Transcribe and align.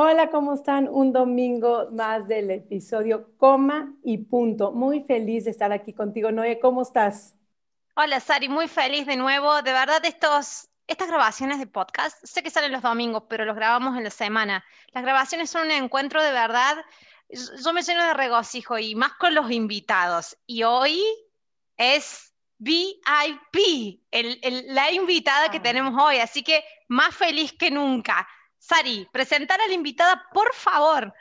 Hola, 0.00 0.30
¿cómo 0.30 0.54
están? 0.54 0.88
Un 0.88 1.12
domingo 1.12 1.88
más 1.90 2.28
del 2.28 2.52
episodio 2.52 3.36
Coma 3.36 3.96
y 4.04 4.18
Punto. 4.18 4.70
Muy 4.70 5.02
feliz 5.02 5.44
de 5.44 5.50
estar 5.50 5.72
aquí 5.72 5.92
contigo, 5.92 6.30
Noé. 6.30 6.60
¿Cómo 6.60 6.82
estás? 6.82 7.36
Hola, 7.96 8.20
Sari, 8.20 8.48
muy 8.48 8.68
feliz 8.68 9.06
de 9.06 9.16
nuevo. 9.16 9.60
De 9.62 9.72
verdad, 9.72 10.00
estos, 10.04 10.68
estas 10.86 11.08
grabaciones 11.08 11.58
de 11.58 11.66
podcast, 11.66 12.16
sé 12.24 12.44
que 12.44 12.50
salen 12.50 12.70
los 12.70 12.82
domingos, 12.82 13.24
pero 13.28 13.44
los 13.44 13.56
grabamos 13.56 13.96
en 13.96 14.04
la 14.04 14.10
semana. 14.10 14.64
Las 14.92 15.02
grabaciones 15.02 15.50
son 15.50 15.66
un 15.66 15.72
encuentro 15.72 16.22
de 16.22 16.30
verdad. 16.30 16.76
Yo 17.28 17.72
me 17.72 17.82
lleno 17.82 18.04
de 18.04 18.14
regocijo 18.14 18.78
y 18.78 18.94
más 18.94 19.14
con 19.14 19.34
los 19.34 19.50
invitados. 19.50 20.38
Y 20.46 20.62
hoy 20.62 21.02
es 21.76 22.32
VIP, 22.58 24.00
la 24.68 24.92
invitada 24.92 25.50
que 25.50 25.58
ah. 25.58 25.62
tenemos 25.62 26.00
hoy, 26.00 26.18
así 26.18 26.44
que 26.44 26.62
más 26.86 27.16
feliz 27.16 27.52
que 27.52 27.72
nunca. 27.72 28.28
Sari, 28.68 29.08
presentar 29.10 29.58
a 29.62 29.66
la 29.66 29.72
invitada, 29.72 30.22
por 30.34 30.52
favor. 30.52 31.14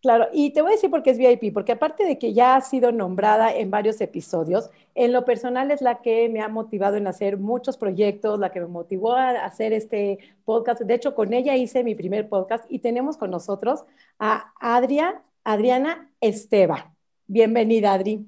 Claro, 0.00 0.28
y 0.32 0.52
te 0.52 0.62
voy 0.62 0.72
a 0.72 0.74
decir 0.74 0.90
por 0.90 1.02
qué 1.02 1.10
es 1.10 1.18
VIP, 1.18 1.52
porque 1.52 1.72
aparte 1.72 2.04
de 2.04 2.18
que 2.18 2.32
ya 2.32 2.56
ha 2.56 2.60
sido 2.62 2.92
nombrada 2.92 3.54
en 3.54 3.70
varios 3.70 4.00
episodios, 4.00 4.70
en 4.94 5.12
lo 5.12 5.26
personal 5.26 5.70
es 5.70 5.82
la 5.82 6.00
que 6.00 6.30
me 6.30 6.40
ha 6.40 6.48
motivado 6.48 6.96
en 6.96 7.06
hacer 7.06 7.36
muchos 7.36 7.76
proyectos, 7.76 8.38
la 8.38 8.52
que 8.52 8.60
me 8.60 8.68
motivó 8.68 9.12
a 9.12 9.30
hacer 9.44 9.74
este 9.74 10.18
podcast. 10.46 10.80
De 10.80 10.94
hecho, 10.94 11.14
con 11.14 11.34
ella 11.34 11.56
hice 11.56 11.84
mi 11.84 11.94
primer 11.94 12.28
podcast 12.28 12.64
y 12.70 12.78
tenemos 12.78 13.18
con 13.18 13.30
nosotros 13.30 13.84
a 14.18 14.52
Adria, 14.58 15.22
Adriana 15.42 16.10
Esteba. 16.22 16.94
Bienvenida, 17.26 17.92
Adri. 17.92 18.26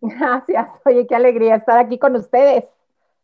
Gracias, 0.00 0.68
oye, 0.84 1.06
qué 1.06 1.14
alegría 1.14 1.56
estar 1.56 1.78
aquí 1.78 1.98
con 1.98 2.16
ustedes. 2.16 2.64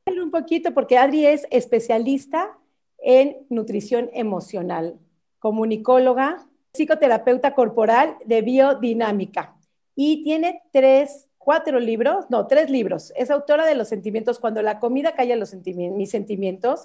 Un 0.07 0.31
poquito, 0.31 0.73
porque 0.73 0.97
Adri 0.97 1.27
es 1.27 1.47
especialista 1.51 2.59
en 3.05 3.47
nutrición 3.51 4.09
emocional, 4.15 4.99
comunicóloga, 5.39 6.49
psicoterapeuta 6.73 7.55
corporal 7.55 8.17
de 8.25 8.41
biodinámica 8.41 9.55
y 9.95 10.25
tiene 10.25 10.63
tres, 10.73 11.29
cuatro 11.37 11.79
libros, 11.79 12.25
no, 12.31 12.47
tres 12.47 12.71
libros. 12.71 13.13
Es 13.15 13.31
autora 13.31 13.67
de 13.67 13.75
Los 13.75 13.89
sentimientos, 13.89 14.39
cuando 14.39 14.63
la 14.63 14.81
comida 14.81 15.13
calla 15.13 15.37
los 15.37 15.55
mis 15.55 16.11
sentimientos, 16.11 16.85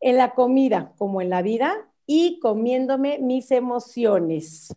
en 0.00 0.18
la 0.18 0.34
comida 0.34 0.92
como 0.98 1.22
en 1.22 1.30
la 1.30 1.40
vida 1.40 1.88
y 2.06 2.38
comiéndome 2.40 3.18
mis 3.18 3.50
emociones. 3.50 4.68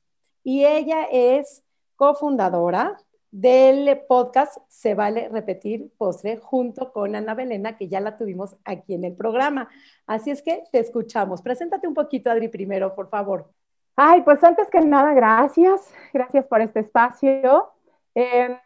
Y 0.41 0.63
ella 0.63 1.03
es 1.11 1.63
cofundadora 1.97 2.97
del 3.31 3.99
podcast 4.07 4.57
Se 4.67 4.95
vale 4.95 5.29
repetir 5.29 5.91
postre 5.97 6.37
junto 6.37 6.91
con 6.91 7.15
Ana 7.15 7.33
Belena, 7.33 7.77
que 7.77 7.87
ya 7.87 7.99
la 7.99 8.17
tuvimos 8.17 8.55
aquí 8.63 8.93
en 8.93 9.03
el 9.03 9.15
programa. 9.15 9.69
Así 10.05 10.31
es 10.31 10.41
que 10.41 10.63
te 10.71 10.79
escuchamos. 10.79 11.41
Preséntate 11.41 11.87
un 11.87 11.93
poquito, 11.93 12.29
Adri, 12.29 12.47
primero, 12.47 12.95
por 12.95 13.09
favor. 13.09 13.51
Ay, 13.95 14.21
pues 14.21 14.43
antes 14.43 14.69
que 14.69 14.79
nada, 14.81 15.13
gracias. 15.13 15.93
Gracias 16.13 16.45
por 16.45 16.61
este 16.61 16.81
espacio. 16.81 17.69
Em, 18.15 18.57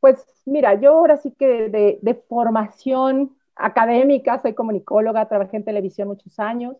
pues 0.00 0.24
mira, 0.44 0.74
yo 0.74 0.92
ahora 0.92 1.16
sí 1.16 1.32
que 1.32 1.68
de, 1.68 1.98
de 2.02 2.14
formación 2.14 3.36
académica, 3.56 4.40
soy 4.40 4.54
comunicóloga, 4.54 5.28
trabajé 5.28 5.56
en 5.56 5.64
televisión 5.64 6.08
muchos 6.08 6.38
años. 6.38 6.76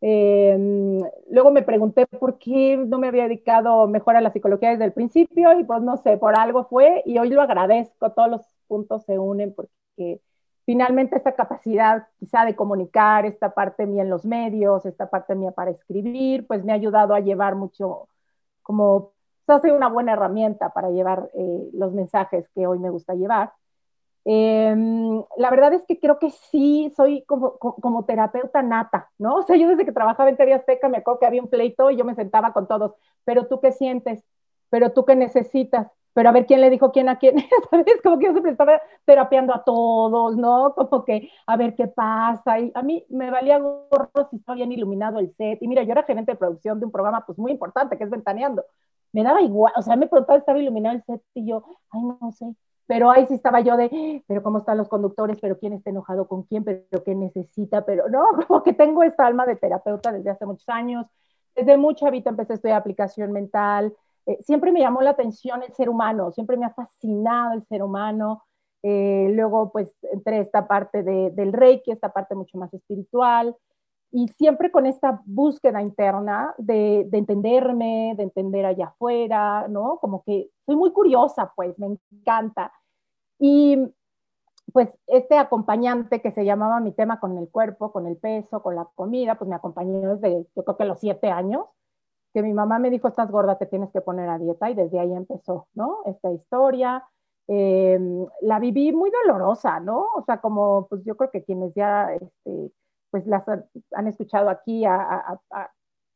Em, 0.00 1.00
luego 1.30 1.50
me 1.50 1.62
pregunté 1.62 2.06
por 2.06 2.38
qué 2.38 2.76
no 2.76 2.98
me 2.98 3.08
había 3.08 3.24
dedicado 3.24 3.86
mejor 3.88 4.16
a 4.16 4.20
la 4.20 4.32
psicología 4.32 4.70
desde 4.70 4.84
el 4.84 4.92
principio 4.92 5.58
y 5.58 5.64
pues 5.64 5.82
no 5.82 5.96
sé, 5.96 6.18
por 6.18 6.38
algo 6.38 6.64
fue 6.66 7.02
y 7.06 7.18
hoy 7.18 7.30
lo 7.30 7.40
agradezco, 7.42 8.12
todos 8.12 8.28
los 8.30 8.42
puntos 8.66 9.04
se 9.04 9.18
unen 9.18 9.54
porque 9.54 10.20
finalmente 10.66 11.16
esta 11.16 11.34
capacidad 11.34 12.06
quizá 12.18 12.44
de 12.44 12.56
comunicar, 12.56 13.26
esta 13.26 13.54
parte 13.54 13.86
mía 13.86 14.02
en 14.02 14.10
los 14.10 14.24
medios, 14.24 14.84
esta 14.86 15.08
parte 15.10 15.34
mía 15.34 15.52
para 15.52 15.70
escribir, 15.70 16.46
pues 16.46 16.64
me 16.64 16.72
ha 16.72 16.74
ayudado 16.76 17.14
a 17.14 17.20
llevar 17.20 17.54
mucho, 17.56 18.08
como, 18.62 19.12
pues, 19.46 19.58
hace 19.58 19.72
una 19.72 19.88
buena 19.88 20.12
herramienta 20.14 20.70
para 20.72 20.90
llevar 20.90 21.30
eh, 21.34 21.70
los 21.74 21.92
mensajes 21.92 22.48
que 22.54 22.66
hoy 22.66 22.78
me 22.78 22.90
gusta 22.90 23.14
llevar. 23.14 23.52
Em, 24.26 25.22
la 25.36 25.50
verdad 25.50 25.74
es 25.74 25.82
que 25.86 26.00
creo 26.00 26.18
que 26.18 26.30
sí 26.30 26.90
soy 26.96 27.24
como, 27.26 27.58
como, 27.58 28.04
terapeuta 28.06 28.62
nata, 28.62 29.10
¿no? 29.18 29.36
O 29.38 29.42
sea, 29.42 29.56
yo 29.56 29.68
desde 29.68 29.84
que 29.84 29.92
trabajaba 29.92 30.30
en 30.30 30.36
TV 30.36 30.54
Azteca 30.54 30.88
me 30.88 30.98
acuerdo 30.98 31.20
que 31.20 31.26
había 31.26 31.42
un 31.42 31.48
pleito 31.48 31.90
y 31.90 31.96
yo 31.96 32.04
me 32.04 32.14
sentaba 32.14 32.52
con 32.52 32.66
todos, 32.66 32.94
pero 33.24 33.46
tú 33.46 33.60
qué 33.60 33.72
sientes, 33.72 34.24
pero 34.70 34.92
tú 34.92 35.04
qué 35.04 35.14
necesitas, 35.16 35.88
pero 36.14 36.28
a 36.30 36.32
ver 36.32 36.46
quién 36.46 36.60
le 36.60 36.70
dijo 36.70 36.92
quién 36.92 37.08
a 37.08 37.18
quién, 37.18 37.36
¿sabes? 37.70 38.00
Como 38.02 38.18
que 38.18 38.26
yo 38.26 38.32
siempre 38.32 38.52
estaba 38.52 38.80
terapeando 39.04 39.54
a 39.54 39.62
todos, 39.64 40.36
¿no? 40.36 40.74
Como 40.74 41.04
que 41.04 41.30
a 41.46 41.56
ver 41.56 41.74
qué 41.76 41.86
pasa. 41.88 42.60
Y 42.60 42.72
a 42.74 42.82
mí 42.82 43.04
me 43.10 43.30
valía 43.30 43.58
gorro 43.58 44.28
si 44.30 44.36
estaba 44.36 44.56
bien 44.56 44.72
iluminado 44.72 45.18
el 45.18 45.34
set. 45.36 45.58
Y 45.62 45.68
mira, 45.68 45.82
yo 45.82 45.92
era 45.92 46.04
gerente 46.04 46.32
de 46.32 46.38
producción 46.38 46.78
de 46.80 46.86
un 46.86 46.92
programa 46.92 47.26
pues 47.26 47.38
muy 47.38 47.52
importante 47.52 47.98
que 47.98 48.04
es 48.04 48.10
Ventaneando. 48.10 48.64
Me 49.12 49.22
daba 49.22 49.42
igual, 49.42 49.72
o 49.76 49.82
sea, 49.82 49.96
me 49.96 50.08
preguntaba 50.08 50.38
si 50.38 50.40
estaba 50.42 50.58
iluminado 50.58 50.96
el 50.96 51.04
set 51.04 51.22
y 51.34 51.46
yo, 51.46 51.64
ay, 51.90 52.02
no 52.02 52.32
sé 52.32 52.54
pero 52.86 53.10
ahí 53.10 53.26
sí 53.26 53.34
estaba 53.34 53.60
yo 53.60 53.76
de, 53.76 54.24
pero 54.26 54.42
cómo 54.42 54.58
están 54.58 54.78
los 54.78 54.88
conductores, 54.88 55.38
pero 55.40 55.58
quién 55.58 55.72
está 55.72 55.90
enojado 55.90 56.28
con 56.28 56.42
quién, 56.42 56.64
pero 56.64 57.02
qué 57.04 57.14
necesita, 57.14 57.84
pero 57.84 58.08
no, 58.08 58.26
como 58.46 58.62
que 58.62 58.72
tengo 58.72 59.02
esta 59.02 59.26
alma 59.26 59.46
de 59.46 59.56
terapeuta 59.56 60.12
desde 60.12 60.30
hace 60.30 60.46
muchos 60.46 60.68
años. 60.68 61.06
Desde 61.54 61.76
muy 61.76 61.94
chavita 61.94 62.30
empecé 62.30 62.52
a 62.52 62.56
estudiar 62.56 62.78
aplicación 62.78 63.32
mental. 63.32 63.94
Eh, 64.26 64.38
siempre 64.42 64.72
me 64.72 64.80
llamó 64.80 65.02
la 65.02 65.10
atención 65.10 65.62
el 65.62 65.72
ser 65.72 65.88
humano, 65.88 66.32
siempre 66.32 66.56
me 66.56 66.66
ha 66.66 66.70
fascinado 66.70 67.54
el 67.54 67.64
ser 67.66 67.82
humano. 67.82 68.42
Eh, 68.82 69.30
luego, 69.32 69.72
pues, 69.72 69.96
entré 70.12 70.40
esta 70.40 70.66
parte 70.66 71.02
de, 71.02 71.30
del 71.30 71.52
reiki, 71.52 71.90
esta 71.90 72.12
parte 72.12 72.34
mucho 72.34 72.58
más 72.58 72.72
espiritual 72.74 73.56
y 74.16 74.28
siempre 74.28 74.70
con 74.70 74.86
esta 74.86 75.20
búsqueda 75.26 75.82
interna 75.82 76.54
de, 76.56 77.04
de, 77.10 77.18
entenderme, 77.18 78.14
de 78.16 78.22
entender 78.22 78.64
allá 78.64 78.86
afuera, 78.86 79.66
¿no? 79.68 79.98
Como 79.98 80.22
que 80.22 80.50
soy 80.64 80.76
muy 80.76 80.92
curiosa, 80.92 81.52
pues, 81.56 81.76
me 81.80 81.98
encanta. 82.12 82.72
Y 83.40 83.76
pues 84.72 84.88
este 85.08 85.36
acompañante 85.36 86.22
que 86.22 86.30
se 86.30 86.44
llamaba 86.44 86.78
mi 86.78 86.92
tema 86.92 87.18
con 87.18 87.36
el 87.38 87.48
cuerpo, 87.50 87.90
con 87.90 88.06
el 88.06 88.16
peso, 88.16 88.62
con 88.62 88.76
la 88.76 88.88
comida, 88.94 89.34
pues 89.34 89.48
me 89.48 89.56
acompañó 89.56 90.14
desde, 90.14 90.46
yo 90.54 90.64
creo 90.64 90.76
que 90.76 90.84
los 90.84 91.00
siete 91.00 91.30
años, 91.30 91.66
que 92.32 92.42
mi 92.42 92.52
mamá 92.52 92.78
me 92.78 92.90
dijo, 92.90 93.08
estás 93.08 93.32
gorda, 93.32 93.58
te 93.58 93.66
tienes 93.66 93.90
que 93.90 94.00
poner 94.00 94.28
a 94.28 94.38
dieta, 94.38 94.70
y 94.70 94.74
desde 94.74 95.00
ahí 95.00 95.12
empezó, 95.12 95.66
¿no? 95.74 96.02
Esta 96.06 96.30
historia. 96.30 97.04
Eh, 97.48 97.98
la 98.42 98.58
viví 98.60 98.92
muy 98.92 99.10
dolorosa, 99.10 99.80
¿no? 99.80 100.06
O 100.14 100.22
sea, 100.24 100.40
como, 100.40 100.86
pues 100.88 101.04
yo 101.04 101.16
creo 101.16 101.30
que 101.30 101.44
quienes 101.44 101.74
ya, 101.74 102.14
este, 102.14 102.72
pues 103.14 103.28
las 103.28 103.44
han 103.92 104.08
escuchado 104.08 104.48
aquí 104.48 104.84
a, 104.84 105.40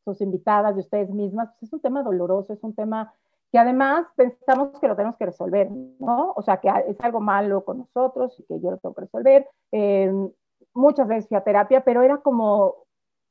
sus 0.03 0.19
invitadas 0.19 0.75
y 0.75 0.81
ustedes 0.81 1.09
mismas, 1.09 1.47
pues 1.57 1.69
es 1.69 1.73
un 1.73 1.79
tema 1.79 2.03
doloroso, 2.03 2.51
es 2.51 2.61
un 2.61 2.75
tema 2.75 3.13
que 3.53 3.57
además 3.57 4.05
pensamos 4.17 4.77
que 4.81 4.87
lo 4.89 4.97
tenemos 4.97 5.15
que 5.15 5.27
resolver, 5.27 5.71
¿no? 5.71 6.33
O 6.35 6.41
sea, 6.41 6.57
que 6.57 6.69
es 6.87 6.99
algo 6.99 7.21
malo 7.21 7.63
con 7.63 7.77
nosotros 7.77 8.37
y 8.37 8.43
que 8.43 8.59
yo 8.59 8.71
lo 8.71 8.77
tengo 8.79 8.93
que 8.95 9.01
resolver. 9.01 9.47
Em, 9.71 10.29
muchas 10.73 11.07
veces 11.07 11.29
fui 11.29 11.37
a 11.37 11.43
terapia, 11.45 11.85
pero 11.85 12.01
era 12.01 12.17
como, 12.17 12.75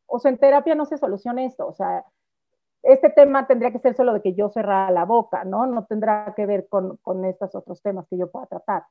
o 0.07 0.19
sea, 0.19 0.31
en 0.31 0.39
terapia 0.39 0.75
no 0.75 0.87
se 0.87 0.97
soluciona 0.97 1.45
esto, 1.45 1.67
o 1.67 1.75
sea, 1.75 2.07
este 2.83 3.11
tema 3.11 3.47
tendría 3.47 3.71
que 3.71 3.81
ser 3.81 3.95
solo 3.95 4.15
de 4.15 4.23
que 4.23 4.33
yo 4.33 4.49
cerrara 4.49 4.91
la 4.91 5.05
boca, 5.05 5.45
¿no? 5.45 5.67
No 5.67 5.85
tendrá 5.85 6.33
que 6.35 6.47
ver 6.47 6.69
con, 6.71 6.97
con 7.03 7.27
estos 7.27 7.55
otros 7.55 7.83
temas 7.83 8.07
que 8.09 8.17
yo 8.17 8.31
pueda 8.31 8.47
tratar. 8.47 8.85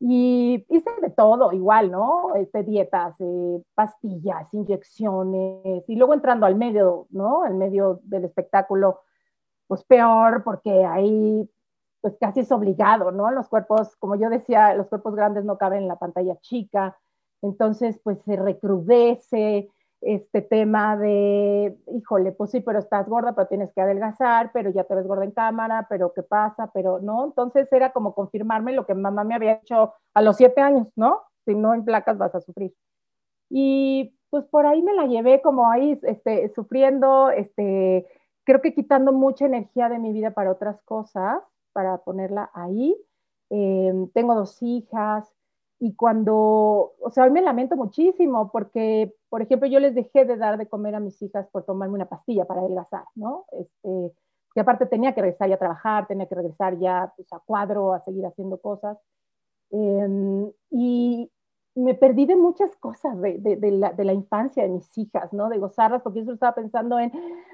Y 0.00 0.64
hice 0.68 0.90
de 1.02 1.10
todo, 1.10 1.52
igual, 1.52 1.90
¿no? 1.90 2.34
Este, 2.36 2.62
dietas, 2.62 3.16
eh, 3.20 3.62
pastillas, 3.74 4.52
inyecciones, 4.54 5.84
y 5.88 5.96
luego 5.96 6.14
entrando 6.14 6.46
al 6.46 6.54
medio, 6.54 7.06
¿no? 7.10 7.42
Al 7.42 7.54
medio 7.54 8.00
del 8.04 8.24
espectáculo, 8.24 9.00
pues 9.66 9.84
peor, 9.84 10.44
porque 10.44 10.84
ahí, 10.84 11.50
pues 12.00 12.16
casi 12.20 12.40
es 12.40 12.52
obligado, 12.52 13.10
¿no? 13.10 13.30
Los 13.32 13.48
cuerpos, 13.48 13.96
como 13.96 14.14
yo 14.16 14.30
decía, 14.30 14.74
los 14.74 14.88
cuerpos 14.88 15.16
grandes 15.16 15.44
no 15.44 15.58
caben 15.58 15.82
en 15.82 15.88
la 15.88 15.98
pantalla 15.98 16.36
chica, 16.40 16.96
entonces, 17.42 18.00
pues 18.02 18.18
se 18.24 18.36
recrudece, 18.36 19.70
este 20.00 20.42
tema 20.42 20.96
de, 20.96 21.76
híjole, 21.88 22.32
pues 22.32 22.50
sí, 22.50 22.60
pero 22.60 22.78
estás 22.78 23.08
gorda, 23.08 23.34
pero 23.34 23.48
tienes 23.48 23.72
que 23.72 23.80
adelgazar, 23.80 24.50
pero 24.52 24.70
ya 24.70 24.84
te 24.84 24.94
ves 24.94 25.06
gorda 25.06 25.24
en 25.24 25.32
cámara, 25.32 25.86
pero 25.88 26.12
¿qué 26.14 26.22
pasa? 26.22 26.70
Pero 26.72 27.00
no, 27.00 27.26
entonces 27.26 27.66
era 27.72 27.92
como 27.92 28.14
confirmarme 28.14 28.72
lo 28.72 28.86
que 28.86 28.94
mamá 28.94 29.24
me 29.24 29.34
había 29.34 29.54
hecho 29.54 29.94
a 30.14 30.22
los 30.22 30.36
siete 30.36 30.60
años, 30.60 30.88
¿no? 30.96 31.22
Si 31.44 31.54
no 31.54 31.74
en 31.74 31.84
placas 31.84 32.18
vas 32.18 32.34
a 32.34 32.40
sufrir. 32.40 32.74
Y 33.50 34.14
pues 34.30 34.44
por 34.44 34.66
ahí 34.66 34.82
me 34.82 34.94
la 34.94 35.06
llevé 35.06 35.40
como 35.42 35.70
ahí, 35.70 35.98
este, 36.02 36.48
sufriendo, 36.54 37.30
este, 37.30 38.06
creo 38.44 38.60
que 38.60 38.74
quitando 38.74 39.12
mucha 39.12 39.46
energía 39.46 39.88
de 39.88 39.98
mi 39.98 40.12
vida 40.12 40.30
para 40.32 40.52
otras 40.52 40.80
cosas, 40.82 41.42
para 41.72 41.98
ponerla 41.98 42.50
ahí. 42.54 42.96
Em, 43.50 44.08
tengo 44.10 44.34
dos 44.34 44.62
hijas 44.62 45.32
y 45.80 45.94
cuando, 45.94 46.94
o 47.00 47.10
sea, 47.10 47.24
hoy 47.24 47.30
me 47.30 47.42
lamento 47.42 47.76
muchísimo 47.76 48.50
porque, 48.50 49.14
por 49.28 49.42
ejemplo, 49.42 49.68
yo 49.68 49.78
les 49.78 49.94
dejé 49.94 50.24
de 50.24 50.36
dar 50.36 50.58
de 50.58 50.66
comer 50.68 50.94
a 50.94 51.00
mis 51.00 51.20
hijas 51.22 51.46
por 51.52 51.64
tomarme 51.64 51.94
una 51.94 52.08
pastilla 52.08 52.44
para 52.46 52.60
adelgazar, 52.60 53.04
¿no? 53.14 53.44
Este, 53.52 54.12
que 54.54 54.60
aparte 54.60 54.86
tenía 54.86 55.14
que 55.14 55.20
regresar 55.20 55.48
ya 55.48 55.54
a 55.54 55.58
trabajar, 55.58 56.06
tenía 56.08 56.26
que 56.26 56.34
regresar 56.34 56.78
ya 56.78 57.12
pues, 57.16 57.32
a 57.32 57.38
cuadro, 57.38 57.92
a 57.92 58.00
seguir 58.00 58.26
haciendo 58.26 58.60
cosas. 58.60 58.98
Em, 59.70 60.50
y, 60.70 61.30
me 61.78 61.94
perdí 61.94 62.26
de 62.26 62.36
muchas 62.36 62.74
cosas 62.76 63.20
de, 63.20 63.38
de, 63.38 63.70
la, 63.70 63.92
de, 63.92 64.04
la, 64.04 64.12
infancia 64.12 64.64
de 64.64 64.68
mis 64.68 64.98
hijas, 64.98 65.32
¿no? 65.32 65.48
De 65.48 65.58
gozarlas, 65.58 66.02
porque 66.02 66.24
yo 66.24 66.32
estaba 66.32 66.54
pensando 66.54 66.98
en, 66.98 67.12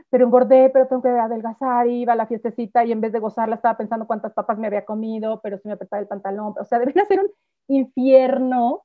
pero 0.09 0.25
engordé, 0.25 0.71
pero 0.71 0.87
tengo 0.87 1.03
que 1.03 1.09
adelgazar, 1.09 1.87
iba 1.89 2.15
a 2.15 2.17
la 2.17 2.27
fiestecita 2.27 2.85
y 2.85 2.93
en 2.93 3.01
vez 3.01 3.13
de 3.13 3.21
gozarla 3.21 3.57
estaba 3.57 3.77
pensando 3.77 4.07
cuántas 4.07 4.33
papas 4.33 4.59
me 4.59 4.67
había 4.67 4.85
comido, 4.85 5.41
pero 5.43 5.59
si 5.59 5.69
me 5.69 5.75
apretaba 5.75 6.01
el 6.01 6.09
pantalón, 6.09 6.55
o 6.59 6.65
sea, 6.65 6.79
deben 6.79 6.95
ser 7.07 7.21
un 7.21 7.31
infierno. 7.69 8.85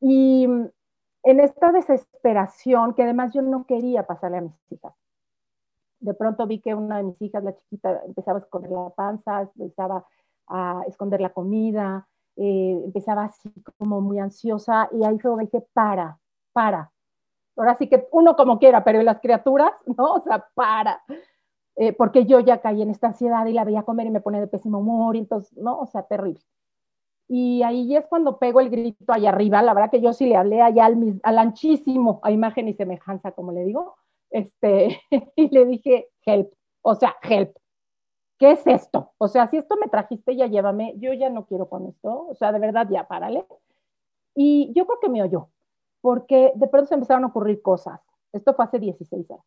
Y 0.00 0.44
en 0.44 1.40
esta 1.40 1.72
desesperación, 1.72 2.94
que 2.94 3.02
además 3.02 3.32
yo 3.32 3.42
no 3.42 3.64
quería 3.66 4.06
pasarle 4.06 4.38
a 4.38 4.42
mis 4.42 4.72
hijas. 4.72 4.94
De 6.00 6.12
pronto 6.12 6.46
vi 6.46 6.60
que 6.60 6.74
una 6.74 6.98
de 6.98 7.04
mis 7.04 7.22
hijas, 7.22 7.42
la 7.42 7.56
chiquita, 7.56 8.02
empezaba 8.04 8.38
a 8.38 8.42
esconder 8.42 8.70
la 8.70 8.90
panza, 8.90 9.50
empezaba 9.56 10.06
a 10.48 10.82
esconder 10.86 11.20
la 11.20 11.30
comida, 11.30 12.06
eh, 12.36 12.82
empezaba 12.84 13.24
así 13.24 13.50
como 13.78 14.00
muy 14.00 14.18
ansiosa 14.18 14.88
y 14.92 15.04
ahí 15.04 15.16
donde 15.18 15.46
dije, 15.46 15.66
para, 15.72 16.18
para. 16.52 16.92
Ahora 17.56 17.76
sí 17.78 17.88
que 17.88 18.06
uno 18.12 18.36
como 18.36 18.58
quiera, 18.58 18.84
pero 18.84 19.02
las 19.02 19.20
criaturas, 19.20 19.72
¿no? 19.96 20.14
O 20.14 20.20
sea, 20.20 20.46
para. 20.54 21.02
Eh, 21.76 21.92
porque 21.92 22.24
yo 22.24 22.40
ya 22.40 22.60
caí 22.60 22.82
en 22.82 22.90
esta 22.90 23.08
ansiedad 23.08 23.44
y 23.46 23.52
la 23.52 23.64
veía 23.64 23.82
comer 23.82 24.06
y 24.06 24.10
me 24.10 24.20
pone 24.20 24.40
de 24.40 24.46
pésimo 24.46 24.78
humor 24.78 25.16
y 25.16 25.20
entonces, 25.20 25.56
¿no? 25.58 25.78
O 25.78 25.86
sea, 25.86 26.02
terrible. 26.04 26.40
Y 27.28 27.62
ahí 27.62 27.96
es 27.96 28.06
cuando 28.06 28.38
pego 28.38 28.60
el 28.60 28.70
grito 28.70 29.12
allá 29.12 29.30
arriba, 29.30 29.60
la 29.62 29.74
verdad 29.74 29.90
que 29.90 30.00
yo 30.00 30.12
sí 30.12 30.26
le 30.26 30.36
hablé 30.36 30.62
allá 30.62 30.86
al, 30.86 31.20
al 31.22 31.38
anchísimo, 31.38 32.20
a 32.22 32.30
imagen 32.30 32.68
y 32.68 32.74
semejanza, 32.74 33.32
como 33.32 33.52
le 33.52 33.64
digo, 33.64 33.96
este, 34.30 35.00
y 35.36 35.48
le 35.50 35.66
dije, 35.66 36.08
help, 36.24 36.52
o 36.82 36.94
sea, 36.94 37.16
help, 37.22 37.56
¿qué 38.38 38.52
es 38.52 38.66
esto? 38.66 39.12
O 39.18 39.28
sea, 39.28 39.48
si 39.48 39.56
esto 39.56 39.76
me 39.76 39.88
trajiste, 39.88 40.36
ya 40.36 40.46
llévame, 40.46 40.94
yo 40.98 41.12
ya 41.12 41.30
no 41.30 41.46
quiero 41.46 41.68
con 41.68 41.86
esto, 41.86 42.28
o 42.28 42.34
sea, 42.34 42.52
de 42.52 42.58
verdad, 42.58 42.88
ya 42.90 43.06
párale. 43.08 43.46
Y 44.34 44.72
yo 44.74 44.86
creo 44.86 45.00
que 45.00 45.08
me 45.08 45.22
oyó, 45.22 45.48
porque 46.00 46.52
de 46.54 46.68
pronto 46.68 46.88
se 46.88 46.94
empezaron 46.94 47.24
a 47.24 47.28
ocurrir 47.28 47.62
cosas. 47.62 48.00
Esto 48.32 48.54
fue 48.54 48.64
hace 48.66 48.78
16 48.78 49.30
años. 49.30 49.44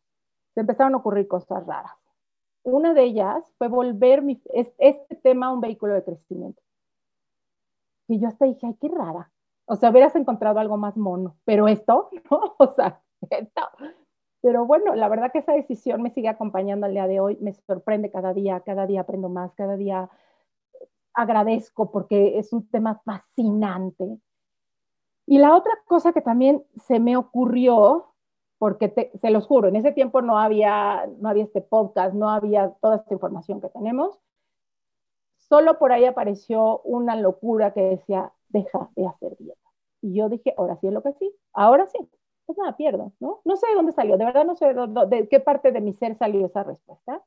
Se 0.54 0.60
empezaron 0.60 0.94
a 0.94 0.98
ocurrir 0.98 1.28
cosas 1.28 1.64
raras. 1.66 1.92
Una 2.62 2.92
de 2.92 3.04
ellas 3.04 3.44
fue 3.56 3.68
volver 3.68 4.22
mi, 4.22 4.42
este 4.52 5.16
tema 5.16 5.52
un 5.52 5.60
vehículo 5.60 5.94
de 5.94 6.04
crecimiento. 6.04 6.60
Y 8.08 8.18
yo 8.20 8.28
hasta 8.28 8.44
dije, 8.44 8.66
ay, 8.66 8.76
qué 8.80 8.88
rara. 8.88 9.30
O 9.66 9.76
sea, 9.76 9.90
hubieras 9.90 10.16
encontrado 10.16 10.58
algo 10.58 10.76
más 10.76 10.96
mono, 10.96 11.36
pero 11.44 11.68
esto, 11.68 12.10
¿no? 12.30 12.56
O 12.58 12.74
sea, 12.74 13.00
esto. 13.30 13.62
Pero 14.42 14.64
bueno, 14.64 14.94
la 14.94 15.08
verdad 15.08 15.30
que 15.32 15.38
esa 15.40 15.52
decisión 15.52 16.02
me 16.02 16.10
sigue 16.10 16.28
acompañando 16.28 16.86
al 16.86 16.92
día 16.92 17.06
de 17.06 17.20
hoy, 17.20 17.36
me 17.40 17.52
sorprende 17.52 18.10
cada 18.10 18.32
día, 18.32 18.60
cada 18.60 18.86
día 18.86 19.02
aprendo 19.02 19.28
más, 19.28 19.52
cada 19.54 19.76
día 19.76 20.08
agradezco 21.12 21.90
porque 21.90 22.38
es 22.38 22.52
un 22.52 22.68
tema 22.68 23.00
fascinante. 23.04 24.18
Y 25.26 25.38
la 25.38 25.54
otra 25.54 25.72
cosa 25.84 26.12
que 26.12 26.22
también 26.22 26.64
se 26.86 26.98
me 27.00 27.16
ocurrió, 27.16 28.14
porque 28.58 29.10
se 29.20 29.30
los 29.30 29.46
juro, 29.46 29.68
en 29.68 29.76
ese 29.76 29.92
tiempo 29.92 30.22
no 30.22 30.38
había, 30.38 31.06
no 31.18 31.28
había 31.28 31.44
este 31.44 31.60
podcast, 31.60 32.14
no 32.14 32.30
había 32.30 32.70
toda 32.80 32.96
esta 32.96 33.14
información 33.14 33.60
que 33.60 33.68
tenemos, 33.68 34.18
solo 35.36 35.78
por 35.78 35.92
ahí 35.92 36.04
apareció 36.04 36.80
una 36.82 37.16
locura 37.16 37.72
que 37.72 37.82
decía, 37.82 38.32
deja 38.48 38.90
de 38.96 39.06
hacer 39.06 39.36
dieta. 39.38 39.60
Y 40.02 40.14
yo 40.14 40.28
dije, 40.28 40.54
ahora 40.56 40.76
sí 40.80 40.86
es 40.86 40.92
lo 40.92 41.02
que 41.02 41.12
sí, 41.14 41.30
ahora 41.52 41.86
sí 41.86 41.98
pues 42.50 42.58
nada, 42.58 42.76
pierdo, 42.76 43.12
¿no? 43.20 43.42
No 43.44 43.56
sé 43.56 43.68
de 43.68 43.74
dónde 43.74 43.92
salió, 43.92 44.16
de 44.16 44.24
verdad 44.24 44.44
no 44.44 44.56
sé 44.56 44.74
de, 44.74 45.28
qué 45.28 45.38
parte 45.38 45.70
de 45.70 45.80
mi 45.80 45.92
ser 45.92 46.16
salió 46.16 46.44
esa 46.46 46.64
respuesta. 46.64 47.22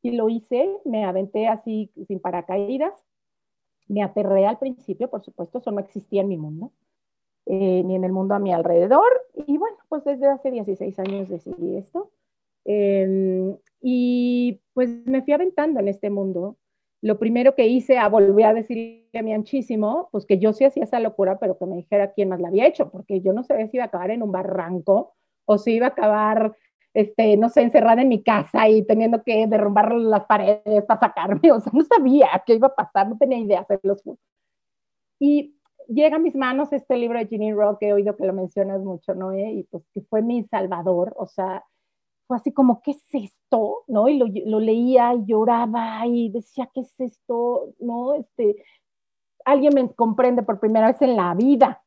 Y 0.00 0.12
lo 0.12 0.30
hice, 0.30 0.78
me 0.86 1.04
aventé 1.04 1.46
así 1.46 1.92
sin 2.08 2.20
paracaídas, 2.20 2.94
me 3.86 4.02
aterré 4.02 4.46
al 4.46 4.58
principio, 4.58 5.10
por 5.10 5.22
supuesto, 5.22 5.58
eso 5.58 5.70
no 5.72 5.80
existía 5.80 6.22
en 6.22 6.28
mi 6.28 6.38
mundo, 6.38 6.72
eh, 7.44 7.82
ni 7.84 7.96
en 7.96 8.04
el 8.04 8.12
mundo 8.12 8.34
a 8.34 8.38
mi 8.38 8.50
alrededor. 8.50 9.10
Y 9.34 9.58
bueno, 9.58 9.76
pues 9.90 10.04
desde 10.04 10.26
hace 10.28 10.50
16 10.50 10.98
años 11.00 11.28
decidí 11.28 11.76
esto. 11.76 12.10
Em, 12.64 13.58
y 13.82 14.58
pues 14.72 14.88
me 15.06 15.20
fui 15.22 15.34
aventando 15.34 15.80
en 15.80 15.88
este 15.88 16.08
mundo 16.08 16.56
lo 17.02 17.18
primero 17.18 17.54
que 17.54 17.66
hice, 17.66 17.98
a 17.98 18.08
volver 18.08 18.46
a 18.46 18.54
decirle 18.54 19.08
a 19.14 19.22
mi 19.22 19.32
anchísimo, 19.32 20.08
pues 20.12 20.26
que 20.26 20.38
yo 20.38 20.52
sí 20.52 20.64
hacía 20.64 20.84
esa 20.84 21.00
locura, 21.00 21.38
pero 21.38 21.58
que 21.58 21.66
me 21.66 21.76
dijera 21.76 22.12
quién 22.12 22.28
más 22.28 22.40
la 22.40 22.48
había 22.48 22.66
hecho, 22.66 22.90
porque 22.90 23.20
yo 23.20 23.32
no 23.32 23.42
sabía 23.42 23.68
si 23.68 23.78
iba 23.78 23.84
a 23.84 23.86
acabar 23.88 24.10
en 24.10 24.22
un 24.22 24.32
barranco 24.32 25.14
o 25.46 25.58
si 25.58 25.72
iba 25.72 25.86
a 25.86 25.90
acabar, 25.90 26.56
este, 26.92 27.36
no 27.36 27.48
sé, 27.48 27.62
encerrada 27.62 28.02
en 28.02 28.08
mi 28.08 28.22
casa 28.22 28.68
y 28.68 28.84
teniendo 28.86 29.22
que 29.22 29.46
derrumbar 29.46 29.94
las 29.94 30.26
paredes 30.26 30.84
para 30.84 31.00
sacarme, 31.00 31.40
o 31.52 31.60
sea, 31.60 31.72
no 31.74 31.84
sabía 31.84 32.28
qué 32.46 32.54
iba 32.54 32.68
a 32.68 32.74
pasar, 32.74 33.08
no 33.08 33.16
tenía 33.18 33.38
idea 33.38 33.66
de 33.68 33.80
los 33.82 34.02
Y 35.18 35.56
llega 35.88 36.16
a 36.16 36.20
mis 36.20 36.36
manos 36.36 36.72
este 36.72 36.96
libro 36.96 37.18
de 37.18 37.26
Ginny 37.26 37.52
Rock, 37.52 37.78
que 37.80 37.88
he 37.88 37.92
oído 37.94 38.16
que 38.16 38.26
lo 38.26 38.34
mencionas 38.34 38.80
mucho, 38.82 39.14
¿no? 39.14 39.36
Y 39.36 39.66
pues 39.70 39.84
que 39.94 40.02
fue 40.02 40.22
mi 40.22 40.44
salvador, 40.44 41.14
o 41.16 41.26
sea, 41.26 41.64
así 42.34 42.52
como, 42.52 42.80
¿qué 42.82 42.92
es 42.92 43.04
esto? 43.12 43.84
¿No? 43.88 44.08
Y 44.08 44.18
lo, 44.18 44.60
leía 44.60 45.14
y 45.14 45.24
lloraba 45.26 46.06
y 46.06 46.30
decía, 46.30 46.70
¿qué 46.72 46.80
es 46.80 46.98
esto? 47.00 47.74
¿No? 47.78 48.14
Este, 48.14 48.64
alguien 49.44 49.74
me 49.74 49.94
comprende 49.94 50.42
por 50.42 50.60
primera 50.60 50.88
vez 50.88 51.00
en 51.02 51.16
la 51.16 51.34
vida. 51.34 51.82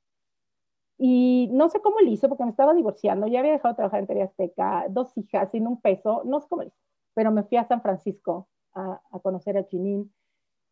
Y 0.97 1.49
no 1.51 1.69
sé 1.69 1.81
cómo 1.81 1.99
lo 1.99 2.09
hizo, 2.09 2.29
porque 2.29 2.43
me 2.43 2.51
estaba 2.51 2.73
divorciando, 2.73 3.27
ya 3.27 3.39
había 3.39 3.53
dejado 3.53 3.73
de 3.73 3.77
trabajar 3.77 3.99
en 3.99 4.07
TV 4.07 4.21
Azteca, 4.23 4.85
dos 4.89 5.17
hijas, 5.17 5.51
sin 5.51 5.67
un 5.67 5.81
peso, 5.81 6.21
no 6.25 6.39
sé 6.39 6.47
cómo 6.47 6.61
lo 6.61 6.67
hizo, 6.69 6.77
pero 7.13 7.31
me 7.31 7.43
fui 7.43 7.57
a 7.57 7.67
San 7.67 7.81
Francisco 7.81 8.47
a, 8.73 9.01
conocer 9.21 9.57
a 9.57 9.67
Chinín. 9.67 10.13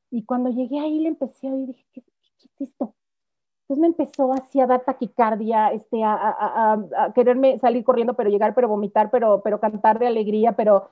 Y 0.09 0.25
cuando 0.25 0.50
llegué 0.50 0.79
ahí 0.79 1.00
le 1.00 1.09
empecé 1.09 1.47
a 1.47 1.53
oír, 1.53 1.68
dije, 1.68 1.85
¿qué, 1.91 2.01
qué 2.01 2.47
es 2.62 2.69
esto? 2.69 2.95
Entonces 3.71 3.95
me 3.97 4.03
empezó 4.03 4.33
así 4.33 4.59
a 4.59 4.68
dar 4.68 4.83
taquicardia, 4.83 5.71
este, 5.71 6.03
a, 6.03 6.77
quererme 7.15 7.57
salir 7.59 7.85
corriendo, 7.85 8.15
pero 8.15 8.29
llegar, 8.29 8.53
pero 8.53 8.68
vomitar, 8.68 9.09
pero, 9.09 9.41
pero 9.41 9.62
cantar 9.62 9.97
de 9.97 10.07
alegría, 10.07 10.51
pero... 10.51 10.89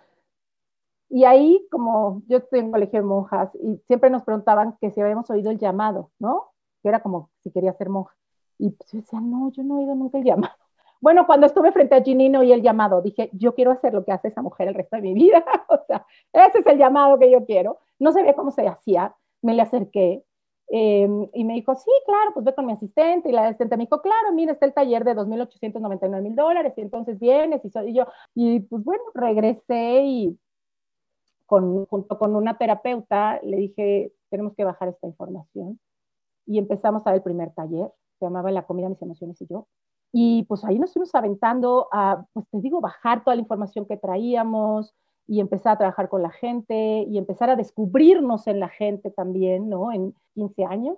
Y 1.10 1.26
ahí, 1.26 1.68
como 1.70 2.22
yo 2.28 2.38
estoy 2.38 2.60
en 2.60 2.72
colegio 2.72 3.02
de 3.02 3.06
monjas, 3.06 3.50
y 3.56 3.82
siempre 3.88 4.10
nos 4.10 4.24
preguntaban 4.24 4.78
que 4.80 4.92
si 4.92 5.02
habíamos 5.02 5.30
oído 5.30 5.52
el 5.52 5.60
llamado, 5.60 6.12
¿no? 6.20 6.52
Que 6.82 6.88
era 6.88 7.02
como 7.02 7.30
si 7.44 7.52
quería 7.52 7.74
ser 7.74 7.90
monja. 7.90 8.16
Y 8.58 8.70
pues 8.70 8.90
yo 8.94 9.00
decía, 9.00 9.20
no, 9.20 9.52
yo 9.52 9.62
no 9.64 9.76
he 9.76 9.80
oído 9.80 9.96
nunca 9.96 10.18
el 10.18 10.24
llamado. 10.24 10.54
Bueno, 11.02 11.26
cuando 11.26 11.48
estuve 11.48 11.72
frente 11.72 11.96
a 11.96 12.04
Ginino 12.04 12.44
y 12.44 12.52
el 12.52 12.62
llamado, 12.62 13.02
dije, 13.02 13.30
yo 13.32 13.56
quiero 13.56 13.72
hacer 13.72 13.94
lo 13.94 14.04
que 14.04 14.12
hace 14.12 14.28
esa 14.30 14.42
mujer 14.42 14.68
el 14.68 14.76
resto 14.76 14.98
de 14.98 15.02
mi 15.02 15.14
vida. 15.14 15.44
o 15.70 15.80
sea, 15.86 16.06
ese 16.34 16.60
es 16.60 16.66
el 16.66 16.78
llamado 16.78 17.18
que 17.20 17.32
yo 17.32 17.46
quiero. 17.46 17.80
No 18.00 18.12
sabía 18.12 18.36
cómo 18.36 18.52
se 18.52 18.68
hacía, 18.68 19.16
me 19.42 19.54
le 19.54 19.62
acerqué, 19.62 20.26
Em, 20.72 21.28
y 21.34 21.44
me 21.46 21.56
dijo, 21.56 21.76
sí, 21.76 21.92
claro, 22.06 22.32
pues 22.34 22.46
ve 22.46 22.54
con 22.54 22.66
mi 22.66 22.74
asistente. 22.74 23.30
Y 23.30 23.32
la 23.32 23.48
asistente 23.48 23.78
me 23.78 23.86
dijo, 23.86 24.02
claro, 24.02 24.32
mira, 24.34 24.54
está 24.54 24.66
el 24.66 24.74
taller 24.74 25.04
de 25.04 25.16
2.899 25.16 26.22
mil 26.22 26.36
dólares 26.36 26.74
y 26.78 26.82
entonces 26.82 27.20
vienes. 27.20 27.62
Y, 27.66 27.72
y, 27.90 27.94
yo, 27.94 28.06
y 28.36 28.60
pues 28.62 28.84
bueno, 28.84 29.04
regresé 29.14 30.04
y 30.06 30.40
con, 31.46 31.86
junto 31.88 32.20
con 32.20 32.36
una 32.36 32.58
terapeuta 32.58 33.40
le 33.44 33.58
dije, 33.58 34.14
tenemos 34.30 34.54
que 34.56 34.64
bajar 34.64 34.90
esta 34.90 35.08
información. 35.08 35.80
Y 36.46 36.60
empezamos 36.60 37.06
a 37.06 37.12
ver 37.12 37.18
el 37.18 37.24
primer 37.24 37.52
taller, 37.54 37.92
se 38.20 38.26
llamaba 38.26 38.52
La 38.52 38.66
comida, 38.66 38.90
mis 38.90 39.02
emociones 39.02 39.42
y 39.42 39.48
yo. 39.48 39.68
Y 40.12 40.44
pues 40.44 40.64
ahí 40.66 40.80
nos 40.80 40.94
fuimos 40.94 41.14
aventando 41.16 41.88
a, 41.92 42.26
pues 42.34 42.48
te 42.50 42.60
digo, 42.62 42.82
bajar 42.82 43.24
toda 43.24 43.36
la 43.36 43.42
información 43.42 43.86
que 43.86 43.98
traíamos, 43.98 44.96
y 45.30 45.40
empezar 45.42 45.74
a 45.74 45.78
trabajar 45.78 46.10
con 46.10 46.24
la 46.24 46.32
gente 46.32 47.06
y 47.08 47.20
empezar 47.20 47.52
a 47.52 47.56
descubrirnos 47.56 48.48
en 48.48 48.60
la 48.60 48.68
gente 48.68 49.12
también, 49.12 49.70
¿no? 49.70 49.92
En 49.92 50.16
15 50.34 50.66
años. 50.66 50.98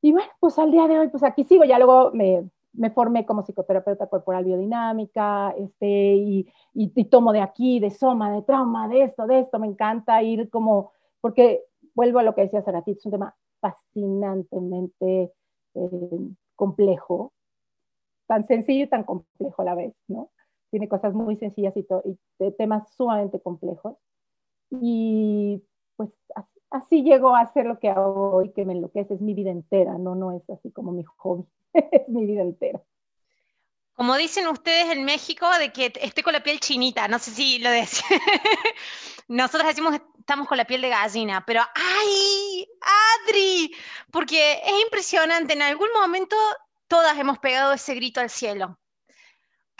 Y 0.00 0.12
bueno, 0.12 0.30
pues 0.38 0.56
al 0.60 0.70
día 0.70 0.86
de 0.86 1.00
hoy, 1.00 1.08
pues 1.08 1.24
aquí 1.24 1.42
sigo, 1.42 1.64
ya 1.64 1.78
luego 1.78 2.12
me, 2.12 2.48
me 2.74 2.90
formé 2.90 3.26
como 3.26 3.42
psicoterapeuta 3.42 4.06
corporal 4.06 4.44
biodinámica, 4.44 5.50
este, 5.58 6.14
y, 6.14 6.48
y, 6.74 7.04
tomo 7.06 7.32
de 7.32 7.40
aquí, 7.40 7.80
de 7.80 7.90
soma, 7.90 8.32
de 8.32 8.42
trauma, 8.42 8.86
de 8.86 9.02
esto, 9.02 9.26
de 9.26 9.40
esto, 9.40 9.58
me 9.58 9.66
encanta 9.66 10.22
ir 10.22 10.48
como, 10.48 10.92
porque 11.20 11.64
vuelvo 11.94 12.20
a 12.20 12.22
lo 12.22 12.36
que 12.36 12.42
decía 12.42 12.62
Sarati, 12.62 12.92
es 12.92 13.04
un 13.04 13.12
tema 13.12 13.34
fascinantemente 13.60 15.32
eh, 15.74 16.18
complejo, 16.54 17.32
tan 18.28 18.44
sencillo 18.44 18.84
y 18.84 18.88
tan 18.88 19.02
complejo 19.02 19.62
a 19.62 19.64
la 19.64 19.74
vez, 19.74 19.92
¿no? 20.06 20.30
Tiene 20.72 20.88
cosas 20.88 21.12
muy 21.12 21.36
sencillas 21.36 21.74
y, 21.76 21.86
temas 22.56 22.90
sumamente 22.96 23.38
complejos. 23.40 23.96
Y 24.70 25.62
pues 25.96 26.10
así, 26.70 27.02
llego 27.02 27.36
a 27.36 27.42
hacer 27.42 27.66
lo 27.66 27.78
que 27.78 27.90
hago 27.90 28.32
hoy, 28.32 28.52
que 28.52 28.64
me 28.64 28.72
enloquece, 28.72 29.14
es 29.14 29.20
mi 29.20 29.34
vida 29.34 29.50
entera, 29.50 29.98
no, 29.98 30.14
no 30.14 30.32
es 30.32 30.48
así 30.48 30.72
como 30.72 30.92
mi 30.92 31.04
hobby, 31.04 31.44
es 31.74 32.08
mi 32.08 32.24
vida 32.24 32.40
entera. 32.40 32.82
Como 33.92 34.16
dicen 34.16 34.48
ustedes 34.48 34.90
en 34.96 35.04
México, 35.04 35.46
de 35.58 35.70
que 35.70 35.92
estoy 36.00 36.22
con 36.22 36.32
la 36.32 36.42
piel 36.42 36.58
chinita, 36.58 37.06
no 37.06 37.18
sé 37.18 37.32
si 37.32 37.58
lo 37.58 37.70
decís. 37.70 38.02
Nosotros 39.28 39.68
decimos 39.68 40.00
estamos 40.18 40.48
con 40.48 40.56
la 40.56 40.64
piel 40.64 40.80
de 40.80 40.88
gallina, 40.88 41.44
pero 41.44 41.60
¡ay! 41.74 42.66
¡Adri! 43.28 43.74
Porque 44.10 44.62
es 44.64 44.82
impresionante, 44.84 45.52
en 45.52 45.62
algún 45.62 45.88
momento 45.92 46.34
todas 46.86 47.18
hemos 47.18 47.38
pegado 47.38 47.74
ese 47.74 47.94
grito 47.94 48.20
al 48.20 48.30
cielo. 48.30 48.78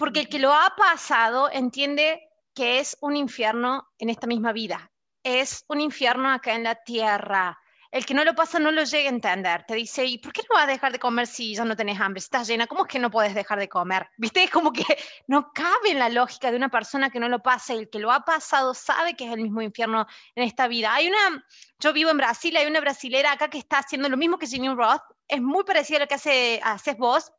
Porque 0.02 0.18
el 0.18 0.28
que 0.28 0.40
lo 0.40 0.52
ha 0.52 0.74
pasado 0.76 1.48
entiende 1.48 2.28
que 2.56 2.80
es 2.80 2.96
un 3.02 3.14
infierno 3.14 3.86
en 4.00 4.10
esta 4.10 4.26
misma 4.26 4.52
vida, 4.52 4.90
es 5.22 5.64
un 5.68 5.80
infierno 5.80 6.28
acá 6.28 6.54
en 6.54 6.64
la 6.64 6.74
tierra, 6.74 7.56
el 7.92 8.04
que 8.04 8.12
no 8.12 8.24
lo 8.24 8.34
pasa 8.34 8.58
no 8.58 8.72
lo 8.72 8.82
llega 8.82 9.08
a 9.08 9.12
entender. 9.12 9.62
Te 9.62 9.76
dice, 9.76 10.04
¿y 10.04 10.18
por 10.18 10.32
qué 10.32 10.42
no 10.50 10.56
vas 10.56 10.64
a 10.64 10.72
dejar 10.72 10.90
de 10.90 10.98
comer 10.98 11.28
si 11.28 11.54
ya 11.54 11.64
no 11.64 11.76
tenés 11.76 12.00
hambre? 12.00 12.20
Si 12.20 12.24
estás 12.24 12.48
llena, 12.48 12.66
¿cómo 12.66 12.82
es 12.82 12.88
que 12.88 12.98
no 12.98 13.12
puedes 13.12 13.32
dejar 13.32 13.60
de 13.60 13.68
comer? 13.68 14.08
¿Viste? 14.16 14.42
Es 14.42 14.50
como 14.50 14.72
que 14.72 14.84
no 15.28 15.52
cabe 15.52 15.92
en 15.92 16.00
la 16.00 16.08
lógica 16.08 16.50
de 16.50 16.56
una 16.56 16.68
persona 16.68 17.08
que 17.08 17.20
no 17.20 17.28
lo 17.28 17.40
pasa 17.40 17.72
el 17.72 17.88
que 17.88 18.00
lo 18.00 18.10
ha 18.10 18.24
pasado 18.24 18.74
sabe 18.74 19.14
que 19.14 19.26
es 19.26 19.32
el 19.32 19.40
mismo 19.40 19.62
infierno 19.62 20.08
en 20.34 20.42
esta 20.42 20.66
vida. 20.66 20.92
Hay 20.92 21.06
una, 21.06 21.46
yo 21.78 21.92
vivo 21.92 22.10
en 22.10 22.16
Brasil, 22.16 22.56
hay 22.56 22.66
una 22.66 22.80
brasilera 22.80 23.30
acá 23.30 23.46
que 23.46 23.58
está 23.58 23.78
haciendo 23.78 24.08
lo 24.08 24.16
mismo 24.16 24.36
que 24.36 24.48
Janine 24.48 24.74
Roth, 24.74 25.02
es 25.28 25.40
muy 25.40 25.62
parecido 25.62 25.98
a 25.98 26.00
lo 26.00 26.08
que 26.08 26.14
hace, 26.16 26.60
haces 26.64 26.96
vos, 26.96 27.30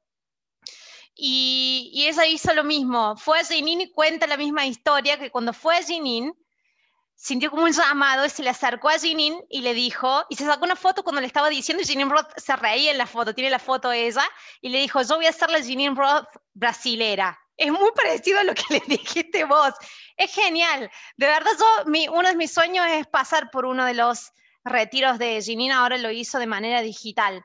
y, 1.16 1.92
y, 1.94 2.08
ella 2.08 2.26
hizo 2.26 2.54
lo 2.54 2.64
mismo. 2.64 3.16
Fue 3.18 3.40
a 3.40 3.46
Janine 3.46 3.84
y 3.84 3.92
cuenta 3.92 4.28
la 4.28 4.38
misma 4.38 4.66
historia 4.66 5.18
que 5.18 5.32
cuando 5.32 5.54
fue 5.54 5.78
a 5.78 5.84
Janine, 5.84 6.34
sintió 7.16 7.50
como 7.50 7.64
un 7.64 7.72
llamado 7.72 8.26
y 8.26 8.30
se 8.30 8.44
le 8.44 8.50
acercó 8.50 8.90
a 8.90 9.00
Janine 9.00 9.44
y 9.50 9.62
le 9.62 9.74
dijo, 9.74 10.26
y 10.30 10.36
se 10.36 10.46
sacó 10.46 10.66
una 10.66 10.76
foto 10.76 11.04
cuando 11.04 11.22
le 11.22 11.28
estaba 11.28 11.50
diciendo, 11.50 11.84
y 11.88 12.04
Roth 12.04 12.38
se 12.38 12.56
reía 12.56 12.92
en 12.92 12.98
la 12.98 13.08
foto, 13.08 13.34
tiene 13.34 13.50
la 13.50 13.60
foto 13.60 13.92
ella, 13.92 14.24
y 14.62 14.70
le 14.70 14.80
dijo, 14.80 15.02
yo 15.02 15.16
voy 15.16 15.26
a 15.26 15.32
ser 15.32 15.50
la 15.50 15.60
Janine 15.60 15.96
Roth 15.96 16.28
brasilera. 16.54 17.40
Es 17.56 17.72
muy 17.72 17.92
parecido 17.96 18.40
a 18.40 18.44
lo 18.44 18.54
que 18.54 18.64
le 18.70 18.82
dijiste 18.88 19.46
vos. 19.46 19.74
Es 20.18 20.34
genial. 20.34 20.92
De 21.18 21.28
verdad, 21.28 21.52
yo, 21.58 22.12
uno 22.12 22.28
de 22.28 22.36
mis 22.36 22.52
sueños 22.52 22.86
es 22.90 23.08
pasar 23.08 23.52
por 23.52 23.66
uno 23.66 23.86
de 23.86 23.94
los 23.94 24.32
retiros 24.66 25.18
de 25.20 25.42
Janine, 25.42 25.74
ahora 25.74 25.98
lo 25.98 26.12
hizo 26.12 26.40
de 26.40 26.48
manera 26.48 26.82
digital. 26.82 27.44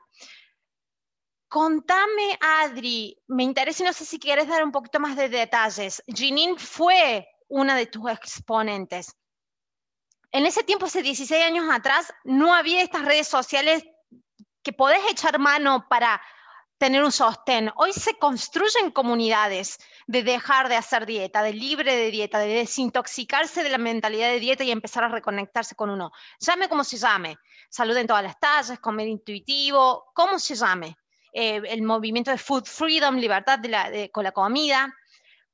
Contame, 1.49 2.37
Adri, 2.39 3.17
me 3.27 3.43
interesa 3.43 3.83
y 3.83 3.87
no 3.87 3.93
sé 3.93 4.05
si 4.05 4.19
quieres 4.19 4.47
dar 4.47 4.63
un 4.63 4.71
poquito 4.71 4.99
más 4.99 5.17
de 5.17 5.27
detalles. 5.27 6.01
Janine 6.07 6.57
fue 6.57 7.27
una 7.49 7.75
de 7.75 7.87
tus 7.87 8.09
exponentes 8.09 9.17
en 10.31 10.45
ese 10.45 10.63
tiempo, 10.63 10.85
hace 10.85 11.01
16 11.01 11.43
años 11.43 11.65
atrás, 11.71 12.13
no 12.23 12.53
había 12.53 12.83
estas 12.83 13.03
redes 13.03 13.27
sociales 13.27 13.83
que 14.61 14.73
podés 14.73 14.99
echar 15.09 15.39
mano 15.39 15.87
para 15.89 16.21
tener 16.77 17.03
un 17.03 17.11
sostén. 17.11 17.71
Hoy 17.75 17.93
se 17.93 18.17
construyen 18.17 18.91
comunidades 18.91 19.79
de 20.07 20.23
dejar 20.23 20.69
de 20.69 20.75
hacer 20.75 21.05
dieta, 21.05 21.41
de 21.41 21.53
libre 21.53 21.95
de 21.95 22.11
dieta, 22.11 22.39
de 22.39 22.47
desintoxicarse 22.47 23.63
de 23.63 23.69
la 23.69 23.77
mentalidad 23.77 24.29
de 24.29 24.39
dieta 24.39 24.63
y 24.63 24.71
empezar 24.71 25.03
a 25.03 25.09
reconectarse 25.09 25.75
con 25.75 25.89
uno. 25.89 26.11
Llame 26.39 26.69
como 26.69 26.83
se 26.83 26.97
llame. 26.97 27.37
Salud 27.69 27.97
en 27.97 28.07
todas 28.07 28.23
las 28.23 28.39
tallas, 28.39 28.79
comer 28.79 29.07
intuitivo, 29.07 30.11
como 30.13 30.37
se 30.37 30.55
llame. 30.55 30.95
Eh, 31.33 31.61
el 31.67 31.83
movimiento 31.83 32.31
de 32.31 32.37
food 32.37 32.65
freedom, 32.65 33.17
libertad 33.17 33.59
con 34.11 34.23
la 34.23 34.31
comida. 34.31 34.93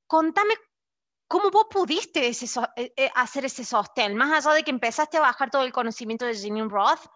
Contame 0.07 0.53
¿Cómo 1.27 1.49
vos 1.49 1.65
pudiste 1.69 2.27
eh, 2.27 2.93
eh, 2.95 3.11
hacer 3.15 3.45
ese 3.45 3.65
sostén? 3.65 4.15
Más 4.15 4.45
allá 4.45 4.55
de 4.55 4.63
que 4.63 4.69
empezaste 4.69 5.17
a 5.17 5.21
bajar 5.21 5.49
todo 5.49 5.63
el 5.63 5.71
conocimiento 5.71 6.25
de 6.25 6.35
Janine 6.35 6.69
Roth, 6.69 7.07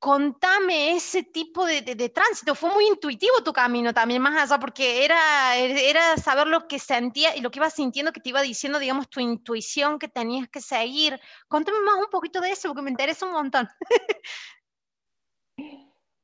contame 0.00 0.96
ese 0.96 1.22
tipo 1.22 1.64
de, 1.64 2.08
tránsito. 2.08 2.56
Fue 2.56 2.72
muy 2.72 2.86
intuitivo 2.88 3.42
tu 3.44 3.52
camino 3.52 3.94
también, 3.94 4.20
más 4.20 4.36
allá, 4.36 4.58
porque 4.58 5.04
era, 5.04 5.56
era 5.56 6.16
saber 6.16 6.48
lo 6.48 6.66
que 6.66 6.80
sentía 6.80 7.36
y 7.36 7.40
lo 7.40 7.50
que 7.52 7.60
ibas 7.60 7.74
sintiendo, 7.74 8.12
que 8.12 8.20
te 8.20 8.30
iba 8.30 8.42
diciendo, 8.42 8.80
digamos, 8.80 9.08
tu 9.08 9.20
intuición 9.20 9.98
que 9.98 10.08
tenías 10.08 10.48
que 10.48 10.60
seguir. 10.60 11.20
Contame 11.46 11.80
más 11.80 11.96
un 11.96 12.10
poquito 12.10 12.40
de 12.40 12.50
eso, 12.50 12.68
porque 12.68 12.82
me 12.82 12.90
interesa 12.90 13.26
un 13.26 13.32
montón. 13.32 13.68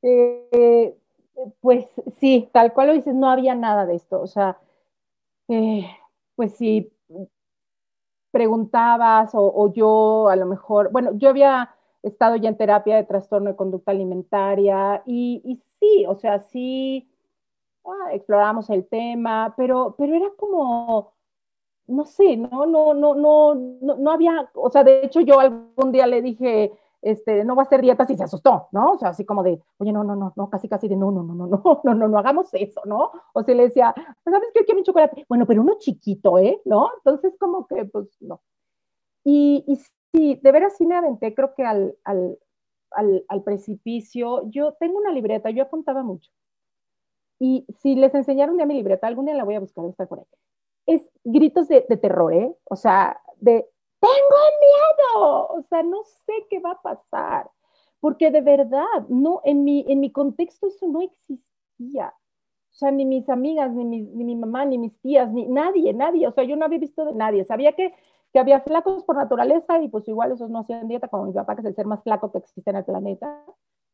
Eh, 0.07 0.95
pues 1.61 1.87
sí, 2.19 2.49
tal 2.53 2.73
cual 2.73 2.89
lo 2.89 2.95
dices, 2.95 3.15
no 3.15 3.31
había 3.31 3.55
nada 3.55 3.87
de 3.87 3.97
esto. 3.97 4.21
O 4.21 4.27
sea, 4.27 4.59
pues 6.37 6.55
si 6.57 6.93
preguntabas 8.31 9.31
o, 9.35 9.73
yo 9.73 10.29
a 10.29 10.37
lo 10.37 10.47
mejor, 10.47 10.91
bueno, 10.91 11.13
yo 11.15 11.29
había 11.29 11.75
estado 12.03 12.37
ya 12.37 12.49
en 12.49 12.57
terapia 12.57 12.97
de 12.97 13.05
trastorno 13.05 13.51
de 13.51 13.57
conducta 13.57 13.93
alimentaria 13.93 15.03
y, 15.07 15.63
sí, 15.79 16.05
o 16.07 16.17
sea, 16.17 16.41
sí 16.41 17.09
ah, 17.87 18.13
exploramos 18.13 18.71
el 18.71 18.87
tema, 18.89 19.55
pero, 19.57 19.95
pero 19.97 20.15
era 20.17 20.31
como, 20.37 21.13
no 21.87 22.05
sé, 22.05 22.37
no, 22.37 22.67
no, 22.67 22.95
no, 22.95 23.15
no, 23.15 23.55
no, 23.55 23.97
no 23.97 24.11
había, 24.11 24.51
o 24.55 24.71
sea, 24.71 24.83
de 24.83 25.05
hecho 25.05 25.21
yo 25.21 25.39
algún 25.39 25.93
día 25.93 26.07
le 26.07 26.21
dije, 26.21 26.73
este, 27.05 27.45
no 27.45 27.55
va 27.55 27.63
a 27.63 27.67
hacer 27.67 27.81
dietas 27.83 28.11
y 28.11 28.17
se 28.17 28.25
asustó, 28.25 28.69
¿no? 28.73 28.93
O 28.93 28.99
sea, 28.99 29.11
así 29.11 29.25
como 29.25 29.43
de, 29.43 29.61
oye, 29.79 29.93
no, 29.93 30.03
no, 30.05 30.17
no, 30.17 30.33
no, 30.37 30.51
casi, 30.51 30.69
casi 30.69 30.89
de, 30.89 30.97
no, 30.97 31.11
no, 31.11 31.23
no, 31.23 31.35
no, 31.35 31.47
no, 31.47 31.81
no, 31.85 31.95
no, 31.95 32.09
no 32.09 32.19
hagamos 32.19 32.49
eso, 32.55 32.81
¿no? 32.87 33.13
O 33.33 33.43
se 33.43 33.55
le 33.55 33.65
decía, 33.65 33.95
¿sabes 34.25 34.51
qué? 34.55 34.65
Quiero 34.65 34.81
un 34.81 34.85
chocolate. 34.85 35.25
Bueno, 35.29 35.47
pero 35.47 35.63
uno 35.63 35.77
chiquito, 35.79 36.39
¿eh? 36.39 36.61
¿No? 36.65 36.91
Entonces, 36.99 37.35
como 37.39 37.67
que, 37.67 37.85
pues, 37.85 38.09
no. 38.21 38.41
Y, 39.25 39.65
y 39.67 39.77
sí, 40.13 40.41
de 40.43 40.53
veras 40.53 40.77
sí 40.77 40.87
me 40.87 40.97
aventé, 40.97 41.35
creo 41.35 41.55
que 41.55 41.65
al, 41.65 41.97
al, 42.05 42.39
al, 42.93 43.25
al 43.29 43.43
precipicio. 43.43 44.49
Yo 44.51 44.73
tengo 44.75 44.99
una 44.99 45.13
libreta, 45.13 45.51
yo 45.51 45.63
apuntaba 45.65 46.03
mucho. 46.03 46.31
Y 47.39 47.67
si 47.81 47.97
les 47.97 48.15
enseñaron 48.15 48.59
ya 48.59 48.67
mi 48.67 48.75
libreta, 48.75 49.07
algún 49.07 49.27
día 49.27 49.35
la 49.35 49.45
voy 49.45 49.57
a 49.57 49.61
buscar, 49.61 49.85
está 49.87 50.07
por 50.07 50.21
ahí. 50.21 50.27
Es 50.87 51.09
gritos 51.25 51.69
de, 51.69 51.85
de 51.89 51.97
terror, 51.97 52.33
¿eh? 52.33 52.55
O 52.65 52.77
sea, 52.77 53.21
de 53.41 53.69
tengo 54.01 54.37
miedo, 54.61 55.47
o 55.49 55.63
sea, 55.69 55.83
no 55.83 56.05
sé 56.05 56.33
qué 56.51 56.61
va 56.61 56.73
a 56.73 56.83
pasar, 56.83 57.51
porque 58.01 58.31
de 58.31 58.43
verdad, 58.43 58.85
no, 59.09 59.41
en 59.45 59.65
mi, 59.65 59.85
en 59.89 60.01
mi 60.01 60.13
contexto 60.13 60.67
eso 60.69 60.87
no 60.89 61.01
existía. 61.01 62.15
O 62.75 62.77
sea, 62.77 62.91
ni 62.91 63.05
mis 63.07 63.29
amigas, 63.29 63.73
ni 63.73 63.85
mi, 63.85 64.03
ni 64.03 64.25
mi 64.25 64.35
mamá, 64.35 64.65
ni 64.65 64.79
mis 64.79 64.99
tías, 65.01 65.33
ni 65.33 65.47
nadie, 65.47 65.95
nadie. 65.95 66.27
O 66.27 66.33
sea, 66.33 66.43
yo 66.43 66.57
no 66.57 66.65
había 66.65 66.81
visto 66.81 67.05
de 67.05 67.15
nadie. 67.15 67.45
Sabía 67.45 67.73
que, 67.73 67.95
que 68.33 68.39
había 68.41 68.61
flacos 68.63 69.05
por 69.05 69.17
naturaleza 69.17 69.81
y 69.81 69.89
pues 69.89 70.09
igual 70.09 70.33
esos 70.33 70.51
no 70.51 70.59
hacían 70.59 70.89
dieta, 70.89 71.07
como 71.07 71.25
mi 71.25 71.33
papá, 71.33 71.55
que 71.55 71.61
es 71.61 71.67
el 71.69 71.77
ser 71.77 71.87
más 71.87 72.03
flaco 72.03 72.33
que 72.33 72.39
existe 72.39 72.71
en 72.71 72.77
el 72.77 72.85
planeta. 72.85 73.45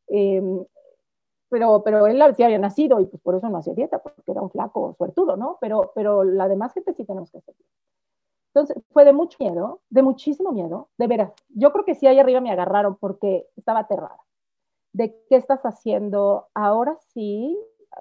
Em, 0.08 0.64
pero, 1.50 1.82
pero 1.84 2.06
él 2.06 2.22
sí 2.34 2.42
había 2.42 2.58
nacido 2.58 3.00
y 3.00 3.06
pues 3.06 3.22
por 3.22 3.34
eso 3.34 3.50
no 3.50 3.58
hacía 3.58 3.74
dieta, 3.74 3.98
porque 4.02 4.30
era 4.32 4.40
un 4.40 4.50
flaco 4.50 4.94
suertudo, 4.96 5.36
¿no? 5.36 5.58
Pero, 5.60 5.92
pero 5.94 6.24
la 6.24 6.48
demás 6.48 6.72
gente 6.72 6.94
sí 6.94 7.04
tenemos 7.04 7.30
que 7.30 7.38
hacer 7.38 7.54
dieta. 7.54 7.74
Entonces, 8.54 8.82
fue 8.92 9.04
de 9.04 9.12
mucho 9.12 9.36
miedo, 9.40 9.80
de 9.90 10.02
muchísimo 10.02 10.52
miedo, 10.52 10.88
de 10.98 11.06
veras. 11.06 11.32
Yo 11.50 11.72
creo 11.72 11.84
que 11.84 11.94
sí 11.94 12.06
ahí 12.06 12.18
arriba 12.18 12.40
me 12.40 12.50
agarraron 12.50 12.96
porque 12.96 13.46
estaba 13.56 13.80
aterrada. 13.80 14.18
¿De 14.92 15.16
qué 15.28 15.36
estás 15.36 15.60
haciendo? 15.62 16.48
Ahora 16.54 16.96
sí. 17.14 17.56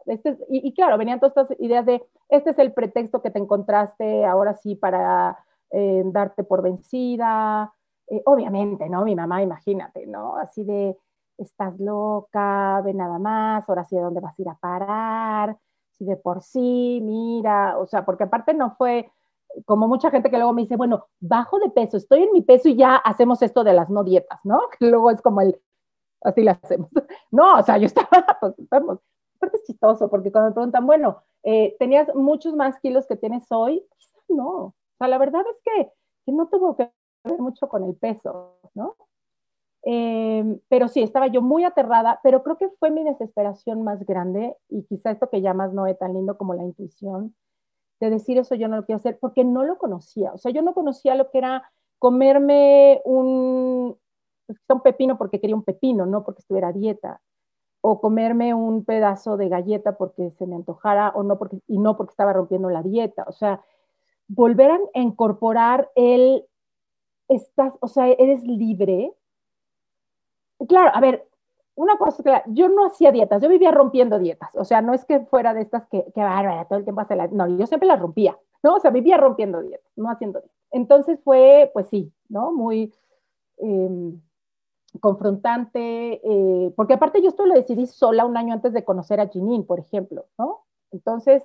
Este 0.06 0.38
y, 0.50 0.74
claro, 0.74 0.98
venían 0.98 1.20
todas 1.20 1.38
estas 1.38 1.60
ideas 1.60 1.86
de, 1.86 2.04
este 2.30 2.52
es 2.52 2.60
el 2.60 2.74
pretexto 2.74 3.22
que 3.22 3.32
te 3.32 3.40
encontraste 3.40 4.26
ahora 4.26 4.56
sí 4.56 4.76
para 4.76 5.38
eh, 5.72 6.04
darte 6.06 6.44
por 6.44 6.62
vencida. 6.64 7.74
Eh, 8.08 8.24
obviamente, 8.26 8.90
¿no? 8.90 9.04
Mi 9.04 9.16
mamá, 9.16 9.44
imagínate, 9.44 10.08
¿no? 10.08 10.36
Así 10.38 10.64
de, 10.64 10.98
estás 11.38 11.80
loca, 11.80 12.82
ve 12.84 12.94
nada 12.94 13.20
más, 13.20 13.68
ahora 13.70 13.84
sí, 13.86 13.98
¿a 13.98 14.02
dónde 14.02 14.20
vas 14.20 14.38
a 14.38 14.42
ir 14.42 14.50
a 14.50 14.56
parar? 14.56 15.58
Si 15.98 16.06
de 16.06 16.18
por 16.18 16.42
sí, 16.42 17.00
mira, 17.04 17.78
o 17.78 17.86
sea, 17.86 18.06
porque 18.06 18.24
aparte 18.24 18.54
no 18.54 18.72
fue 18.72 19.12
como 19.66 19.88
mucha 19.88 20.12
gente 20.12 20.30
que 20.30 20.38
luego 20.38 20.54
me 20.54 20.64
dice, 20.64 20.76
bueno, 20.76 21.08
bajo 21.20 21.60
de 21.60 21.70
peso, 21.70 21.98
estoy 21.98 22.24
en 22.24 22.34
mi 22.34 22.42
peso 22.42 22.70
y 22.70 22.76
ya 22.76 22.96
hacemos 22.96 23.42
esto 23.42 23.64
de 23.64 23.74
las 23.74 23.90
no 23.90 24.04
dietas, 24.04 24.40
¿no? 24.44 24.62
Que 24.80 24.90
luego 24.90 25.12
es 25.12 25.22
como 25.22 25.42
el, 25.42 25.60
así 26.22 26.44
lo 26.44 26.52
hacemos. 26.52 26.90
No, 27.32 27.60
o 27.60 27.64
sea, 27.64 27.78
yo 27.78 27.86
estaba, 27.86 28.10
pues, 28.40 28.54
vamos, 28.70 29.00
aparte 29.36 29.58
es 29.58 29.64
chistoso, 29.64 30.10
porque 30.10 30.32
cuando 30.32 30.50
me 30.50 30.56
preguntan, 30.56 30.86
bueno, 30.86 31.24
eh, 31.44 31.76
¿tenías 31.80 32.14
muchos 32.16 32.56
más 32.56 32.80
kilos 32.80 33.08
que 33.08 33.16
tienes 33.16 33.46
hoy? 33.52 33.86
No, 34.28 34.50
o 34.50 34.76
sea, 34.98 35.08
la 35.08 35.18
verdad 35.18 35.44
es 35.50 35.58
que, 35.64 35.92
no 36.32 36.48
tuvo 36.48 36.76
que 36.76 36.92
ver 37.24 37.40
mucho 37.40 37.68
con 37.68 37.84
el 37.84 37.96
peso, 37.96 38.60
¿no? 38.76 38.96
Eh, 39.84 40.60
pero 40.68 40.88
sí, 40.88 41.02
estaba 41.02 41.28
yo 41.28 41.42
muy 41.42 41.64
aterrada, 41.64 42.20
pero 42.22 42.44
creo 42.44 42.58
que 42.58 42.70
fue 42.80 42.92
mi 42.92 43.04
desesperación 43.04 43.82
más 43.82 44.06
grande 44.06 44.56
y 44.68 44.84
quizá 44.84 45.12
esto 45.12 45.30
que 45.30 45.42
llamas 45.42 45.74
no 45.74 45.88
es 45.88 45.98
tan 45.98 46.14
lindo 46.14 46.38
como 46.38 46.54
la 46.54 46.64
intuición, 46.64 47.34
de 48.00 48.10
decir 48.10 48.38
eso 48.38 48.56
yo 48.56 48.68
no 48.68 48.78
lo 48.78 48.86
quiero 48.86 48.98
hacer, 48.98 49.18
porque 49.20 49.44
no 49.44 49.64
lo 49.64 49.78
conocía. 49.78 50.34
O 50.34 50.38
sea, 50.38 50.52
yo 50.52 50.62
no 50.62 50.74
conocía 50.74 51.16
lo 51.16 51.30
que 51.30 51.40
era 51.40 51.70
comerme 51.98 53.02
un, 53.06 53.98
pues, 54.48 54.60
un 54.70 54.82
pepino 54.82 55.18
porque 55.18 55.40
quería 55.40 55.56
un 55.56 55.64
pepino, 55.64 56.06
no 56.06 56.24
porque 56.24 56.42
estuviera 56.42 56.72
dieta. 56.72 57.22
O 57.82 58.02
comerme 58.02 58.54
un 58.54 58.84
pedazo 58.84 59.38
de 59.38 59.50
galleta 59.50 59.98
porque 59.98 60.32
se 60.32 60.46
me 60.48 60.56
antojara 60.56 61.10
o 61.16 61.24
no 61.24 61.38
porque, 61.38 61.60
y 61.68 61.78
no 61.78 61.96
porque 61.98 62.12
estaba 62.12 62.34
rompiendo 62.34 62.70
la 62.70 62.84
dieta. 62.84 63.26
O 63.28 63.32
sea, 63.32 63.62
volver 64.28 64.72
a 64.72 65.00
incorporar 65.00 65.90
el, 65.96 66.46
estás, 67.28 67.74
o 67.80 67.88
sea, 67.88 68.08
eres 68.08 68.44
libre. 68.44 69.14
Claro, 70.68 70.92
a 70.94 71.00
ver, 71.00 71.29
una 71.80 71.98
cosa, 71.98 72.44
yo 72.48 72.68
no 72.68 72.88
hacía 72.88 73.10
dietas, 73.10 73.42
yo 73.42 73.48
vivía 73.48 73.72
rompiendo 73.72 74.20
dietas, 74.20 74.54
o 74.56 74.66
sea, 74.66 74.82
no 74.82 74.94
es 74.94 75.06
que 75.06 75.22
fuera 75.22 75.54
de 75.54 75.62
estas 75.62 75.88
que, 75.88 76.04
que 76.14 76.22
bárbara, 76.22 76.66
todo 76.66 76.78
el 76.78 76.84
tiempo 76.84 77.00
hace 77.00 77.16
la, 77.16 77.28
no, 77.28 77.48
yo 77.48 77.66
siempre 77.68 77.88
las 77.88 78.02
rompía, 78.02 78.38
¿no? 78.62 78.76
O 78.76 78.80
sea, 78.82 78.92
vivía 78.92 79.16
rompiendo 79.16 79.62
dietas, 79.62 79.90
no 79.96 80.10
haciendo 80.10 80.42
dietas. 80.42 80.58
Entonces 80.72 81.22
fue, 81.24 81.72
pues 81.74 81.88
sí, 81.88 82.12
¿no? 82.28 82.52
Muy 82.52 82.94
em, 83.60 84.22
confrontante, 85.00 86.20
eh, 86.22 86.74
porque 86.76 86.96
aparte 86.96 87.22
yo 87.22 87.30
esto 87.30 87.46
lo 87.46 87.54
decidí 87.54 87.88
sola 87.88 88.26
un 88.26 88.36
año 88.36 88.54
antes 88.54 88.74
de 88.74 88.84
conocer 88.84 89.22
a 89.22 89.30
Janine, 89.30 89.64
por 89.64 89.80
ejemplo, 89.80 90.26
¿no? 90.38 90.66
Entonces, 90.92 91.44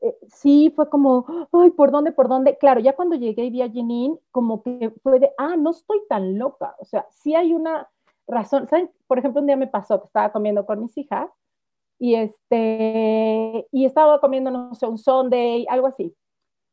eh, 0.00 0.18
sí 0.26 0.72
fue 0.74 0.88
como, 0.88 1.24
ay, 1.52 1.70
¿por 1.70 1.92
dónde, 1.92 2.10
por 2.10 2.26
dónde? 2.26 2.58
Claro, 2.58 2.80
ya 2.80 2.96
cuando 2.96 3.14
llegué 3.14 3.44
y 3.44 3.50
vi 3.50 3.62
a 3.62 3.70
Janine, 3.72 4.18
como 4.32 4.60
que 4.64 4.90
fue 5.04 5.20
de, 5.20 5.30
ah, 5.38 5.54
no 5.56 5.70
estoy 5.70 6.00
tan 6.08 6.36
loca, 6.36 6.74
o 6.80 6.84
sea, 6.84 7.06
sí 7.10 7.36
hay 7.36 7.54
una 7.54 7.88
razón. 8.32 8.68
¿Saben? 8.68 8.90
Por 9.06 9.18
ejemplo, 9.18 9.40
un 9.40 9.46
día 9.46 9.56
me 9.56 9.66
pasó 9.66 10.00
que 10.00 10.06
estaba 10.06 10.32
comiendo 10.32 10.66
con 10.66 10.80
mis 10.80 10.96
hijas 10.98 11.30
y, 11.98 12.16
este, 12.16 13.68
y 13.70 13.86
estaba 13.86 14.20
comiendo, 14.20 14.50
no 14.50 14.74
sé, 14.74 14.86
un 14.86 14.98
sundae, 14.98 15.66
algo 15.68 15.86
así. 15.86 16.14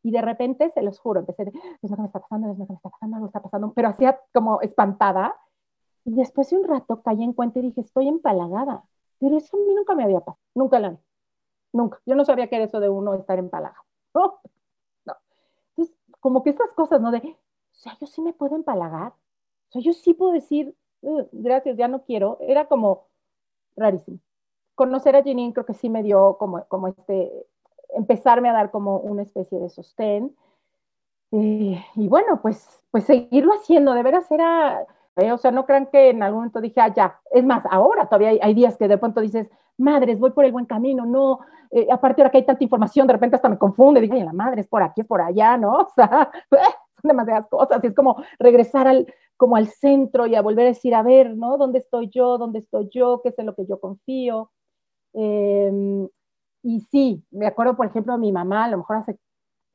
Y 0.02 0.12
de 0.12 0.22
repente, 0.22 0.72
se 0.72 0.82
los 0.82 1.00
juro, 1.00 1.20
empecé 1.20 1.46
de, 1.46 1.52
es 1.82 1.90
lo 1.90 1.96
que 1.98 2.02
me 2.02 2.08
está 2.08 2.20
pasando, 2.20 2.52
es 2.52 2.58
lo 2.58 2.66
que 2.66 2.74
me 2.74 2.78
está 2.78 2.90
pasando, 2.90 3.16
algo 3.18 3.28
está 3.28 3.42
pasando, 3.42 3.74
pero 3.74 3.90
hacía 3.90 4.20
como 4.34 4.62
espantada. 4.62 5.36
Y 6.06 6.16
después 6.16 6.50
de 6.50 6.58
un 6.58 6.68
rato 6.68 7.02
caí 7.04 7.24
en 7.24 7.34
cuenta 7.34 7.60
y 7.60 7.64
dije, 7.64 7.82
estoy 7.82 8.08
empalagada. 8.08 8.84
Pero 9.20 9.38
eso 9.38 9.58
a 9.58 9.60
mí 9.60 9.74
nunca 9.76 9.96
me 9.96 10.04
había 10.04 10.22
pasado, 10.22 10.40
nunca 10.56 10.80
la 10.80 10.98
nunca. 11.74 12.00
Yo 12.06 12.16
no 12.16 12.26
sabía 12.26 12.48
que 12.48 12.56
era 12.56 12.66
eso 12.66 12.80
de 12.80 12.90
uno 12.90 13.14
estar 13.14 13.40
empalagado. 13.40 13.84
No, 14.16 14.40
no. 15.06 15.14
Entonces, 15.76 15.96
como 16.20 16.42
que 16.42 16.50
estas 16.50 16.72
cosas, 16.72 17.00
¿no? 17.00 17.12
De, 17.12 17.20
o 17.20 17.76
sea, 17.76 17.96
yo 18.02 18.08
sí 18.08 18.22
me 18.22 18.34
puedo 18.34 18.56
empalagar. 18.56 19.12
O 19.12 19.72
sea, 19.72 19.82
yo 19.84 19.94
sí 19.94 20.16
puedo 20.16 20.32
decir, 20.32 20.76
gracias, 21.32 21.78
ya 21.78 21.88
no 21.88 22.04
quiero, 22.04 22.38
era 22.42 22.66
como 22.66 23.08
rarísimo. 23.76 24.20
Conocer 24.76 25.16
a 25.16 25.24
Janine 25.24 25.54
creo 25.54 25.66
que 25.66 25.74
sí 25.74 25.90
me 25.90 26.04
dio 26.04 26.38
como, 26.38 26.66
como 26.68 26.88
este, 26.88 27.46
empezarme 27.96 28.50
a 28.50 28.54
dar 28.54 28.72
como 28.72 28.98
una 28.98 29.24
especie 29.24 29.60
de 29.60 29.70
sostén. 29.70 30.36
Eh, 31.32 31.84
y 31.96 32.08
bueno, 32.08 32.42
pues, 32.42 32.82
pues 32.92 33.04
seguirlo 33.06 33.54
haciendo, 33.54 33.94
de 33.94 34.04
veras 34.04 34.32
era, 34.32 34.86
eh, 35.18 35.32
o 35.32 35.38
sea, 35.38 35.52
no 35.52 35.66
crean 35.66 35.88
que 35.88 36.10
en 36.10 36.24
algún 36.24 36.40
momento 36.40 36.62
dije, 36.62 36.82
ah, 36.82 36.94
ya, 36.94 37.20
es 37.32 37.44
más, 37.44 37.64
ahora 37.70 38.06
todavía 38.06 38.30
hay, 38.42 38.54
días 38.54 38.78
que 38.78 38.88
de 38.88 38.98
pronto 38.98 39.22
dices, 39.22 39.50
madres, 39.78 40.20
voy 40.20 40.32
por 40.32 40.46
el 40.46 40.52
buen 40.52 40.66
camino, 40.66 41.06
no, 41.06 41.40
eh, 41.72 41.88
aparte 41.92 42.22
ahora 42.22 42.32
que 42.32 42.38
hay 42.40 42.46
tanta 42.46 42.64
información, 42.64 43.06
de 43.06 43.14
repente 43.14 43.36
hasta 43.36 43.50
me 43.50 43.58
confunde, 43.58 44.02
dije, 44.02 44.14
ay, 44.16 44.24
la 44.24 44.34
madre, 44.34 44.62
es 44.62 44.68
por 44.68 44.82
aquí, 44.82 45.02
es 45.02 45.08
por 45.08 45.22
allá, 45.22 45.58
¿no? 45.58 45.78
O 45.88 45.90
sea, 45.96 46.32
son 47.02 47.10
demasiadas 47.10 47.48
cosas, 47.50 47.84
y 47.84 47.88
es 47.88 47.96
como 47.96 48.18
regresar 48.40 48.88
al, 48.88 49.14
como 49.38 49.56
al 49.56 49.68
centro 49.68 50.28
y 50.28 50.36
a 50.36 50.42
volver 50.42 50.66
a 50.66 50.70
decir, 50.70 50.94
a 50.96 51.04
ver, 51.04 51.36
¿no? 51.36 51.58
¿Dónde 51.58 51.80
estoy 51.80 52.10
yo? 52.10 52.38
¿Dónde 52.38 52.60
estoy 52.60 52.90
yo? 52.92 53.22
¿Qué 53.22 53.30
es 53.30 53.40
en 53.40 53.46
lo 53.46 53.56
que 53.56 53.66
yo 53.66 53.80
confío? 53.80 54.52
Em, 55.14 56.08
y 56.64 56.82
sí, 56.92 57.24
me 57.32 57.48
acuerdo, 57.48 57.76
por 57.76 57.88
ejemplo, 57.88 58.14
de 58.14 58.20
mi 58.20 58.32
mamá, 58.32 58.66
a 58.66 58.70
lo 58.70 58.78
mejor 58.78 58.98
hace 58.98 59.18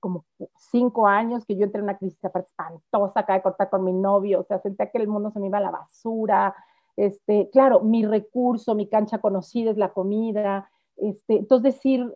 como 0.00 0.26
cinco 0.56 1.06
años 1.06 1.46
que 1.46 1.56
yo 1.56 1.64
entré 1.64 1.78
en 1.78 1.84
una 1.84 1.96
crisis 1.96 2.22
espantosa, 2.22 3.20
acá 3.20 3.32
de 3.32 3.42
cortar 3.42 3.70
con 3.70 3.84
mi 3.84 3.92
novio, 3.94 4.40
o 4.40 4.44
sea, 4.44 4.58
sentía 4.60 4.90
que 4.90 4.98
el 4.98 5.08
mundo 5.08 5.30
se 5.30 5.40
me 5.40 5.46
iba 5.46 5.56
a 5.56 5.62
la 5.62 5.70
basura, 5.70 6.54
este, 6.94 7.48
claro, 7.50 7.80
mi 7.80 8.04
recurso, 8.04 8.74
mi 8.74 8.86
cancha 8.86 9.18
conocida 9.18 9.70
es 9.70 9.78
la 9.78 9.94
comida, 9.94 10.70
este, 10.98 11.38
entonces 11.38 11.74
decir, 11.74 12.14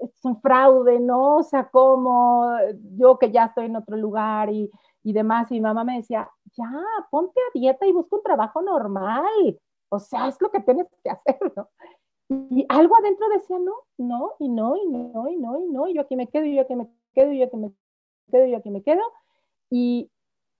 es 0.00 0.24
un 0.24 0.40
fraude, 0.40 1.00
¿no? 1.00 1.38
O 1.38 1.42
sea, 1.42 1.68
como 1.70 2.50
yo 2.96 3.18
que 3.18 3.30
ya 3.30 3.46
estoy 3.46 3.66
en 3.66 3.76
otro 3.76 3.96
lugar 3.96 4.50
y, 4.50 4.70
y 5.02 5.12
demás, 5.12 5.50
y 5.50 5.54
mi 5.54 5.60
mamá 5.60 5.84
me 5.84 5.96
decía, 5.96 6.30
ya, 6.56 6.70
ponte 7.10 7.40
a 7.40 7.58
dieta 7.58 7.86
y 7.86 7.92
busca 7.92 8.16
un 8.16 8.22
trabajo 8.22 8.62
normal. 8.62 9.58
O 9.90 9.98
sea, 9.98 10.28
es 10.28 10.40
lo 10.40 10.50
que 10.50 10.60
tienes 10.60 10.86
que 11.02 11.10
hacer, 11.10 11.38
¿no? 11.56 11.68
Y 12.50 12.64
algo 12.68 12.96
adentro 12.96 13.28
decía, 13.28 13.58
no, 13.58 13.74
no, 13.98 14.32
y 14.38 14.48
no, 14.48 14.76
y 14.76 14.86
no, 14.86 15.28
y 15.28 15.36
no, 15.36 15.58
y 15.58 15.66
no, 15.66 15.88
y 15.88 15.94
yo 15.94 16.02
aquí 16.02 16.14
me 16.14 16.28
quedo, 16.28 16.44
y 16.44 16.54
yo 16.54 16.62
aquí 16.62 16.76
me 16.76 16.88
quedo, 17.12 17.32
y 17.32 17.38
yo 17.40 17.46
aquí 17.46 17.56
me 17.56 17.72
quedo, 18.30 18.46
y 18.46 18.50
yo 18.52 18.56
aquí 18.58 18.70
me 18.70 18.82
quedo. 18.82 19.02
Y 19.68 20.10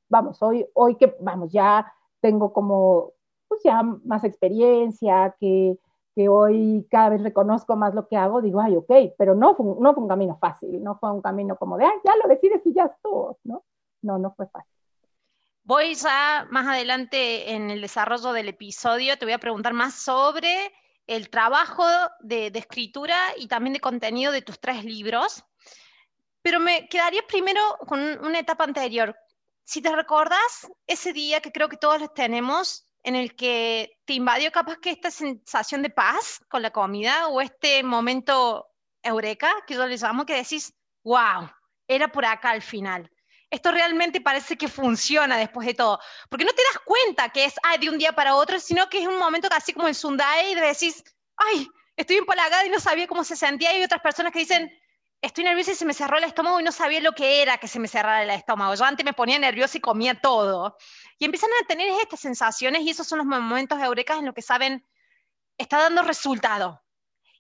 vamos, 0.08 0.42
hoy, 0.42 0.66
hoy 0.74 0.96
que, 0.96 1.16
vamos, 1.20 1.52
ya 1.52 1.92
tengo 2.20 2.52
como, 2.52 3.12
pues 3.46 3.62
ya 3.62 3.82
más 3.82 4.24
experiencia, 4.24 5.36
que, 5.38 5.78
que 6.14 6.28
hoy 6.28 6.86
cada 6.90 7.10
vez 7.10 7.22
reconozco 7.22 7.76
más 7.76 7.94
lo 7.94 8.08
que 8.08 8.16
hago, 8.16 8.42
digo, 8.42 8.60
ay, 8.60 8.76
ok, 8.76 9.14
pero 9.16 9.34
no 9.34 9.54
fue, 9.54 9.66
no 9.78 9.94
fue 9.94 10.02
un 10.02 10.08
camino 10.08 10.38
fácil, 10.40 10.82
no 10.82 10.98
fue 10.98 11.12
un 11.12 11.22
camino 11.22 11.56
como 11.56 11.76
de, 11.76 11.84
ay, 11.84 11.98
ya 12.04 12.16
lo 12.16 12.28
decides 12.28 12.62
y 12.64 12.72
ya 12.72 12.84
estuvo, 12.84 13.38
¿no? 13.44 13.64
No, 14.02 14.18
no 14.18 14.32
fue 14.34 14.46
fácil. 14.48 14.72
Voy 15.62 15.94
ya 15.94 16.46
más 16.50 16.66
adelante 16.66 17.52
en 17.52 17.70
el 17.70 17.80
desarrollo 17.80 18.32
del 18.32 18.48
episodio, 18.48 19.18
te 19.18 19.26
voy 19.26 19.34
a 19.34 19.38
preguntar 19.38 19.72
más 19.72 19.94
sobre 19.94 20.72
el 21.06 21.28
trabajo 21.28 21.84
de, 22.20 22.46
escritura 22.54 23.16
y 23.36 23.48
también 23.48 23.74
de 23.74 23.80
contenido 23.80 24.32
de 24.32 24.42
tus 24.42 24.60
tres 24.60 24.84
libros, 24.84 25.44
pero 26.40 26.60
me 26.60 26.88
quedaría 26.88 27.22
primero 27.26 27.60
con 27.86 28.00
una 28.00 28.38
etapa 28.38 28.64
anterior. 28.64 29.16
Si 29.64 29.82
te 29.82 29.94
recordás 29.94 30.70
ese 30.86 31.12
día 31.12 31.40
que 31.40 31.52
creo 31.52 31.68
que 31.68 31.76
todos 31.76 32.14
tenemos, 32.14 32.88
en 33.02 33.16
el 33.16 33.34
que 33.34 33.98
te 34.04 34.14
invadió 34.14 34.52
capaz 34.52 34.78
que 34.78 34.90
esta 34.90 35.10
sensación 35.10 35.82
de 35.82 35.90
paz 35.90 36.40
con 36.48 36.62
la 36.62 36.70
comida 36.70 37.28
o 37.28 37.40
este 37.40 37.82
momento 37.82 38.66
eureka, 39.02 39.52
que 39.66 39.74
yo 39.74 39.86
le 39.86 39.96
llamo, 39.96 40.26
que 40.26 40.34
decís, 40.34 40.74
wow, 41.02 41.50
era 41.88 42.08
por 42.08 42.24
acá 42.24 42.50
al 42.50 42.62
final 42.62 43.10
esto 43.50 43.72
realmente 43.72 44.20
parece 44.20 44.56
que 44.56 44.68
funciona 44.68 45.36
después 45.36 45.66
de 45.66 45.74
todo. 45.74 45.98
Porque 46.28 46.44
no 46.44 46.52
te 46.52 46.62
das 46.62 46.82
cuenta 46.84 47.28
que 47.30 47.44
es 47.44 47.54
de 47.80 47.90
un 47.90 47.98
día 47.98 48.12
para 48.12 48.36
otro, 48.36 48.60
sino 48.60 48.88
que 48.88 49.02
es 49.02 49.08
un 49.08 49.18
momento 49.18 49.48
casi 49.48 49.72
como 49.72 49.88
el 49.88 49.94
Sundai 49.94 50.52
y 50.52 50.54
decís, 50.54 51.02
ay, 51.36 51.68
estoy 51.96 52.16
empalagada 52.16 52.64
y 52.64 52.70
no 52.70 52.78
sabía 52.78 53.08
cómo 53.08 53.24
se 53.24 53.36
sentía. 53.36 53.72
Y 53.72 53.76
hay 53.76 53.84
otras 53.84 54.00
personas 54.00 54.32
que 54.32 54.38
dicen, 54.38 54.70
estoy 55.22 55.44
nerviosa 55.44 55.72
y 55.72 55.74
se 55.74 55.84
me 55.84 55.94
cerró 55.94 56.18
el 56.18 56.24
estómago 56.24 56.60
y 56.60 56.62
no 56.62 56.72
sabía 56.72 57.00
lo 57.00 57.12
que 57.12 57.42
era 57.42 57.58
que 57.58 57.68
se 57.68 57.78
me 57.78 57.88
cerrara 57.88 58.22
el 58.22 58.30
estómago. 58.30 58.74
Yo 58.74 58.84
antes 58.84 59.04
me 59.04 59.12
ponía 59.12 59.38
nerviosa 59.38 59.78
y 59.78 59.80
comía 59.80 60.14
todo. 60.20 60.76
Y 61.18 61.24
empiezan 61.24 61.50
a 61.62 61.66
tener 61.66 61.90
estas 62.00 62.20
sensaciones 62.20 62.82
y 62.82 62.90
esos 62.90 63.06
son 63.06 63.18
los 63.18 63.26
momentos 63.26 63.80
eurecas 63.80 64.18
en 64.18 64.26
los 64.26 64.34
que 64.34 64.42
saben, 64.42 64.84
está 65.58 65.78
dando 65.78 66.02
resultado. 66.02 66.82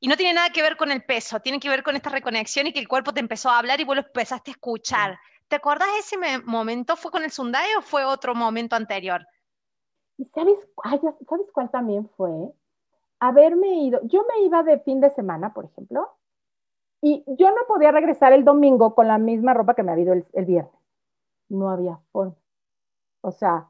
Y 0.00 0.08
no 0.08 0.16
tiene 0.16 0.34
nada 0.34 0.50
que 0.50 0.62
ver 0.62 0.76
con 0.76 0.90
el 0.90 1.04
peso, 1.04 1.40
tiene 1.40 1.60
que 1.60 1.68
ver 1.68 1.82
con 1.82 1.96
esta 1.96 2.10
reconexión 2.10 2.66
y 2.66 2.72
que 2.72 2.80
el 2.80 2.88
cuerpo 2.88 3.12
te 3.12 3.20
empezó 3.20 3.50
a 3.50 3.58
hablar 3.58 3.80
y 3.80 3.84
vos 3.84 3.96
lo 3.96 4.02
empezaste 4.02 4.50
a 4.50 4.52
escuchar. 4.52 5.18
¿Te 5.48 5.56
acuerdas 5.56 5.88
ese 5.98 6.16
momento? 6.44 6.96
¿Fue 6.96 7.10
con 7.10 7.24
el 7.24 7.30
Sundai 7.30 7.74
o 7.76 7.82
fue 7.82 8.04
otro 8.04 8.34
momento 8.34 8.76
anterior? 8.76 9.26
¿Sabes, 10.34 10.56
¿Sabes 11.28 11.46
cuál 11.52 11.70
también 11.70 12.08
fue? 12.16 12.30
Haberme 13.18 13.84
ido, 13.84 14.00
yo 14.04 14.24
me 14.24 14.44
iba 14.44 14.62
de 14.62 14.78
fin 14.80 15.00
de 15.00 15.10
semana, 15.10 15.52
por 15.52 15.66
ejemplo, 15.66 16.16
y 17.02 17.24
yo 17.26 17.50
no 17.50 17.62
podía 17.66 17.92
regresar 17.92 18.32
el 18.32 18.44
domingo 18.44 18.94
con 18.94 19.08
la 19.08 19.18
misma 19.18 19.54
ropa 19.54 19.74
que 19.74 19.82
me 19.82 19.92
había 19.92 20.04
ido 20.04 20.12
el, 20.12 20.44
viernes. 20.44 20.72
No 21.48 21.70
había 21.70 21.98
forma. 22.12 22.36
O 23.22 23.32
sea, 23.32 23.68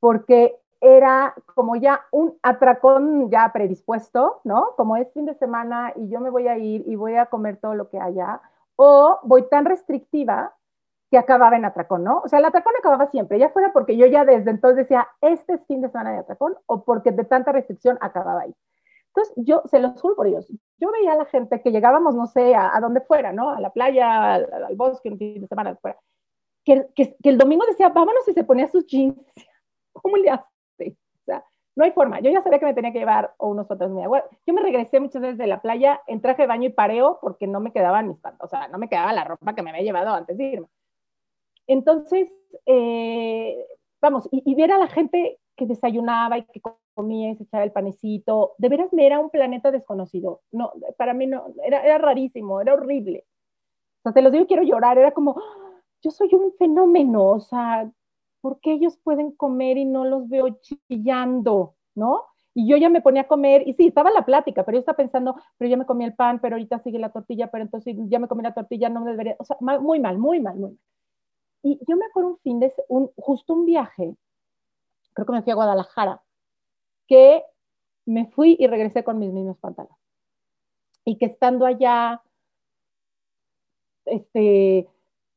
porque 0.00 0.60
era 0.80 1.34
como 1.54 1.76
ya 1.76 2.02
un 2.10 2.38
atracón 2.42 3.30
ya 3.30 3.50
predispuesto, 3.52 4.40
¿no? 4.44 4.74
Como 4.76 4.96
es 4.96 5.12
fin 5.12 5.24
de 5.24 5.34
semana 5.34 5.92
y 5.96 6.08
yo 6.08 6.20
me 6.20 6.30
voy 6.30 6.48
a 6.48 6.58
ir 6.58 6.84
y 6.86 6.96
voy 6.96 7.14
a 7.16 7.26
comer 7.26 7.56
todo 7.56 7.74
lo 7.74 7.88
que 7.88 8.00
haya, 8.00 8.40
o 8.76 9.20
voy 9.22 9.48
tan 9.48 9.64
restrictiva 9.64 10.54
que 11.10 11.18
acababa 11.18 11.56
en 11.56 11.64
atracón, 11.64 12.04
¿no? 12.04 12.20
O 12.24 12.28
sea, 12.28 12.40
el 12.40 12.44
atracón 12.44 12.74
acababa 12.78 13.06
siempre, 13.06 13.38
ya 13.38 13.50
fuera 13.50 13.72
porque 13.72 13.96
yo 13.96 14.06
ya 14.06 14.24
desde 14.24 14.50
entonces 14.50 14.78
decía, 14.78 15.08
este 15.20 15.54
es 15.54 15.66
fin 15.66 15.80
de 15.80 15.88
semana 15.88 16.12
de 16.12 16.18
atracón, 16.18 16.56
o 16.66 16.84
porque 16.84 17.12
de 17.12 17.24
tanta 17.24 17.52
restricción 17.52 17.96
acababa 18.00 18.42
ahí. 18.42 18.54
Entonces, 19.08 19.32
yo 19.36 19.62
se 19.66 19.78
los 19.78 20.00
juro 20.00 20.16
por 20.16 20.26
ellos, 20.26 20.46
yo 20.78 20.90
veía 20.92 21.12
a 21.12 21.16
la 21.16 21.26
gente 21.26 21.60
que 21.62 21.70
llegábamos, 21.70 22.14
no 22.14 22.26
sé, 22.26 22.54
a, 22.54 22.78
donde 22.80 23.00
fuera, 23.00 23.32
¿no? 23.32 23.50
A 23.50 23.60
la 23.60 23.70
playa, 23.70 24.34
al, 24.34 24.76
bosque, 24.76 25.10
un 25.10 25.18
fin 25.18 25.40
de 25.40 25.46
semana 25.46 25.76
fuera, 25.76 25.98
que, 26.64 26.86
que, 26.94 27.16
el 27.22 27.38
domingo 27.38 27.64
decía, 27.66 27.88
vámonos 27.88 28.26
y 28.28 28.32
se 28.32 28.44
ponía 28.44 28.68
sus 28.68 28.86
jeans. 28.86 29.16
¿Cómo 29.92 30.16
le 30.16 30.30
hace? 30.30 30.96
O 31.22 31.24
sea, 31.24 31.44
no 31.76 31.84
hay 31.84 31.92
forma. 31.92 32.20
Yo 32.20 32.30
ya 32.30 32.42
sabía 32.42 32.58
que 32.58 32.66
me 32.66 32.74
tenía 32.74 32.92
que 32.92 32.98
llevar 32.98 33.34
o 33.38 33.48
unos 33.48 33.70
otros 33.70 33.90
muy 33.90 34.04
Yo 34.46 34.54
me 34.54 34.62
regresé 34.62 35.00
muchas 35.00 35.22
veces 35.22 35.38
de 35.38 35.46
la 35.46 35.60
playa 35.60 36.00
en 36.06 36.20
traje 36.20 36.42
de 36.42 36.48
baño 36.48 36.68
y 36.68 36.72
pareo 36.72 37.18
porque 37.20 37.46
no 37.46 37.60
me 37.60 37.72
quedaban 37.72 38.08
mis 38.08 38.18
o 38.40 38.48
sea, 38.48 38.68
no 38.68 38.78
me 38.78 38.88
quedaba 38.88 39.12
la 39.12 39.24
ropa 39.24 39.54
que 39.54 39.62
me 39.62 39.70
había 39.70 39.82
llevado 39.82 40.14
antes 40.14 40.36
de 40.36 40.44
irme. 40.44 40.66
Entonces, 41.66 42.30
eh, 42.66 43.66
vamos, 44.00 44.28
y, 44.30 44.54
ver 44.54 44.72
a 44.72 44.78
la 44.78 44.88
gente 44.88 45.38
que 45.56 45.66
desayunaba 45.66 46.38
y 46.38 46.44
que 46.44 46.60
comía 46.94 47.30
y 47.30 47.36
se 47.36 47.44
echaba 47.44 47.64
el 47.64 47.72
panecito, 47.72 48.54
de 48.58 48.68
veras 48.68 48.92
me 48.92 49.06
era 49.06 49.18
un 49.18 49.30
planeta 49.30 49.70
desconocido. 49.70 50.42
No, 50.52 50.72
para 50.96 51.14
mí 51.14 51.26
no, 51.26 51.46
era, 51.64 51.84
era 51.84 51.98
rarísimo, 51.98 52.60
era 52.60 52.74
horrible. 52.74 53.26
O 54.00 54.02
sea, 54.02 54.12
te 54.12 54.22
los 54.22 54.32
digo, 54.32 54.46
quiero 54.46 54.62
llorar, 54.62 54.98
era 54.98 55.12
como, 55.12 55.36
yo 56.02 56.10
soy 56.10 56.34
un 56.34 56.52
fenómeno, 56.58 57.24
o 57.30 57.40
sea, 57.40 57.90
¿por 58.40 58.60
qué 58.60 58.72
ellos 58.72 58.98
pueden 59.02 59.32
comer 59.32 59.78
y 59.78 59.86
no 59.86 60.04
los 60.04 60.28
veo 60.28 60.58
chillando, 60.60 61.76
no? 61.94 62.24
Y 62.52 62.68
yo 62.68 62.76
ya 62.76 62.88
me 62.88 63.00
ponía 63.00 63.22
a 63.22 63.26
comer, 63.26 63.66
y 63.66 63.74
sí, 63.74 63.88
estaba 63.88 64.10
la 64.10 64.24
plática, 64.24 64.64
pero 64.64 64.76
yo 64.76 64.80
estaba 64.80 64.96
pensando, 64.96 65.34
pero 65.58 65.70
ya 65.70 65.76
me 65.76 65.86
comí 65.86 66.04
el 66.04 66.14
pan, 66.14 66.40
pero 66.40 66.56
ahorita 66.56 66.78
sigue 66.80 66.98
la 66.98 67.10
tortilla, 67.10 67.50
pero 67.50 67.64
entonces 67.64 67.96
ya 68.08 68.18
me 68.18 68.28
comí 68.28 68.42
la 68.42 68.54
tortilla, 68.54 68.88
no 68.90 69.00
me 69.00 69.12
debería, 69.12 69.36
o 69.38 69.44
sea, 69.44 69.56
muy 69.60 69.98
mal, 69.98 70.18
muy 70.18 70.40
mal, 70.40 70.56
muy 70.56 70.70
mal. 70.70 70.78
Y 71.62 71.80
yo 71.88 71.96
me 71.96 72.04
acuerdo 72.04 72.30
un 72.30 72.38
fin 72.40 72.60
de, 72.60 72.72
un, 72.88 73.10
justo 73.16 73.54
un 73.54 73.64
viaje, 73.64 74.14
creo 75.14 75.26
que 75.26 75.32
me 75.32 75.42
fui 75.42 75.52
a 75.52 75.56
Guadalajara, 75.56 76.22
que 77.06 77.44
me 78.06 78.26
fui 78.26 78.56
y 78.58 78.66
regresé 78.66 79.04
con 79.04 79.18
mis 79.18 79.32
mismos 79.32 79.58
pantalones. 79.58 79.96
Y 81.04 81.16
que 81.18 81.26
estando 81.26 81.66
allá, 81.66 82.22
este, 84.04 84.88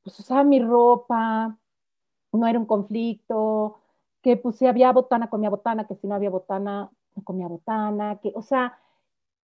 pues 0.03 0.19
usaba 0.19 0.43
mi 0.43 0.59
ropa, 0.59 1.57
no 2.31 2.47
era 2.47 2.59
un 2.59 2.65
conflicto, 2.65 3.79
que 4.21 4.37
pues 4.37 4.57
si 4.57 4.65
había 4.65 4.91
botana, 4.91 5.29
comía 5.29 5.49
botana, 5.49 5.87
que 5.87 5.95
si 5.95 6.07
no 6.07 6.15
había 6.15 6.29
botana, 6.29 6.91
no 7.15 7.23
comía 7.23 7.47
botana, 7.47 8.19
que, 8.21 8.31
o 8.35 8.41
sea, 8.41 8.77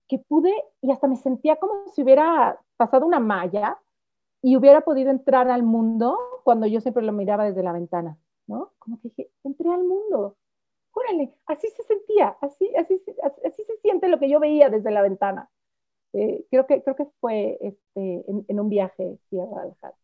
que 0.09 0.19
pude 0.19 0.53
y 0.81 0.91
hasta 0.91 1.07
me 1.07 1.17
sentía 1.17 1.57
como 1.57 1.89
si 1.93 2.03
hubiera 2.03 2.61
pasado 2.77 3.07
una 3.07 3.21
malla 3.21 3.79
y 4.43 4.57
hubiera 4.57 4.81
podido 4.81 5.11
entrar 5.11 5.51
al 5.51 5.63
mundo 5.63 6.17
cuando 6.45 6.67
yo 6.67 6.81
siempre 6.81 7.03
lo 7.03 7.13
miraba 7.13 7.45
desde 7.45 7.63
la 7.63 7.73
ventana, 7.73 8.17
¿no? 8.49 8.73
Como 8.79 9.01
que 9.01 9.09
dije, 9.09 9.31
entré 9.45 9.71
al 9.71 9.85
mundo, 9.85 10.37
órale, 10.93 11.33
así 11.47 11.69
se 11.69 11.83
sentía, 11.85 12.37
así, 12.41 12.75
así, 12.77 13.01
así, 13.45 13.63
se 13.65 13.77
siente 13.79 14.09
lo 14.09 14.19
que 14.19 14.29
yo 14.29 14.41
veía 14.41 14.69
desde 14.69 14.91
la 14.91 15.03
ventana. 15.03 15.49
Eh, 16.15 16.47
creo, 16.51 16.67
que, 16.67 16.83
creo 16.83 16.97
que 16.97 17.07
fue 17.21 17.59
este, 17.61 18.25
en, 18.27 18.61
un 18.61 18.69
viaje 18.69 19.19
a 19.33 19.35
Guadalajara. 19.35 19.95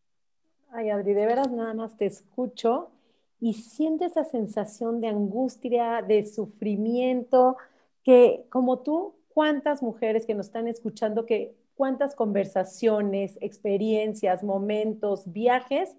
Ay, 0.69 0.89
Adri, 0.89 1.13
de 1.13 1.25
veras 1.25 1.51
nada 1.51 1.73
más 1.73 1.97
te 1.97 2.05
escucho 2.05 2.91
y 3.39 3.53
siento 3.53 4.05
esa 4.05 4.23
sensación 4.23 5.01
de 5.01 5.07
angustia, 5.07 6.01
de 6.01 6.23
sufrimiento, 6.25 7.57
que 8.03 8.45
como 8.49 8.79
tú, 8.79 9.15
cuántas 9.33 9.81
mujeres 9.81 10.25
que 10.25 10.35
nos 10.35 10.45
están 10.47 10.67
escuchando, 10.67 11.25
que 11.25 11.55
cuántas 11.75 12.15
conversaciones, 12.15 13.37
experiencias, 13.41 14.43
momentos, 14.43 15.31
viajes 15.31 15.97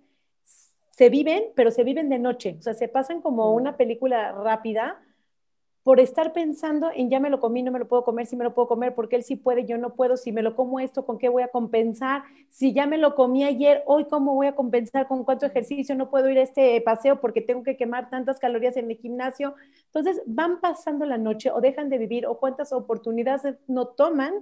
se 0.97 1.11
viven, 1.11 1.45
pero 1.55 1.71
se 1.71 1.85
viven 1.85 2.09
de 2.09 2.19
noche, 2.19 2.57
o 2.59 2.63
sea, 2.63 2.75
se 2.75 2.89
pasan 2.89 3.21
como 3.21 3.53
una 3.53 3.77
película 3.77 4.33
rápida 4.33 5.03
por 5.83 6.01
estar 6.01 6.33
pensando 6.33 6.91
en 6.93 7.11
ya 7.11 7.21
me 7.21 7.31
lo 7.31 7.39
comí, 7.39 7.63
no 7.63 7.71
me 7.71 7.79
lo 7.79 7.87
puedo 7.87 8.03
comer, 8.03 8.27
si 8.27 8.35
me 8.35 8.43
lo 8.43 8.55
puedo 8.55 8.67
comer, 8.67 8.95
porque 8.95 9.15
él 9.15 9.23
sí 9.23 9.37
puede, 9.37 9.67
yo 9.67 9.79
no 9.79 9.95
puedo, 9.95 10.17
si 10.17 10.33
me 10.33 10.43
lo 10.43 10.57
como 10.57 10.81
esto, 10.81 11.07
¿con 11.07 11.17
qué 11.17 11.29
voy 11.29 11.45
a 11.45 11.49
compensar? 11.49 12.25
Si 12.49 12.73
ya 12.73 12.87
me 12.87 12.99
lo 12.99 13.15
comí 13.15 13.45
ayer, 13.45 13.85
hoy 13.87 14.07
cómo 14.07 14.35
voy 14.35 14.49
a 14.49 14.57
compensar, 14.57 15.07
con 15.07 15.23
cuánto 15.23 15.47
ejercicio, 15.47 15.95
no 15.95 16.11
puedo 16.11 16.29
ir 16.29 16.39
a 16.39 16.43
este 16.43 16.81
paseo 16.81 17.21
porque 17.21 17.41
tengo 17.41 17.63
que 17.63 17.77
quemar 17.77 18.11
tantas 18.11 18.41
calorías 18.41 18.77
en 18.77 18.89
mi 18.89 18.97
gimnasio. 18.97 19.55
Entonces 19.85 20.21
van 20.27 20.61
pasando 20.61 21.07
la 21.07 21.19
noche 21.19 21.53
o 21.53 21.61
dejan 21.61 21.89
de 21.89 21.99
vivir 21.99 22.27
o 22.27 22.41
cuántas 22.41 22.73
oportunidades 22.73 23.55
no 23.69 23.87
toman 23.87 24.33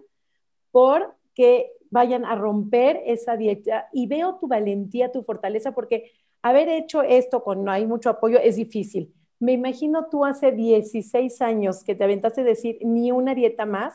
por 0.71 1.15
que 1.35 1.73
vayan 1.91 2.25
a 2.25 2.37
romper 2.37 3.03
esa 3.05 3.37
dieta. 3.37 3.89
Y 3.93 4.07
veo 4.07 4.37
tu 4.37 4.49
valentía, 4.49 5.13
tu 5.13 5.23
fortaleza, 5.25 5.73
porque 5.73 6.11
haber 6.49 6.69
hecho 6.69 7.03
esto 7.03 7.43
con 7.43 7.65
no 7.65 7.73
hay 7.73 7.87
mucho 7.87 8.11
apoyo 8.11 8.39
es 8.39 8.57
difícil 8.57 9.13
me 9.45 9.53
imagino 9.53 10.07
tú 10.07 10.25
hace 10.25 10.53
16 10.53 11.43
años 11.43 11.85
que 11.85 11.95
te 11.95 12.05
aventaste 12.05 12.41
a 12.41 12.45
decir 12.45 12.79
ni 12.83 13.13
una 13.13 13.35
dieta 13.35 13.67
más 13.67 13.95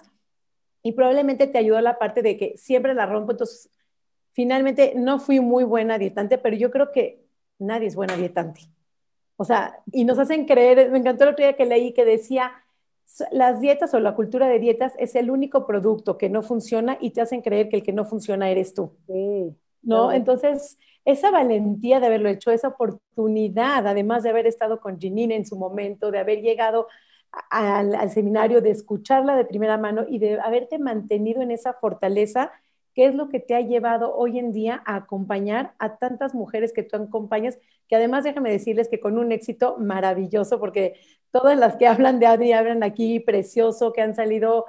y 0.84 0.92
probablemente 0.92 1.48
te 1.48 1.58
ayudó 1.58 1.82
la 1.82 1.98
parte 1.98 2.22
de 2.22 2.38
que 2.38 2.58
siempre 2.58 2.94
la 2.94 3.06
rompo. 3.06 3.32
Entonces, 3.32 3.70
finalmente 4.32 4.94
no 4.96 5.20
fui 5.20 5.40
muy 5.40 5.64
buena 5.64 5.98
dietante, 5.98 6.38
pero 6.38 6.56
yo 6.56 6.72
creo 6.72 6.92
que 6.92 7.26
nadie 7.58 7.88
es 7.88 7.96
buena 7.96 8.16
dietante. 8.16 8.62
O 9.38 9.44
sea, 9.44 9.80
y 9.92 10.04
nos 10.04 10.20
hacen 10.20 10.46
creer, 10.46 10.92
me 10.92 11.00
encantó 11.00 11.24
el 11.24 11.32
otro 11.32 11.44
día 11.44 11.56
que 11.56 11.66
leí 11.66 11.94
que 11.94 12.06
decía, 12.06 12.52
las 13.32 13.60
dietas 13.60 13.94
o 13.94 14.00
la 14.00 14.14
cultura 14.14 14.48
de 14.48 14.60
dietas 14.60 14.94
es 15.00 15.16
el 15.16 15.32
único 15.32 15.66
producto 15.66 16.18
que 16.18 16.30
no 16.30 16.44
funciona 16.44 16.98
y 17.02 17.10
te 17.10 17.22
hacen 17.22 17.42
creer 17.42 17.70
que 17.70 17.78
el 17.78 17.84
que 17.84 17.94
no 17.94 18.06
funciona 18.06 18.50
eres 18.52 18.74
tú. 18.74 18.92
Sí, 19.08 19.56
¿No? 19.82 20.12
Entonces, 20.12 20.78
esa 21.06 21.32
valentía 21.32 22.00
de 22.00 22.08
haberlo 22.08 22.30
hecho, 22.30 22.52
esa 22.52 22.70
oportunidad, 22.70 23.88
además 23.88 24.24
de 24.24 24.30
haber 24.30 24.48
estado 24.48 24.80
con 24.80 25.00
Janine 25.00 25.36
en 25.36 25.46
su 25.46 25.58
momento, 25.58 26.12
de 26.12 26.20
haber 26.20 26.42
llegado 26.42 26.88
al, 27.50 28.10
seminario, 28.12 28.62
de 28.62 28.72
escucharla 28.72 29.36
de 29.36 29.46
primera 29.46 29.78
mano 29.78 30.06
y 30.08 30.20
de 30.20 30.40
haberte 30.40 30.80
mantenido 30.80 31.42
en 31.42 31.52
esa 31.52 31.74
fortaleza, 31.74 32.52
¿qué 32.96 33.06
es 33.06 33.16
lo 33.16 33.30
que 33.30 33.40
te 33.40 33.56
ha 33.56 33.62
llevado 33.62 34.16
hoy 34.16 34.40
en 34.40 34.52
día 34.52 34.82
a 34.86 34.96
acompañar 34.96 35.74
a 35.80 35.98
tantas 35.98 36.34
mujeres 36.34 36.74
que 36.74 36.84
tú 36.84 36.98
acompañas? 36.98 37.58
Que 37.88 37.96
además 37.96 38.24
déjame 38.24 38.52
decirles 38.52 38.90
que 38.90 39.00
con 39.00 39.18
un 39.18 39.32
éxito 39.32 39.78
maravilloso, 39.78 40.60
porque 40.60 40.96
todas 41.32 41.58
las 41.58 41.78
que 41.78 41.88
hablan 41.88 42.20
de 42.20 42.26
Adri 42.28 42.54
hablan 42.54 42.84
aquí 42.84 43.20
precioso, 43.20 43.94
que 43.94 44.02
han 44.02 44.16
salido 44.16 44.66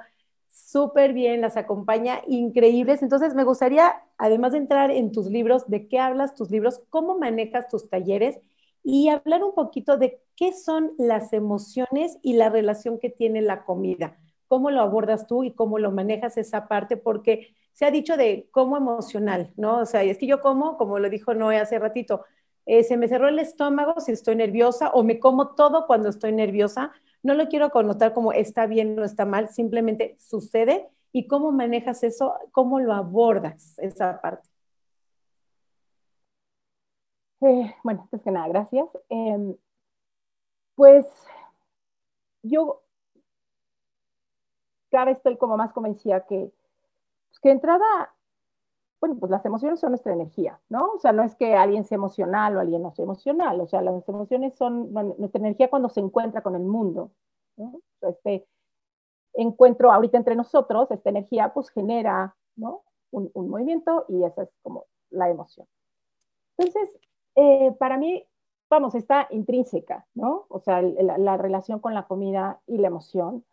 súper 0.51 1.13
bien, 1.13 1.41
las 1.41 1.57
acompaña 1.57 2.21
increíbles. 2.27 3.01
Entonces, 3.01 3.33
me 3.35 3.43
gustaría, 3.43 3.95
además 4.17 4.51
de 4.51 4.59
entrar 4.59 4.91
en 4.91 5.11
tus 5.11 5.27
libros, 5.27 5.69
de 5.69 5.87
qué 5.87 5.99
hablas 5.99 6.35
tus 6.35 6.51
libros, 6.51 6.81
cómo 6.89 7.17
manejas 7.17 7.67
tus 7.69 7.89
talleres 7.89 8.37
y 8.83 9.09
hablar 9.09 9.43
un 9.43 9.53
poquito 9.53 9.97
de 9.97 10.21
qué 10.35 10.53
son 10.53 10.93
las 10.97 11.33
emociones 11.33 12.17
y 12.21 12.33
la 12.33 12.49
relación 12.49 12.99
que 12.99 13.09
tiene 13.09 13.41
la 13.41 13.63
comida. 13.63 14.17
¿Cómo 14.47 14.69
lo 14.69 14.81
abordas 14.81 15.27
tú 15.27 15.43
y 15.43 15.53
cómo 15.53 15.79
lo 15.79 15.91
manejas 15.91 16.37
esa 16.37 16.67
parte? 16.67 16.97
Porque 16.97 17.55
se 17.73 17.85
ha 17.85 17.91
dicho 17.91 18.17
de 18.17 18.49
cómo 18.51 18.75
emocional, 18.75 19.51
¿no? 19.55 19.79
O 19.79 19.85
sea, 19.85 20.03
es 20.03 20.17
que 20.17 20.27
yo 20.27 20.41
como, 20.41 20.77
como 20.77 20.99
lo 20.99 21.09
dijo 21.09 21.33
Noé 21.33 21.57
hace 21.57 21.79
ratito, 21.79 22.25
eh, 22.65 22.83
se 22.83 22.97
me 22.97 23.07
cerró 23.07 23.27
el 23.29 23.39
estómago 23.39 23.99
si 23.99 24.11
estoy 24.11 24.35
nerviosa 24.35 24.89
o 24.89 25.03
me 25.03 25.19
como 25.19 25.55
todo 25.55 25.87
cuando 25.87 26.09
estoy 26.09 26.31
nerviosa 26.33 26.91
no 27.23 27.33
lo 27.35 27.47
quiero 27.47 27.69
connotar 27.71 28.13
como 28.13 28.33
está 28.33 28.65
bien 28.65 28.97
o 28.99 29.03
está 29.03 29.25
mal, 29.25 29.49
simplemente 29.49 30.15
sucede 30.19 30.89
y 31.11 31.27
cómo 31.27 31.51
manejas 31.51 32.03
eso, 32.03 32.33
cómo 32.51 32.79
lo 32.79 32.93
abordas 32.93 33.77
esa 33.79 34.21
parte. 34.21 34.49
Eh, 37.41 37.75
bueno, 37.83 38.07
pues 38.09 38.21
que 38.21 38.31
nada, 38.31 38.47
gracias. 38.47 38.87
Em, 39.09 39.55
pues 40.75 41.05
yo 42.43 42.81
cada 44.89 45.05
vez 45.05 45.17
estoy 45.17 45.37
como 45.37 45.57
más 45.57 45.71
convencida 45.73 46.25
que, 46.25 46.51
pues, 47.29 47.39
que 47.41 47.51
entrada, 47.51 48.13
bueno, 49.01 49.15
pues 49.19 49.31
las 49.31 49.43
emociones 49.43 49.79
son 49.79 49.89
nuestra 49.89 50.13
energía, 50.13 50.61
¿no? 50.69 50.91
O 50.93 50.99
sea, 50.99 51.11
no 51.11 51.23
es 51.23 51.35
que 51.35 51.55
alguien 51.55 51.83
sea 51.83 51.95
emocional 51.95 52.55
o 52.55 52.59
alguien 52.59 52.83
no 52.83 52.91
sea 52.91 53.03
emocional, 53.03 53.59
o 53.59 53.67
sea, 53.67 53.81
las 53.81 54.07
emociones 54.07 54.53
son 54.55 54.93
nuestra 54.93 55.39
energía 55.39 55.71
cuando 55.71 55.89
se 55.89 55.99
encuentra 55.99 56.43
con 56.43 56.55
el 56.55 56.61
mundo, 56.61 57.11
¿no? 57.57 57.81
Este 58.01 58.45
encuentro 59.33 59.91
ahorita 59.91 60.19
entre 60.19 60.35
nosotros, 60.35 60.91
esta 60.91 61.09
energía 61.09 61.51
pues 61.51 61.69
genera, 61.69 62.35
¿no? 62.55 62.83
Un, 63.09 63.31
movimiento 63.33 64.05
y 64.07 64.23
esa 64.23 64.43
es 64.43 64.49
como 64.61 64.85
la 65.09 65.29
emoción. 65.29 65.67
Entonces, 66.57 66.95
eh, 67.35 67.71
para 67.79 67.97
mí, 67.97 68.23
vamos, 68.69 68.93
está 68.93 69.27
intrínseca, 69.31 70.05
¿no? 70.13 70.45
O 70.47 70.59
sea, 70.59 70.81
la, 70.83 71.17
la 71.17 71.37
relación 71.37 71.79
con 71.79 71.95
la 71.95 72.05
comida 72.07 72.61
y 72.67 72.77
la 72.77 72.87
emoción, 72.87 73.43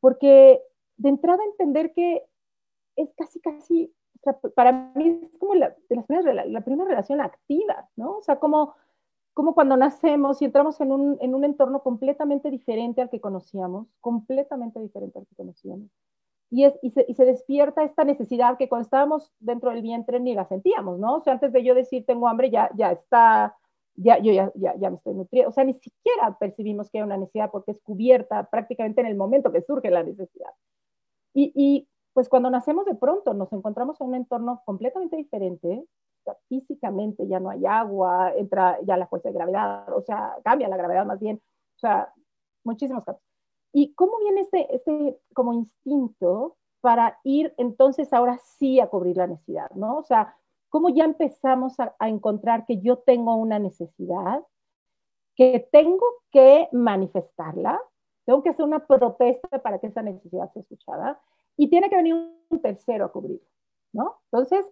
porque 0.00 0.62
de 0.96 1.08
entrada 1.10 1.44
entender 1.44 1.92
que 1.92 2.24
es 2.96 3.12
casi, 3.14 3.40
casi 3.40 3.94
para 4.54 4.92
mí 4.94 5.20
es 5.22 5.38
como 5.38 5.54
la, 5.54 5.74
la, 5.88 6.60
primera 6.60 6.88
relación 6.88 7.20
activa, 7.20 7.88
¿no? 7.96 8.18
O 8.18 8.22
sea, 8.22 8.36
como, 8.36 8.74
como 9.34 9.54
cuando 9.54 9.76
nacemos 9.76 10.40
y 10.42 10.46
entramos 10.46 10.80
en 10.80 10.92
un, 10.92 11.18
en 11.20 11.34
un 11.34 11.44
entorno 11.44 11.82
completamente 11.82 12.50
diferente 12.50 13.00
al 13.00 13.10
que 13.10 13.20
conocíamos, 13.20 13.86
completamente 14.00 14.80
diferente 14.80 15.18
al 15.18 15.26
que 15.26 15.36
conocíamos. 15.36 15.90
Y, 16.50 16.64
es, 16.64 16.74
y, 16.82 16.90
se, 16.90 17.04
y, 17.08 17.14
se, 17.14 17.24
despierta 17.24 17.84
esta 17.84 18.04
necesidad 18.04 18.58
que 18.58 18.68
cuando 18.68 18.84
estábamos 18.84 19.32
dentro 19.38 19.70
del 19.70 19.82
vientre 19.82 20.18
ni 20.18 20.34
la 20.34 20.46
sentíamos, 20.46 20.98
¿no? 20.98 21.16
O 21.16 21.20
sea, 21.20 21.34
antes 21.34 21.52
de 21.52 21.62
yo 21.62 21.74
decir 21.74 22.04
tengo 22.04 22.26
hambre, 22.26 22.50
ya, 22.50 22.70
ya 22.74 22.90
está, 22.90 23.56
ya, 23.94 24.18
yo 24.18 24.32
ya, 24.32 24.50
ya, 24.56 24.74
ya 24.76 24.90
me 24.90 24.96
estoy 24.96 25.14
nutriendo. 25.14 25.50
O 25.50 25.52
sea, 25.52 25.62
ni 25.64 25.74
siquiera 25.74 26.36
percibimos 26.38 26.90
que 26.90 26.98
hay 26.98 27.04
una 27.04 27.16
necesidad 27.16 27.50
porque 27.52 27.70
es 27.70 27.80
cubierta 27.82 28.48
prácticamente 28.50 29.00
en 29.00 29.06
el 29.06 29.16
momento 29.16 29.52
que 29.52 29.62
surge 29.62 29.90
la 29.90 30.02
necesidad. 30.02 30.50
Y, 31.32 31.52
y 31.54 31.88
pues 32.20 32.28
cuando 32.28 32.50
nacemos 32.50 32.84
de 32.84 32.94
pronto 32.94 33.32
nos 33.32 33.50
encontramos 33.50 33.98
en 33.98 34.08
un 34.08 34.14
entorno 34.14 34.60
completamente 34.66 35.16
diferente, 35.16 35.86
físicamente 36.50 37.26
ya 37.26 37.40
no 37.40 37.48
hay 37.48 37.64
agua, 37.64 38.34
entra 38.36 38.78
ya 38.82 38.98
la 38.98 39.06
fuerza 39.06 39.30
de 39.30 39.36
gravedad, 39.36 39.90
o 39.96 40.02
sea, 40.02 40.36
cambia 40.44 40.68
la 40.68 40.76
gravedad 40.76 41.06
más 41.06 41.18
bien, 41.18 41.40
o 41.76 41.78
sea, 41.78 42.12
muchísimos 42.62 43.04
cambios. 43.04 43.24
¿Y 43.72 43.94
cómo 43.94 44.18
viene 44.18 44.42
este, 44.42 44.76
este 44.76 45.18
como 45.32 45.54
instinto 45.54 46.58
para 46.82 47.18
ir 47.24 47.54
entonces 47.56 48.12
ahora 48.12 48.36
sí 48.36 48.80
a 48.80 48.88
cubrir 48.88 49.16
la 49.16 49.26
necesidad, 49.26 49.70
¿no? 49.70 49.96
O 49.96 50.02
sea, 50.02 50.36
¿cómo 50.68 50.90
ya 50.90 51.04
empezamos 51.04 51.80
a, 51.80 51.96
a 51.98 52.10
encontrar 52.10 52.66
que 52.66 52.82
yo 52.82 52.98
tengo 52.98 53.34
una 53.36 53.58
necesidad, 53.58 54.44
que 55.36 55.66
tengo 55.72 56.04
que 56.30 56.68
manifestarla, 56.72 57.80
tengo 58.26 58.42
que 58.42 58.50
hacer 58.50 58.66
una 58.66 58.86
protesta 58.86 59.62
para 59.62 59.78
que 59.78 59.86
esa 59.86 60.02
necesidad 60.02 60.52
sea 60.52 60.60
escuchada 60.60 61.18
y 61.60 61.68
tiene 61.68 61.90
que 61.90 61.96
venir 61.96 62.14
un 62.48 62.62
tercero 62.62 63.04
a 63.04 63.12
cubrir, 63.12 63.42
¿no? 63.92 64.16
Entonces, 64.32 64.64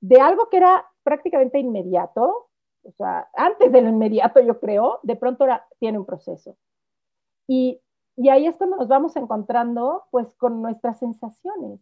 de 0.00 0.18
algo 0.22 0.48
que 0.48 0.56
era 0.56 0.86
prácticamente 1.02 1.58
inmediato, 1.58 2.48
o 2.82 2.92
sea, 2.92 3.28
antes 3.34 3.70
de 3.70 3.82
lo 3.82 3.90
inmediato, 3.90 4.40
yo 4.40 4.58
creo, 4.58 5.00
de 5.02 5.16
pronto 5.16 5.44
tiene 5.78 5.98
un 5.98 6.06
proceso. 6.06 6.56
Y, 7.46 7.82
y 8.16 8.30
ahí 8.30 8.46
es 8.46 8.56
cuando 8.56 8.78
nos 8.78 8.88
vamos 8.88 9.16
encontrando, 9.16 10.04
pues, 10.10 10.34
con 10.36 10.62
nuestras 10.62 10.98
sensaciones. 10.98 11.78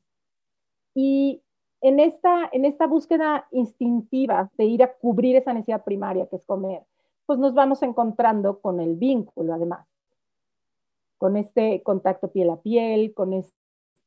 Y 0.92 1.40
en 1.80 2.00
esta, 2.00 2.48
en 2.50 2.64
esta 2.64 2.88
búsqueda 2.88 3.46
instintiva 3.52 4.50
de 4.58 4.64
ir 4.64 4.82
a 4.82 4.92
cubrir 4.92 5.36
esa 5.36 5.52
necesidad 5.52 5.84
primaria 5.84 6.26
que 6.26 6.34
es 6.34 6.44
comer, 6.44 6.82
pues 7.26 7.38
nos 7.38 7.54
vamos 7.54 7.80
encontrando 7.84 8.60
con 8.60 8.80
el 8.80 8.96
vínculo, 8.96 9.54
además. 9.54 9.86
con 11.18 11.36
este 11.36 11.82
contacto 11.82 12.32
piel 12.32 12.50
a 12.50 12.56
piel, 12.56 13.12
con 13.14 13.32
este 13.32 13.57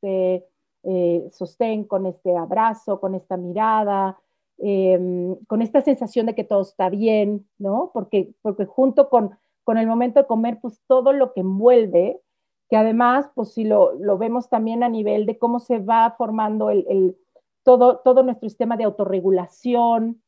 eh, 0.02 1.28
sostén, 1.32 1.84
con 1.84 2.06
este 2.06 2.36
abrazo, 2.36 3.00
con 3.00 3.14
esta 3.14 3.36
mirada, 3.36 4.18
em, 4.58 5.36
con 5.46 5.62
esta 5.62 5.80
sensación 5.80 6.26
de 6.26 6.34
que 6.34 6.44
todo 6.44 6.62
está 6.62 6.88
bien, 6.88 7.48
¿no? 7.58 7.90
Porque, 7.94 8.34
porque 8.42 8.66
junto 8.66 9.08
con, 9.08 9.38
con 9.64 9.78
el 9.78 9.86
momento 9.86 10.20
de 10.20 10.26
comer, 10.26 10.58
pues 10.60 10.80
todo 10.86 11.12
lo 11.12 11.32
que 11.32 11.40
envuelve, 11.40 12.20
que 12.68 12.76
además, 12.76 13.30
pues 13.34 13.52
si 13.52 13.64
lo, 13.64 13.94
lo 13.94 14.18
vemos 14.18 14.48
también 14.48 14.82
a 14.82 14.88
nivel 14.88 15.26
de 15.26 15.38
cómo 15.38 15.60
se 15.60 15.78
va 15.78 16.14
formando 16.16 16.70
el, 16.70 16.86
el, 16.88 17.16
todo, 17.62 17.98
todo 17.98 18.22
nuestro 18.22 18.48
sistema 18.48 18.76
de 18.76 18.84
autorregulación, 18.84 20.22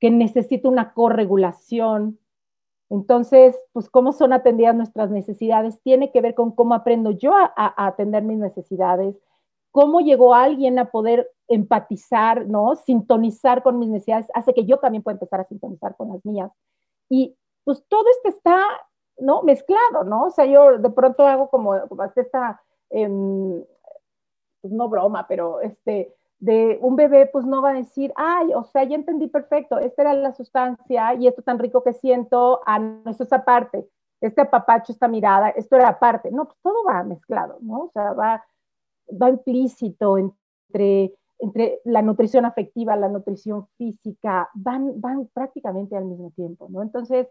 que 0.00 0.10
necesita 0.10 0.68
una 0.68 0.94
corregulación. 0.94 2.18
Entonces, 2.92 3.58
pues 3.72 3.88
cómo 3.88 4.12
son 4.12 4.34
atendidas 4.34 4.74
nuestras 4.74 5.10
necesidades 5.10 5.80
tiene 5.80 6.12
que 6.12 6.20
ver 6.20 6.34
con 6.34 6.52
cómo 6.52 6.74
aprendo 6.74 7.10
yo 7.10 7.32
a, 7.34 7.50
atender 7.86 8.22
mis 8.22 8.36
necesidades, 8.36 9.16
cómo 9.70 10.02
llegó 10.02 10.34
alguien 10.34 10.78
a 10.78 10.90
poder 10.90 11.30
empatizar, 11.48 12.46
¿no? 12.46 12.76
Sintonizar 12.76 13.62
con 13.62 13.78
mis 13.78 13.88
necesidades, 13.88 14.26
hace 14.34 14.52
que 14.52 14.66
yo 14.66 14.76
también 14.76 15.02
pueda 15.02 15.14
empezar 15.14 15.40
a 15.40 15.44
sintonizar 15.44 15.96
con 15.96 16.10
las 16.10 16.22
mías. 16.26 16.52
Y 17.08 17.34
pues 17.64 17.82
todo 17.88 18.04
esto 18.10 18.28
está, 18.28 18.62
¿no? 19.16 19.42
Mezclado, 19.42 20.04
¿no? 20.04 20.26
O 20.26 20.30
sea, 20.30 20.44
yo 20.44 20.76
de 20.76 20.90
pronto 20.90 21.26
hago 21.26 21.48
como, 21.48 21.88
como 21.88 22.04
esta, 22.14 22.60
eh, 22.90 23.08
pues 24.60 24.70
no 24.70 24.90
broma, 24.90 25.26
pero 25.26 25.62
este, 25.62 26.14
de 26.42 26.78
un 26.82 26.96
bebé, 26.96 27.26
pues 27.32 27.46
no 27.46 27.62
va 27.62 27.70
a 27.70 27.74
decir, 27.74 28.12
ay, 28.16 28.52
o 28.54 28.64
sea, 28.64 28.82
ya 28.84 28.96
entendí 28.96 29.28
perfecto, 29.28 29.78
esta 29.78 30.02
era 30.02 30.12
la 30.14 30.32
sustancia 30.32 31.14
y 31.14 31.28
esto 31.28 31.42
tan 31.42 31.58
rico 31.58 31.84
que 31.84 31.92
siento, 31.92 32.60
ah, 32.66 32.80
no, 32.80 33.10
eso 33.10 33.22
es 33.22 33.32
aparte, 33.32 33.88
este 34.20 34.40
apapacho, 34.40 34.92
esta 34.92 35.06
mirada, 35.06 35.50
esto 35.50 35.76
era 35.76 35.88
aparte. 35.88 36.30
No, 36.32 36.46
pues 36.46 36.58
todo 36.62 36.84
va 36.84 37.02
mezclado, 37.04 37.58
¿no? 37.60 37.84
O 37.84 37.90
sea, 37.92 38.12
va 38.12 38.44
va 39.10 39.30
implícito 39.30 40.18
entre, 40.18 41.14
entre 41.38 41.80
la 41.84 42.02
nutrición 42.02 42.44
afectiva, 42.44 42.96
la 42.96 43.08
nutrición 43.08 43.66
física, 43.76 44.48
van, 44.54 45.00
van 45.00 45.28
prácticamente 45.32 45.96
al 45.96 46.04
mismo 46.04 46.32
tiempo, 46.34 46.68
¿no? 46.70 46.82
Entonces, 46.82 47.28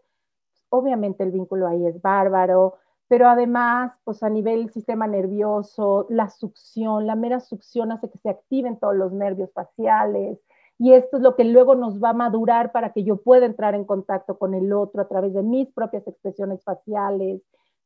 obviamente 0.70 1.24
el 1.24 1.32
vínculo 1.32 1.68
ahí 1.68 1.86
es 1.86 2.02
bárbaro, 2.02 2.76
pero 3.12 3.28
además, 3.28 3.92
pues 4.06 4.24
a 4.24 4.30
nivel 4.30 4.70
sistema 4.70 5.06
nervioso, 5.06 6.06
la 6.08 6.30
succión, 6.30 7.06
la 7.06 7.18
mera 7.18 7.42
succión 7.42 7.92
hace 7.92 8.10
que 8.10 8.18
se 8.20 8.30
activen 8.30 8.80
todos 8.80 8.96
los 8.96 9.12
nervios 9.12 9.52
faciales, 9.52 10.40
y 10.78 10.94
esto 10.94 11.18
es 11.18 11.22
lo 11.22 11.36
que 11.36 11.44
luego 11.44 11.76
nos 11.76 12.02
va 12.02 12.12
a 12.12 12.14
madurar 12.14 12.72
para 12.72 12.94
que 12.94 13.04
yo 13.04 13.18
pueda 13.18 13.46
entrar 13.46 13.76
en 13.76 13.84
contacto 13.84 14.38
con 14.40 14.54
el 14.54 14.72
otro 14.72 15.02
a 15.02 15.10
través 15.10 15.34
de 15.34 15.44
mis 15.44 15.68
propias 15.74 16.08
expresiones 16.08 16.64
faciales. 16.64 17.42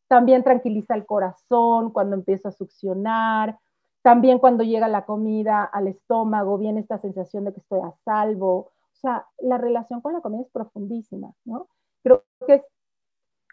También 0.07 0.43
tranquiliza 0.43 0.93
el 0.93 1.07
corazón 1.07 1.89
cuando 1.91 2.15
empiezo 2.15 2.49
a 2.49 2.51
succionar. 2.51 3.57
También 4.03 4.38
cuando 4.38 4.63
llega 4.63 4.88
la 4.88 5.05
comida 5.05 5.63
al 5.63 5.88
estómago, 5.88 6.59
viene 6.59 6.81
esta 6.81 6.99
sensación 6.99 7.45
de 7.45 7.53
que 7.53 7.61
estoy 7.61 7.79
a 7.79 7.95
salvo. 8.05 8.57
O 8.57 8.95
sea, 9.01 9.25
la 9.39 9.57
relación 9.57 10.01
con 10.01 10.13
la 10.13 10.21
comida 10.21 10.43
es 10.43 10.51
profundísima, 10.51 11.33
¿no? 11.45 11.67
Creo 12.03 12.23
que 12.45 12.53
es, 12.53 12.63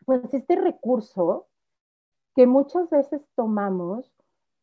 pues, 0.05 0.35
este 0.35 0.57
recurso 0.57 1.47
que 2.35 2.47
muchas 2.47 2.89
veces 2.91 3.23
tomamos 3.35 4.11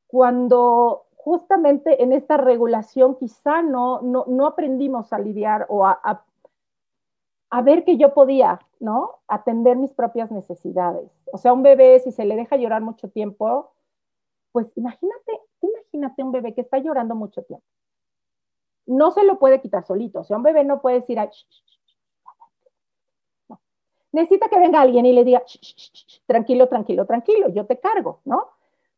cuando 0.08 1.06
justamente 1.16 2.02
en 2.02 2.14
esta 2.14 2.38
regulación 2.38 3.16
quizá 3.16 3.62
no, 3.62 4.02
no, 4.02 4.48
aprendimos 4.48 5.14
a 5.14 5.20
lidiar 5.20 5.66
o 5.70 5.86
a, 5.86 6.00
a, 6.04 6.24
a, 7.52 7.62
ver 7.62 7.84
que 7.84 7.98
yo 7.98 8.14
podía, 8.14 8.60
¿no? 8.80 9.20
Atender 9.28 9.78
mis 9.78 9.94
propias 9.94 10.32
necesidades. 10.32 11.12
O 11.32 11.38
sea, 11.38 11.54
un 11.54 11.62
bebé, 11.62 12.00
si 12.00 12.12
se 12.12 12.26
le 12.26 12.36
deja 12.36 12.56
llorar 12.56 12.82
mucho 12.82 13.10
tiempo, 13.10 13.72
pues 14.52 14.72
imagínate 14.76 15.40
imagínate 15.62 16.24
un 16.24 16.32
bebé 16.32 16.54
que 16.54 16.62
está 16.62 16.78
llorando 16.80 17.16
mucho 17.16 17.44
tiempo. 17.44 17.66
No 18.86 19.12
se 19.12 19.24
lo 19.24 19.38
puede 19.40 19.62
quitar 19.62 19.86
solito. 19.86 20.22
O 20.22 20.24
sea, 20.24 20.38
un 20.38 20.44
bebé 20.44 20.64
no 20.64 20.82
puede 20.82 21.02
decir, 21.02 21.18
no. 21.18 21.28
Necesita 24.12 24.50
que 24.50 24.60
venga 24.60 24.82
alguien 24.82 25.06
y 25.06 25.14
le 25.14 25.24
diga, 25.24 25.44
tranquilo, 26.26 26.68
tranquilo, 26.68 27.06
tranquilo, 27.06 27.50
yo 27.50 27.66
te 27.66 27.80
cargo, 27.80 28.22
¿no? 28.26 28.48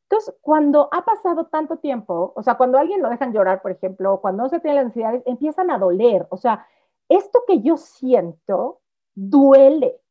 Entonces, 0.03 0.35
cuando 0.41 0.89
ha 0.91 1.05
pasado 1.05 1.45
tanto 1.45 1.77
tiempo, 1.77 2.33
o 2.35 2.43
sea, 2.43 2.55
cuando 2.55 2.77
alguien 2.77 3.01
lo 3.01 3.09
dejan 3.09 3.31
llorar, 3.31 3.61
por 3.61 3.71
ejemplo, 3.71 4.19
cuando 4.19 4.43
no 4.43 4.49
se 4.49 4.59
tienen 4.59 4.75
las 4.75 4.85
necesidades, 4.87 5.23
empiezan 5.25 5.71
a 5.71 5.77
doler. 5.77 6.27
O 6.29 6.37
sea, 6.37 6.65
esto 7.07 7.43
que 7.47 7.61
yo 7.61 7.77
siento 7.77 8.81
duele. 9.15 10.01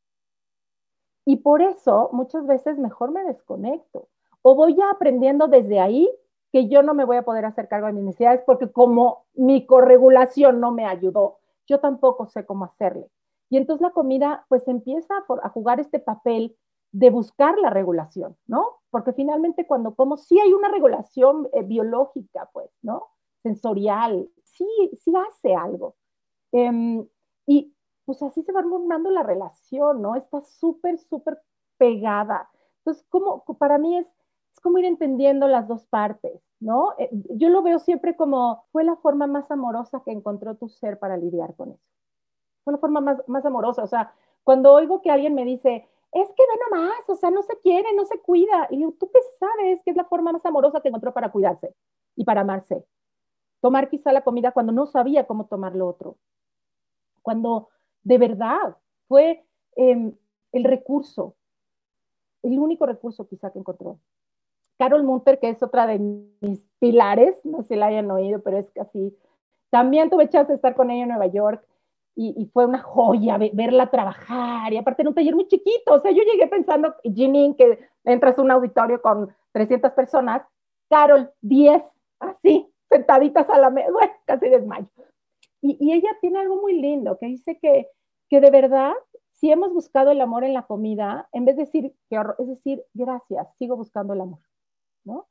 Y 1.26 1.36
por 1.36 1.60
eso 1.60 2.08
muchas 2.12 2.46
veces 2.46 2.78
mejor 2.78 3.10
me 3.10 3.24
desconecto. 3.24 4.08
O 4.42 4.54
voy 4.54 4.74
ya 4.74 4.90
aprendiendo 4.90 5.48
desde 5.48 5.80
ahí 5.80 6.10
que 6.50 6.68
yo 6.68 6.82
no 6.82 6.94
me 6.94 7.04
voy 7.04 7.18
a 7.18 7.22
poder 7.22 7.44
hacer 7.44 7.68
cargo 7.68 7.86
de 7.86 7.92
mis 7.92 8.04
necesidades 8.04 8.42
porque 8.46 8.72
como 8.72 9.26
mi 9.34 9.66
corregulación 9.66 10.60
no 10.60 10.72
me 10.72 10.86
ayudó, 10.86 11.38
yo 11.66 11.78
tampoco 11.78 12.26
sé 12.26 12.44
cómo 12.46 12.64
hacerle. 12.64 13.06
Y 13.50 13.56
entonces 13.56 13.82
la 13.82 13.92
comida 13.92 14.46
pues 14.48 14.66
empieza 14.68 15.14
a, 15.42 15.48
jugar 15.50 15.80
este 15.80 15.98
papel 15.98 16.56
de 16.92 17.10
buscar 17.10 17.58
la 17.58 17.70
regulación, 17.70 18.36
¿no? 18.46 18.80
Porque 18.90 19.12
finalmente 19.12 19.66
cuando 19.66 19.94
como, 19.94 20.16
sí 20.16 20.38
hay 20.40 20.52
una 20.52 20.68
regulación 20.68 21.48
eh, 21.52 21.62
biológica, 21.62 22.48
pues, 22.52 22.70
¿no? 22.82 23.08
Sensorial, 23.42 24.30
sí, 24.44 24.66
sí 24.98 25.12
hace 25.14 25.54
algo. 25.54 25.96
Eh, 26.52 27.06
y 27.46 27.74
pues 28.04 28.22
así 28.22 28.42
se 28.42 28.52
va 28.52 28.62
formando 28.62 29.10
la 29.10 29.22
relación, 29.22 30.02
¿no? 30.02 30.16
Está 30.16 30.40
súper, 30.42 30.98
súper 30.98 31.38
pegada. 31.76 32.48
Entonces, 32.78 33.04
como 33.10 33.44
para 33.58 33.78
mí 33.78 33.98
es 33.98 34.06
es 34.52 34.60
como 34.60 34.78
ir 34.78 34.84
entendiendo 34.84 35.48
las 35.48 35.68
dos 35.68 35.86
partes, 35.86 36.42
¿no? 36.60 36.92
Eh, 36.98 37.08
yo 37.30 37.48
lo 37.48 37.62
veo 37.62 37.78
siempre 37.78 38.16
como 38.16 38.64
fue 38.72 38.84
la 38.84 38.96
forma 38.96 39.26
más 39.26 39.50
amorosa 39.50 40.02
que 40.04 40.12
encontró 40.12 40.56
tu 40.56 40.68
ser 40.68 40.98
para 40.98 41.16
lidiar 41.16 41.54
con 41.56 41.72
eso. 41.72 41.84
Fue 42.70 42.72
la 42.72 42.78
forma 42.78 43.00
más, 43.00 43.28
más 43.28 43.44
amorosa. 43.44 43.82
O 43.82 43.86
sea, 43.86 44.12
cuando 44.44 44.72
oigo 44.72 45.02
que 45.02 45.10
alguien 45.10 45.34
me 45.34 45.44
dice, 45.44 45.88
es 46.12 46.28
que 46.28 46.42
ve 46.42 46.58
nomás, 46.70 47.08
o 47.08 47.14
sea, 47.14 47.30
no 47.30 47.42
se 47.42 47.58
quiere, 47.58 47.92
no 47.94 48.04
se 48.04 48.20
cuida. 48.20 48.68
Y 48.70 48.80
¿tú 48.92 49.10
qué 49.12 49.20
sabes 49.38 49.80
que 49.84 49.90
es 49.90 49.96
la 49.96 50.04
forma 50.04 50.32
más 50.32 50.44
amorosa 50.44 50.80
que 50.80 50.88
encontró 50.88 51.12
para 51.12 51.30
cuidarse 51.30 51.74
y 52.16 52.24
para 52.24 52.42
amarse? 52.42 52.84
Tomar 53.60 53.88
quizá 53.90 54.12
la 54.12 54.22
comida 54.22 54.52
cuando 54.52 54.72
no 54.72 54.86
sabía 54.86 55.26
cómo 55.26 55.46
tomar 55.46 55.74
lo 55.74 55.88
otro. 55.88 56.16
Cuando 57.22 57.68
de 58.02 58.18
verdad 58.18 58.76
fue 59.08 59.44
eh, 59.76 60.12
el 60.52 60.64
recurso, 60.64 61.34
el 62.42 62.58
único 62.58 62.86
recurso 62.86 63.28
quizá 63.28 63.50
que 63.50 63.58
encontró. 63.58 63.98
Carol 64.78 65.04
Munter, 65.04 65.38
que 65.38 65.50
es 65.50 65.62
otra 65.62 65.86
de 65.86 65.98
mis 65.98 66.60
pilares, 66.78 67.36
no 67.44 67.62
sé 67.62 67.76
la 67.76 67.86
hayan 67.86 68.10
oído, 68.10 68.40
pero 68.40 68.56
es 68.56 68.70
casi. 68.70 69.14
También 69.68 70.08
tuve 70.08 70.30
chance 70.30 70.50
de 70.50 70.56
estar 70.56 70.74
con 70.74 70.90
ella 70.90 71.02
en 71.02 71.10
Nueva 71.10 71.26
York 71.26 71.62
y, 72.22 72.46
fue 72.52 72.66
una 72.66 72.82
joya 72.82 73.38
verla 73.38 73.90
trabajar 73.90 74.72
y 74.72 74.76
aparte 74.76 75.02
en 75.02 75.08
un 75.08 75.14
taller 75.14 75.34
muy 75.34 75.48
chiquito. 75.48 75.94
O 75.94 76.00
sea, 76.00 76.10
yo 76.10 76.22
llegué 76.22 76.46
pensando, 76.48 76.94
Janine, 77.02 77.56
que 77.56 77.78
entras 78.04 78.38
a 78.38 78.42
un 78.42 78.50
auditorio 78.50 79.00
con 79.00 79.34
300 79.52 79.92
personas, 79.92 80.42
Carol, 80.90 81.30
10, 81.40 81.82
así, 82.18 82.70
sentaditas 82.90 83.48
a 83.48 83.58
la 83.58 83.70
mesa, 83.70 83.90
bueno, 83.90 84.12
casi 84.26 84.50
desmayo. 84.50 84.86
Y, 85.62 85.78
y, 85.80 85.92
ella 85.92 86.10
tiene 86.20 86.40
algo 86.40 86.60
muy 86.60 86.80
lindo 86.80 87.16
que 87.18 87.26
dice 87.26 87.58
que, 87.58 87.88
que 88.28 88.40
de 88.40 88.50
verdad, 88.50 88.92
si 89.32 89.50
hemos 89.50 89.72
buscado 89.72 90.10
el 90.10 90.20
amor 90.20 90.44
en 90.44 90.52
la 90.52 90.66
comida, 90.66 91.28
en 91.32 91.46
vez 91.46 91.56
de 91.56 91.64
decir, 91.64 91.94
es 92.10 92.46
decir, 92.46 92.84
gracias, 92.92 93.46
sigo 93.56 93.76
buscando 93.76 94.12
el 94.12 94.20
amor. 94.20 94.40
¿no? 95.04 95.26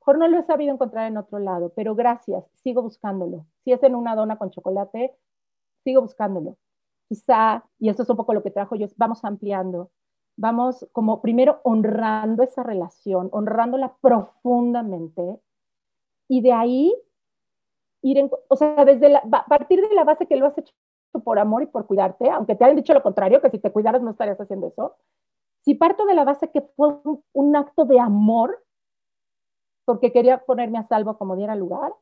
Mejor 0.00 0.18
no 0.18 0.26
lo 0.26 0.40
he 0.40 0.42
sabido 0.42 0.72
encontrar 0.72 1.06
en 1.06 1.16
otro 1.16 1.38
lado, 1.38 1.72
pero 1.76 1.94
gracias, 1.94 2.44
sigo 2.64 2.82
buscándolo. 2.82 3.46
Si 3.62 3.70
es 3.70 3.80
en 3.84 3.94
una 3.94 4.16
dona 4.16 4.36
con 4.36 4.50
chocolate, 4.50 5.14
sigo 5.84 6.02
buscándolo. 6.02 6.56
Quizá, 7.08 7.64
y 7.78 7.88
esto 7.88 8.02
es 8.02 8.10
un 8.10 8.16
poco 8.16 8.34
lo 8.34 8.42
que 8.42 8.50
trajo 8.50 8.74
yo, 8.76 8.86
vamos 8.96 9.24
ampliando, 9.24 9.90
vamos 10.36 10.88
como 10.92 11.20
primero 11.20 11.60
honrando 11.64 12.42
esa 12.42 12.62
relación, 12.62 13.28
honrándola 13.32 13.96
profundamente, 14.00 15.40
y 16.28 16.40
de 16.40 16.52
ahí 16.52 16.94
ir, 18.02 18.18
en, 18.18 18.30
o 18.48 18.56
sea, 18.56 18.84
desde 18.84 19.10
la, 19.10 19.18
a 19.18 19.46
partir 19.46 19.86
de 19.86 19.94
la 19.94 20.04
base 20.04 20.26
que 20.26 20.36
lo 20.36 20.46
has 20.46 20.56
hecho 20.58 20.72
por 21.24 21.38
amor 21.38 21.62
y 21.62 21.66
por 21.66 21.86
cuidarte, 21.86 22.30
aunque 22.30 22.54
te 22.54 22.64
hayan 22.64 22.76
dicho 22.76 22.94
lo 22.94 23.02
contrario, 23.02 23.42
que 23.42 23.50
si 23.50 23.58
te 23.58 23.70
cuidaras 23.70 24.02
no 24.02 24.10
estarías 24.10 24.40
haciendo 24.40 24.68
eso, 24.68 24.96
si 25.64 25.74
parto 25.74 26.06
de 26.06 26.14
la 26.14 26.24
base 26.24 26.50
que 26.50 26.62
fue 26.62 26.88
un, 27.04 27.22
un 27.32 27.56
acto 27.56 27.84
de 27.84 28.00
amor, 28.00 28.64
porque 29.84 30.12
quería 30.12 30.38
ponerme 30.44 30.78
a 30.78 30.88
salvo 30.88 31.18
como 31.18 31.36
diera 31.36 31.54
lugar, 31.54 31.92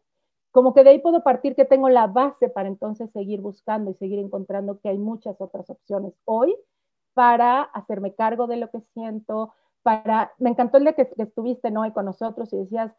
como 0.50 0.74
que 0.74 0.82
de 0.82 0.90
ahí 0.90 0.98
puedo 0.98 1.22
partir 1.22 1.54
que 1.54 1.64
tengo 1.64 1.88
la 1.88 2.06
base 2.06 2.48
para 2.48 2.68
entonces 2.68 3.10
seguir 3.12 3.40
buscando 3.40 3.90
y 3.90 3.94
seguir 3.94 4.18
encontrando 4.18 4.80
que 4.80 4.88
hay 4.88 4.98
muchas 4.98 5.40
otras 5.40 5.68
opciones 5.70 6.14
hoy 6.24 6.56
para 7.14 7.62
hacerme 7.62 8.14
cargo 8.14 8.46
de 8.46 8.56
lo 8.56 8.70
que 8.70 8.80
siento, 8.94 9.52
para, 9.82 10.32
me 10.38 10.50
encantó 10.50 10.78
el 10.78 10.84
de 10.84 10.94
que, 10.94 11.10
estuviste 11.18 11.70
¿no? 11.70 11.90
con 11.92 12.04
nosotros 12.04 12.52
y 12.52 12.58
decías, 12.58 12.92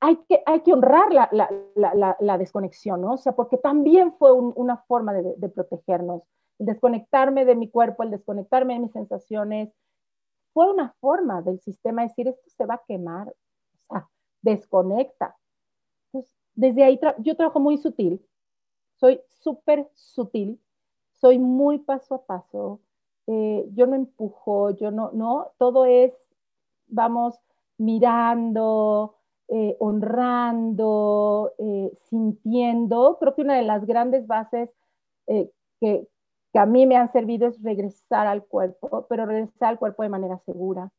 hay 0.00 0.16
que, 0.28 0.42
hay 0.46 0.60
que 0.60 0.72
honrar 0.72 1.12
la, 1.12 1.28
la, 1.74 2.16
la, 2.18 2.38
desconexión, 2.38 3.02
¿no? 3.02 3.14
O 3.14 3.18
sea, 3.18 3.32
porque 3.32 3.58
también 3.58 4.14
fue 4.14 4.32
un, 4.32 4.52
una 4.56 4.78
forma 4.88 5.12
de, 5.12 5.34
de, 5.36 5.48
protegernos, 5.50 6.22
el 6.58 6.66
desconectarme 6.66 7.44
de 7.44 7.54
mi 7.54 7.68
cuerpo, 7.68 8.02
el 8.02 8.10
desconectarme 8.10 8.74
de 8.74 8.80
mis 8.80 8.92
sensaciones, 8.92 9.70
fue 10.54 10.72
una 10.72 10.94
forma 11.00 11.42
del 11.42 11.60
sistema 11.60 12.02
decir, 12.02 12.28
esto 12.28 12.48
se 12.48 12.64
va 12.64 12.74
a 12.74 12.82
quemar, 12.86 13.34
o 13.88 14.00
desconecta. 14.42 15.36
Desde 16.60 16.84
ahí 16.84 17.00
yo 17.20 17.36
trabajo 17.36 17.58
muy 17.58 17.78
sutil, 17.78 18.20
soy 18.96 19.18
súper 19.28 19.88
sutil, 19.94 20.60
soy 21.14 21.38
muy 21.38 21.78
paso 21.78 22.16
a 22.16 22.26
paso, 22.26 22.80
eh, 23.26 23.66
yo 23.72 23.86
no 23.86 23.96
empujo, 23.96 24.68
yo 24.72 24.90
no, 24.90 25.10
no, 25.12 25.52
todo 25.56 25.86
es, 25.86 26.12
vamos 26.86 27.40
mirando, 27.78 29.16
eh, 29.48 29.74
honrando, 29.80 31.54
eh, 31.56 31.92
sintiendo. 32.10 33.16
Creo 33.18 33.34
que 33.34 33.42
una 33.42 33.56
de 33.56 33.62
las 33.62 33.86
grandes 33.86 34.26
bases 34.26 34.68
que, 35.26 36.08
que 36.52 36.58
a 36.58 36.66
mí 36.66 36.86
me 36.86 36.96
han 36.96 37.10
servido 37.10 37.48
es 37.48 37.62
regresar 37.62 38.26
al 38.26 38.44
cuerpo, 38.44 39.06
pero 39.08 39.24
regresar 39.24 39.70
al 39.70 39.78
cuerpo 39.78 40.02
de 40.02 40.10
manera 40.10 40.38
segura. 40.44 40.90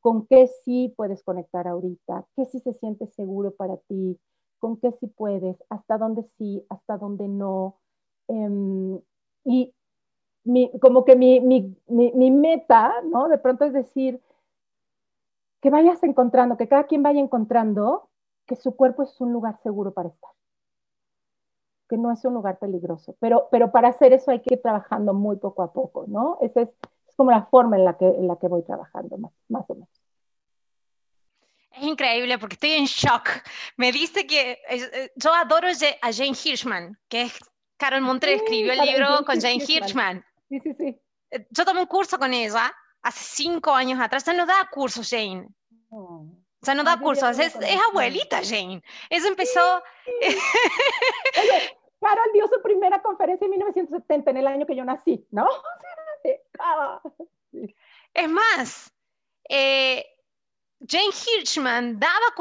¿Con 0.00 0.26
qué 0.26 0.48
sí 0.64 0.92
puedes 0.96 1.22
conectar 1.22 1.68
ahorita? 1.68 2.26
¿Qué 2.34 2.46
sí 2.46 2.58
se 2.60 2.72
siente 2.74 3.06
seguro 3.06 3.52
para 3.52 3.76
ti? 3.76 4.18
¿Con 4.62 4.76
qué 4.76 4.92
sí 5.00 5.08
puedes? 5.08 5.56
¿Hasta 5.70 5.98
dónde 5.98 6.22
sí? 6.38 6.64
¿Hasta 6.68 6.96
dónde 6.96 7.26
no? 7.26 7.80
Em, 8.28 9.00
y 9.44 9.74
como 10.80 11.04
que 11.04 11.16
mi, 11.16 11.40
mi, 11.40 11.76
mi, 11.88 12.30
meta, 12.30 12.94
¿no? 13.10 13.28
De 13.28 13.38
pronto 13.38 13.64
es 13.64 13.72
decir, 13.72 14.22
que 15.60 15.68
vayas 15.70 16.00
encontrando, 16.04 16.56
que 16.56 16.68
cada 16.68 16.84
quien 16.84 17.02
vaya 17.02 17.18
encontrando 17.18 18.08
que 18.46 18.54
su 18.54 18.76
cuerpo 18.76 19.02
es 19.02 19.20
un 19.20 19.32
lugar 19.32 19.58
seguro 19.64 19.92
para 19.92 20.10
estar, 20.10 20.30
que 21.88 21.96
no 21.96 22.12
es 22.12 22.24
un 22.24 22.34
lugar 22.34 22.60
peligroso. 22.60 23.16
Pero, 23.18 23.48
pero 23.50 23.72
para 23.72 23.88
hacer 23.88 24.12
eso 24.12 24.30
hay 24.30 24.42
que 24.42 24.54
ir 24.54 24.62
trabajando 24.62 25.12
muy 25.12 25.38
poco 25.38 25.62
a 25.64 25.72
poco, 25.72 26.04
¿no? 26.06 26.38
Esa 26.40 26.62
es, 26.62 26.68
es 27.08 27.16
como 27.16 27.32
la 27.32 27.46
forma 27.46 27.76
en 27.76 27.84
la 27.84 27.96
que, 27.96 28.06
en 28.06 28.28
la 28.28 28.36
que 28.36 28.46
voy 28.46 28.62
trabajando, 28.62 29.18
más, 29.18 29.32
más 29.48 29.68
o 29.70 29.74
menos. 29.74 30.01
Es 31.74 31.82
increíble 31.82 32.38
porque 32.38 32.54
estoy 32.54 32.72
en 32.72 32.84
shock. 32.84 33.28
Me 33.76 33.92
dice 33.92 34.26
que 34.26 34.60
eh, 34.68 35.12
yo 35.16 35.32
adoro 35.34 35.68
a 35.68 36.12
Jane 36.12 36.36
Hirschman, 36.44 36.98
que 37.08 37.22
es 37.22 37.38
Carol 37.76 38.02
Montre 38.02 38.34
escribió 38.34 38.72
el 38.72 38.80
libro 38.80 39.24
con 39.24 39.40
Jane 39.40 39.64
Hirschman. 39.66 40.24
Sí, 40.48 40.60
sí, 40.60 40.74
sí. 40.78 41.00
Eh, 41.30 41.46
yo 41.50 41.64
tomé 41.64 41.80
un 41.80 41.86
curso 41.86 42.18
con 42.18 42.32
ella 42.34 42.72
hace 43.02 43.24
cinco 43.42 43.72
años 43.72 44.00
atrás. 44.00 44.24
Ya 44.24 44.32
no 44.34 44.46
da 44.46 44.68
cursos, 44.70 45.08
Jane. 45.10 45.48
O 45.90 46.64
sea, 46.64 46.74
no 46.74 46.84
da 46.84 47.00
cursos. 47.00 47.38
Es, 47.38 47.56
abuelita, 47.90 48.40
Jane. 48.44 48.82
Ella 49.10 49.28
empezó... 49.28 49.82
Carol 52.00 52.30
dio 52.32 52.48
su 52.48 52.60
primera 52.62 53.00
conferencia 53.00 53.44
en 53.44 53.52
1970, 53.52 54.30
en 54.30 54.36
el 54.36 54.46
año 54.46 54.66
que 54.66 54.76
yo 54.76 54.84
nací, 54.84 55.26
¿no? 55.30 55.48
Es 58.14 58.28
más, 58.28 58.92
eh, 59.48 60.11
Jane 60.84 61.12
Hirschman 61.12 62.00
daba, 62.00 62.34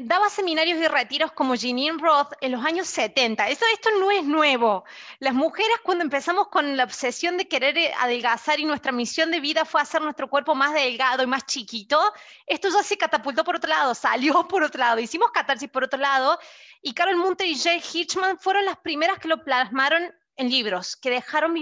daba 0.00 0.28
seminarios 0.28 0.78
y 0.78 0.86
retiros 0.86 1.32
como 1.32 1.54
Jeanine 1.54 1.96
Roth 1.98 2.34
en 2.42 2.52
los 2.52 2.62
años 2.62 2.88
70. 2.88 3.48
Eso, 3.48 3.64
esto 3.72 3.88
no 3.98 4.10
es 4.10 4.24
nuevo. 4.24 4.84
Las 5.18 5.32
mujeres 5.32 5.78
cuando 5.82 6.04
empezamos 6.04 6.48
con 6.48 6.76
la 6.76 6.84
obsesión 6.84 7.38
de 7.38 7.48
querer 7.48 7.78
eh, 7.78 7.94
adelgazar 7.98 8.60
y 8.60 8.66
nuestra 8.66 8.92
misión 8.92 9.30
de 9.30 9.40
vida 9.40 9.64
fue 9.64 9.80
hacer 9.80 10.02
nuestro 10.02 10.28
cuerpo 10.28 10.54
más 10.54 10.74
delgado 10.74 11.22
y 11.22 11.26
más 11.26 11.46
chiquito, 11.46 11.98
esto 12.46 12.68
ya 12.68 12.82
se 12.82 12.98
catapultó 12.98 13.44
por 13.44 13.56
otro 13.56 13.70
lado, 13.70 13.94
salió 13.94 14.46
por 14.48 14.62
otro 14.62 14.78
lado, 14.78 15.00
hicimos 15.00 15.30
catarsis 15.30 15.70
por 15.70 15.84
otro 15.84 15.98
lado 15.98 16.38
y 16.82 16.92
Carol 16.92 17.16
Munter 17.16 17.46
y 17.46 17.58
Jane 17.58 17.82
Hirschman 17.92 18.38
fueron 18.38 18.66
las 18.66 18.76
primeras 18.76 19.18
que 19.18 19.28
lo 19.28 19.42
plasmaron 19.42 20.14
en 20.36 20.50
libros, 20.50 20.96
que 20.96 21.10
dejaron 21.10 21.54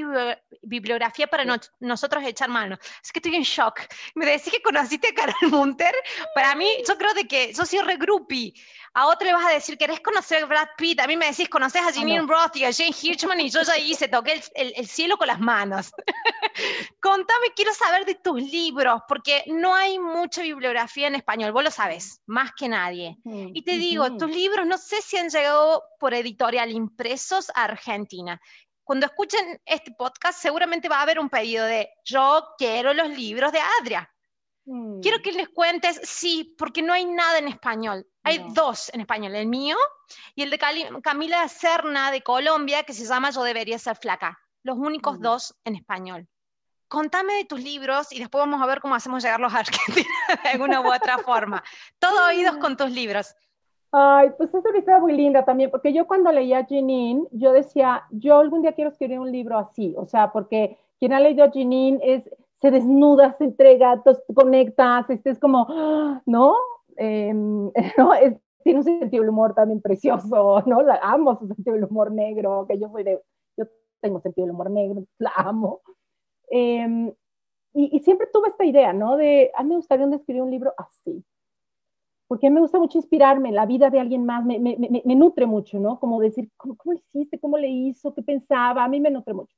bibliografía 0.62 1.26
para 1.26 1.44
nosotros 1.80 2.24
echar 2.24 2.48
mano. 2.48 2.78
Es 3.02 3.12
que 3.12 3.18
estoy 3.20 3.36
en 3.36 3.42
shock. 3.42 3.80
Me 4.14 4.26
decís 4.26 4.52
que 4.52 4.62
conociste 4.62 5.08
a 5.08 5.14
Carol 5.14 5.50
Munter. 5.50 5.94
Para 6.34 6.54
mí, 6.54 6.68
yo 6.86 6.96
creo 6.98 7.14
de 7.14 7.26
que 7.26 7.52
yo 7.52 7.64
soy 7.64 7.80
regrupi. 7.80 8.54
A 8.96 9.06
otro 9.08 9.26
le 9.26 9.32
vas 9.32 9.46
a 9.46 9.50
decir, 9.50 9.76
¿querés 9.76 9.98
conocer 10.00 10.44
a 10.44 10.46
Brad 10.46 10.68
Pitt? 10.76 11.00
A 11.00 11.08
mí 11.08 11.16
me 11.16 11.26
decís, 11.26 11.48
¿conoces 11.48 11.82
a 11.82 11.92
Jimmy 11.92 12.16
Roth 12.18 12.54
y 12.54 12.64
a 12.64 12.72
Jane 12.72 12.94
Hirschman? 13.02 13.40
Y 13.40 13.50
yo 13.50 13.62
ya 13.62 13.76
hice, 13.76 14.06
toqué 14.06 14.40
el, 14.54 14.72
el, 14.76 14.86
cielo 14.86 15.16
con 15.16 15.26
las 15.26 15.40
manos. 15.40 15.92
Contame, 17.00 17.48
quiero 17.56 17.74
saber 17.74 18.04
de 18.04 18.14
tus 18.14 18.40
libros, 18.40 19.02
porque 19.08 19.42
no 19.48 19.74
hay 19.74 19.98
mucha 19.98 20.42
bibliografía 20.42 21.08
en 21.08 21.16
español, 21.16 21.50
vos 21.50 21.64
lo 21.64 21.72
sabes, 21.72 22.20
más 22.26 22.52
que 22.52 22.68
nadie. 22.68 23.18
Y 23.24 23.62
te 23.62 23.78
digo, 23.78 24.16
tus 24.16 24.30
libros 24.30 24.64
no 24.64 24.78
sé 24.78 25.02
si 25.02 25.16
han 25.16 25.28
llegado 25.28 25.82
por 25.98 26.14
editorial 26.14 26.70
impresos 26.70 27.50
a 27.56 27.64
Argentina 27.64 28.40
cuando 28.84 29.06
escuchen 29.06 29.60
este 29.64 29.92
podcast, 29.92 30.38
seguramente 30.38 30.88
va 30.88 30.98
a 30.98 31.02
haber 31.02 31.18
un 31.18 31.30
pedido 31.30 31.64
de 31.64 31.88
yo 32.04 32.54
quiero 32.58 32.92
los 32.92 33.08
libros 33.08 33.50
de 33.50 33.60
Adria. 33.80 34.10
Mm. 34.66 35.00
Quiero 35.00 35.20
que 35.22 35.32
les 35.32 35.48
cuentes, 35.48 36.00
sí, 36.04 36.54
porque 36.58 36.82
no 36.82 36.92
hay 36.92 37.06
nada 37.06 37.38
en 37.38 37.48
español. 37.48 38.06
Hay 38.22 38.44
dos 38.52 38.90
en 38.94 39.00
español, 39.00 39.34
el 39.34 39.46
mío 39.46 39.76
y 40.34 40.42
el 40.42 40.50
de 40.50 40.58
Camila 41.02 41.48
Serna 41.48 42.10
de 42.10 42.22
Colombia, 42.22 42.84
que 42.84 42.92
se 42.92 43.04
llama 43.04 43.30
Yo 43.30 43.42
debería 43.42 43.78
ser 43.78 43.96
flaca. 43.96 44.38
Los 44.62 44.76
únicos 44.78 45.18
mm. 45.18 45.22
dos 45.22 45.54
en 45.64 45.76
español. 45.76 46.28
Contame 46.88 47.34
de 47.34 47.44
tus 47.44 47.60
libros 47.60 48.12
y 48.12 48.18
después 48.18 48.40
vamos 48.40 48.62
a 48.62 48.66
ver 48.66 48.80
cómo 48.80 48.94
hacemos 48.94 49.22
llegarlos 49.22 49.52
a 49.52 49.58
Argentina 49.60 50.08
de 50.42 50.48
alguna 50.50 50.80
u 50.80 50.92
otra 50.92 51.18
forma. 51.18 51.64
Todo 51.98 52.26
oídos 52.26 52.56
con 52.58 52.76
tus 52.76 52.90
libros. 52.90 53.34
Ay, 53.96 54.30
pues 54.36 54.52
es 54.52 54.64
una 54.64 54.78
historia 54.78 54.98
muy 54.98 55.12
linda 55.12 55.44
también, 55.44 55.70
porque 55.70 55.92
yo 55.92 56.04
cuando 56.08 56.32
leía 56.32 56.66
Jeanine, 56.66 57.28
yo 57.30 57.52
decía, 57.52 58.02
yo 58.10 58.38
algún 58.38 58.62
día 58.62 58.72
quiero 58.72 58.90
escribir 58.90 59.20
un 59.20 59.30
libro 59.30 59.56
así, 59.56 59.94
o 59.96 60.04
sea, 60.04 60.32
porque 60.32 60.76
quien 60.98 61.12
ha 61.12 61.20
leído 61.20 61.48
Jeanine 61.52 62.00
es, 62.02 62.28
se 62.60 62.72
desnuda, 62.72 63.36
se 63.38 63.44
entrega, 63.44 64.02
conectas, 64.34 65.08
este 65.10 65.30
es 65.30 65.38
como, 65.38 65.68
¿no? 66.26 66.56
Em, 66.96 67.70
¿no? 67.96 68.10
Tiene 68.64 68.78
un 68.80 68.84
sentido 68.84 69.22
del 69.22 69.30
humor 69.30 69.54
también 69.54 69.80
precioso, 69.80 70.60
¿no? 70.66 70.82
La 70.82 70.98
amo 71.00 71.38
su 71.38 71.46
sentido 71.46 71.74
del 71.74 71.84
humor 71.84 72.10
negro, 72.10 72.66
que 72.68 72.80
yo 72.80 72.88
soy 72.88 73.04
de, 73.04 73.22
yo 73.56 73.66
tengo 74.00 74.18
sentido 74.18 74.46
del 74.46 74.56
humor 74.56 74.70
negro, 74.72 75.04
la 75.18 75.30
amo. 75.36 75.82
Em, 76.50 77.12
y, 77.72 77.96
y, 77.96 78.00
siempre 78.00 78.26
tuve 78.32 78.48
esta 78.48 78.64
idea, 78.64 78.92
¿no? 78.92 79.16
De, 79.16 79.52
a 79.54 79.62
mí 79.62 79.68
me 79.68 79.76
gustaría 79.76 80.04
escribir 80.06 80.42
un 80.42 80.50
libro 80.50 80.74
así, 80.76 81.24
porque 82.26 82.50
me 82.50 82.60
gusta 82.60 82.78
mucho 82.78 82.98
inspirarme 82.98 83.50
en 83.50 83.54
la 83.54 83.66
vida 83.66 83.90
de 83.90 84.00
alguien 84.00 84.24
más, 84.24 84.44
me, 84.44 84.58
me, 84.58 84.76
me, 84.78 85.14
nutre 85.14 85.46
mucho, 85.46 85.78
¿no? 85.78 86.00
Como 86.00 86.20
decir, 86.20 86.50
¿cómo, 86.56 86.76
¿cómo, 86.76 86.94
hiciste? 86.94 87.38
¿Cómo 87.38 87.58
le 87.58 87.68
hizo? 87.68 88.14
¿Qué 88.14 88.22
pensaba? 88.22 88.84
A 88.84 88.88
mí 88.88 89.00
me 89.00 89.10
nutre 89.10 89.34
mucho. 89.34 89.54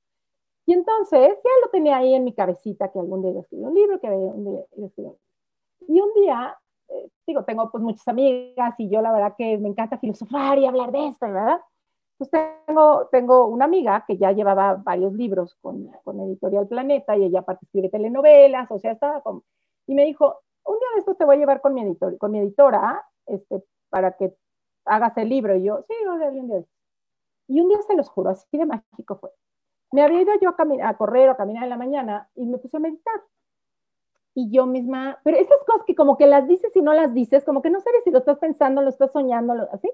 Y 0.66 0.72
entonces 0.72 1.20
ya 1.20 1.50
lo 1.62 1.70
tenía 1.70 1.96
ahí 1.98 2.14
en 2.14 2.24
mi 2.24 2.32
cabecita 2.34 2.90
que 2.90 2.98
algún 2.98 3.22
día 3.22 3.30
iba 3.30 3.40
a 3.40 3.70
un 3.70 3.74
libro, 3.74 4.00
que 4.00 4.08
algún 4.08 4.44
día 4.44 4.52
iba 4.76 4.84
a 4.84 4.88
escribir 4.88 4.90
un 4.90 4.92
libro. 4.96 5.18
Y 5.88 6.00
un 6.00 6.14
día, 6.14 6.58
eh, 6.88 7.08
digo, 7.26 7.44
tengo 7.44 7.70
pues 7.70 7.82
muchas 7.84 8.06
amigas 8.08 8.74
y 8.78 8.88
yo 8.88 9.00
la 9.00 9.12
verdad 9.12 9.34
que 9.38 9.58
me 9.58 9.68
encanta 9.68 9.98
filosofar 9.98 10.58
y 10.58 10.66
hablar 10.66 10.90
de 10.90 11.06
esto, 11.06 11.26
¿verdad? 11.26 11.60
Pues 12.18 12.30
tengo, 12.30 13.06
tengo 13.12 13.46
una 13.46 13.66
amiga 13.66 14.04
que 14.06 14.16
ya 14.16 14.32
llevaba 14.32 14.74
varios 14.74 15.12
libros 15.12 15.54
con, 15.60 15.88
con 16.02 16.18
Editorial 16.20 16.66
Planeta 16.66 17.16
y 17.16 17.24
ella 17.24 17.40
aparte 17.40 17.66
escribe 17.66 17.90
telenovelas, 17.90 18.68
o 18.70 18.78
sea, 18.78 18.92
estaba 18.92 19.20
con... 19.20 19.42
Y 19.86 19.94
me 19.94 20.04
dijo, 20.04 20.40
un 20.66 20.78
día 20.78 20.88
de 20.94 21.00
esto 21.00 21.14
te 21.14 21.24
voy 21.24 21.36
a 21.36 21.38
llevar 21.38 21.60
con 21.60 21.74
mi, 21.74 21.82
editor, 21.82 22.18
con 22.18 22.30
mi 22.30 22.38
editora 22.38 23.04
este, 23.26 23.62
para 23.88 24.12
que 24.12 24.36
hagas 24.84 25.16
el 25.16 25.28
libro. 25.28 25.56
Y 25.56 25.64
yo, 25.64 25.84
sí, 25.88 25.94
un 26.06 26.48
día. 26.48 26.64
Y 27.48 27.60
un 27.60 27.68
día 27.68 27.78
se 27.82 27.96
los 27.96 28.08
juro, 28.08 28.30
así 28.30 28.56
de 28.56 28.66
mágico 28.66 29.16
fue. 29.16 29.30
Me 29.92 30.02
había 30.02 30.22
ido 30.22 30.32
yo 30.40 30.50
a, 30.50 30.88
a 30.88 30.96
correr 30.96 31.28
o 31.28 31.32
a 31.32 31.36
caminar 31.36 31.64
en 31.64 31.70
la 31.70 31.76
mañana 31.76 32.28
y 32.34 32.46
me 32.46 32.58
puse 32.58 32.76
a 32.76 32.80
meditar. 32.80 33.22
Y 34.34 34.50
yo 34.50 34.66
misma, 34.66 35.20
pero 35.24 35.38
esas 35.38 35.58
cosas 35.66 35.84
que 35.86 35.94
como 35.94 36.18
que 36.18 36.26
las 36.26 36.46
dices 36.46 36.74
y 36.74 36.82
no 36.82 36.92
las 36.92 37.14
dices, 37.14 37.44
como 37.44 37.62
que 37.62 37.70
no 37.70 37.80
sabes 37.80 38.04
si 38.04 38.10
lo 38.10 38.18
estás 38.18 38.38
pensando, 38.38 38.82
lo 38.82 38.90
estás 38.90 39.12
soñando, 39.12 39.54
así. 39.72 39.90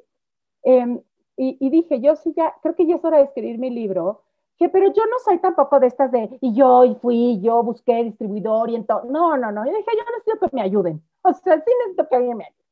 Em, 0.64 1.00
y, 1.36 1.56
y, 1.60 1.70
dije, 1.70 2.00
yo 2.00 2.16
sí 2.16 2.32
ya, 2.36 2.54
creo 2.62 2.74
que 2.74 2.86
ya 2.86 2.96
es 2.96 3.04
hora 3.04 3.18
de 3.18 3.24
escribir 3.24 3.58
mi 3.58 3.70
libro 3.70 4.24
pero 4.58 4.92
yo 4.92 5.02
no 5.06 5.18
soy 5.24 5.38
tampoco 5.38 5.80
de 5.80 5.88
estas 5.88 6.10
de, 6.12 6.38
y 6.40 6.54
yo, 6.54 6.84
y 6.84 6.94
fui, 6.96 7.40
yo 7.40 7.62
busqué 7.62 8.04
distribuidor 8.04 8.70
y 8.70 8.76
entonces, 8.76 9.10
no, 9.10 9.36
no, 9.36 9.50
no, 9.50 9.64
yo 9.66 9.72
dije, 9.72 9.90
yo 9.96 10.04
necesito 10.16 10.48
que 10.48 10.56
me 10.56 10.62
ayuden, 10.62 11.02
o 11.22 11.32
sea, 11.32 11.56
sí 11.56 11.70
necesito 11.80 12.08
que 12.08 12.16
alguien 12.16 12.36
me 12.36 12.44
ayude. 12.44 12.62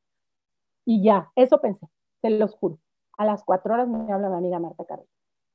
Y 0.85 1.03
ya, 1.03 1.31
eso 1.35 1.59
pensé, 1.61 1.87
te 2.21 2.29
los 2.29 2.55
juro. 2.55 2.77
A 3.17 3.25
las 3.25 3.43
cuatro 3.43 3.73
horas 3.73 3.87
me 3.87 4.11
habla 4.11 4.29
mi 4.29 4.37
amiga 4.37 4.59
Marta 4.59 4.83
Carlos. 4.85 5.07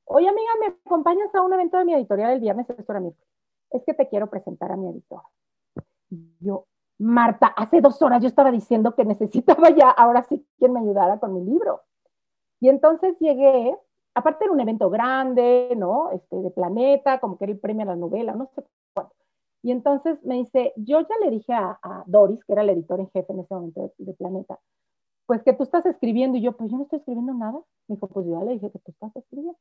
Oye, 0.05 0.29
amiga, 0.29 0.51
¿me 0.61 0.67
acompañas 0.67 1.33
a 1.35 1.41
un 1.41 1.53
evento 1.53 1.77
de 1.77 1.85
mi 1.85 1.93
editorial 1.93 2.31
el 2.31 2.39
viernes? 2.39 2.69
Esto 2.69 2.93
era 2.93 3.01
Es 3.71 3.83
que 3.83 3.93
te 3.93 4.07
quiero 4.07 4.29
presentar 4.29 4.71
a 4.71 4.77
mi 4.77 4.87
editora. 4.87 5.23
yo, 6.39 6.65
Marta, 6.97 7.47
hace 7.47 7.81
dos 7.81 8.01
horas 8.01 8.21
yo 8.21 8.27
estaba 8.27 8.51
diciendo 8.51 8.95
que 8.95 9.03
necesitaba 9.03 9.69
ya, 9.71 9.89
ahora 9.89 10.23
sí, 10.23 10.45
quien 10.57 10.71
me 10.71 10.79
ayudara 10.79 11.19
con 11.19 11.33
mi 11.33 11.43
libro. 11.43 11.81
Y 12.59 12.69
entonces 12.69 13.17
llegué 13.19 13.77
aparte 14.17 14.45
era 14.45 14.53
un 14.53 14.59
evento 14.59 14.89
grande, 14.89 15.73
¿no? 15.77 16.11
Este, 16.11 16.35
de 16.37 16.49
Planeta, 16.49 17.19
como 17.19 17.37
que 17.37 17.45
era 17.45 17.53
el 17.53 17.59
premio 17.59 17.83
a 17.83 17.85
la 17.85 17.95
novela, 17.95 18.33
no 18.33 18.47
sé 18.47 18.63
cuánto. 18.93 19.13
Y 19.61 19.71
entonces 19.71 20.17
me 20.23 20.35
dice, 20.35 20.73
yo 20.75 21.01
ya 21.01 21.15
le 21.23 21.29
dije 21.29 21.53
a, 21.53 22.03
Doris, 22.07 22.43
que 22.43 22.53
era 22.53 22.63
el 22.63 22.69
editor 22.71 22.99
en 22.99 23.09
jefe 23.11 23.31
en 23.31 23.39
ese 23.41 23.53
momento 23.53 23.93
de, 23.97 24.13
Planeta, 24.13 24.59
pues 25.27 25.43
que 25.43 25.53
tú 25.53 25.63
estás 25.63 25.85
escribiendo. 25.85 26.37
Y 26.37 26.41
yo, 26.41 26.53
pues 26.53 26.71
yo 26.71 26.77
no 26.77 26.83
estoy 26.83 26.99
escribiendo 26.99 27.33
nada. 27.33 27.59
Me 27.87 27.95
dijo, 27.95 28.07
pues 28.07 28.25
yo 28.25 28.39
ya 28.39 28.45
le 28.45 28.53
dije 28.53 28.71
que 28.71 28.79
tú 28.79 28.91
estás 28.91 29.15
escribiendo. 29.15 29.57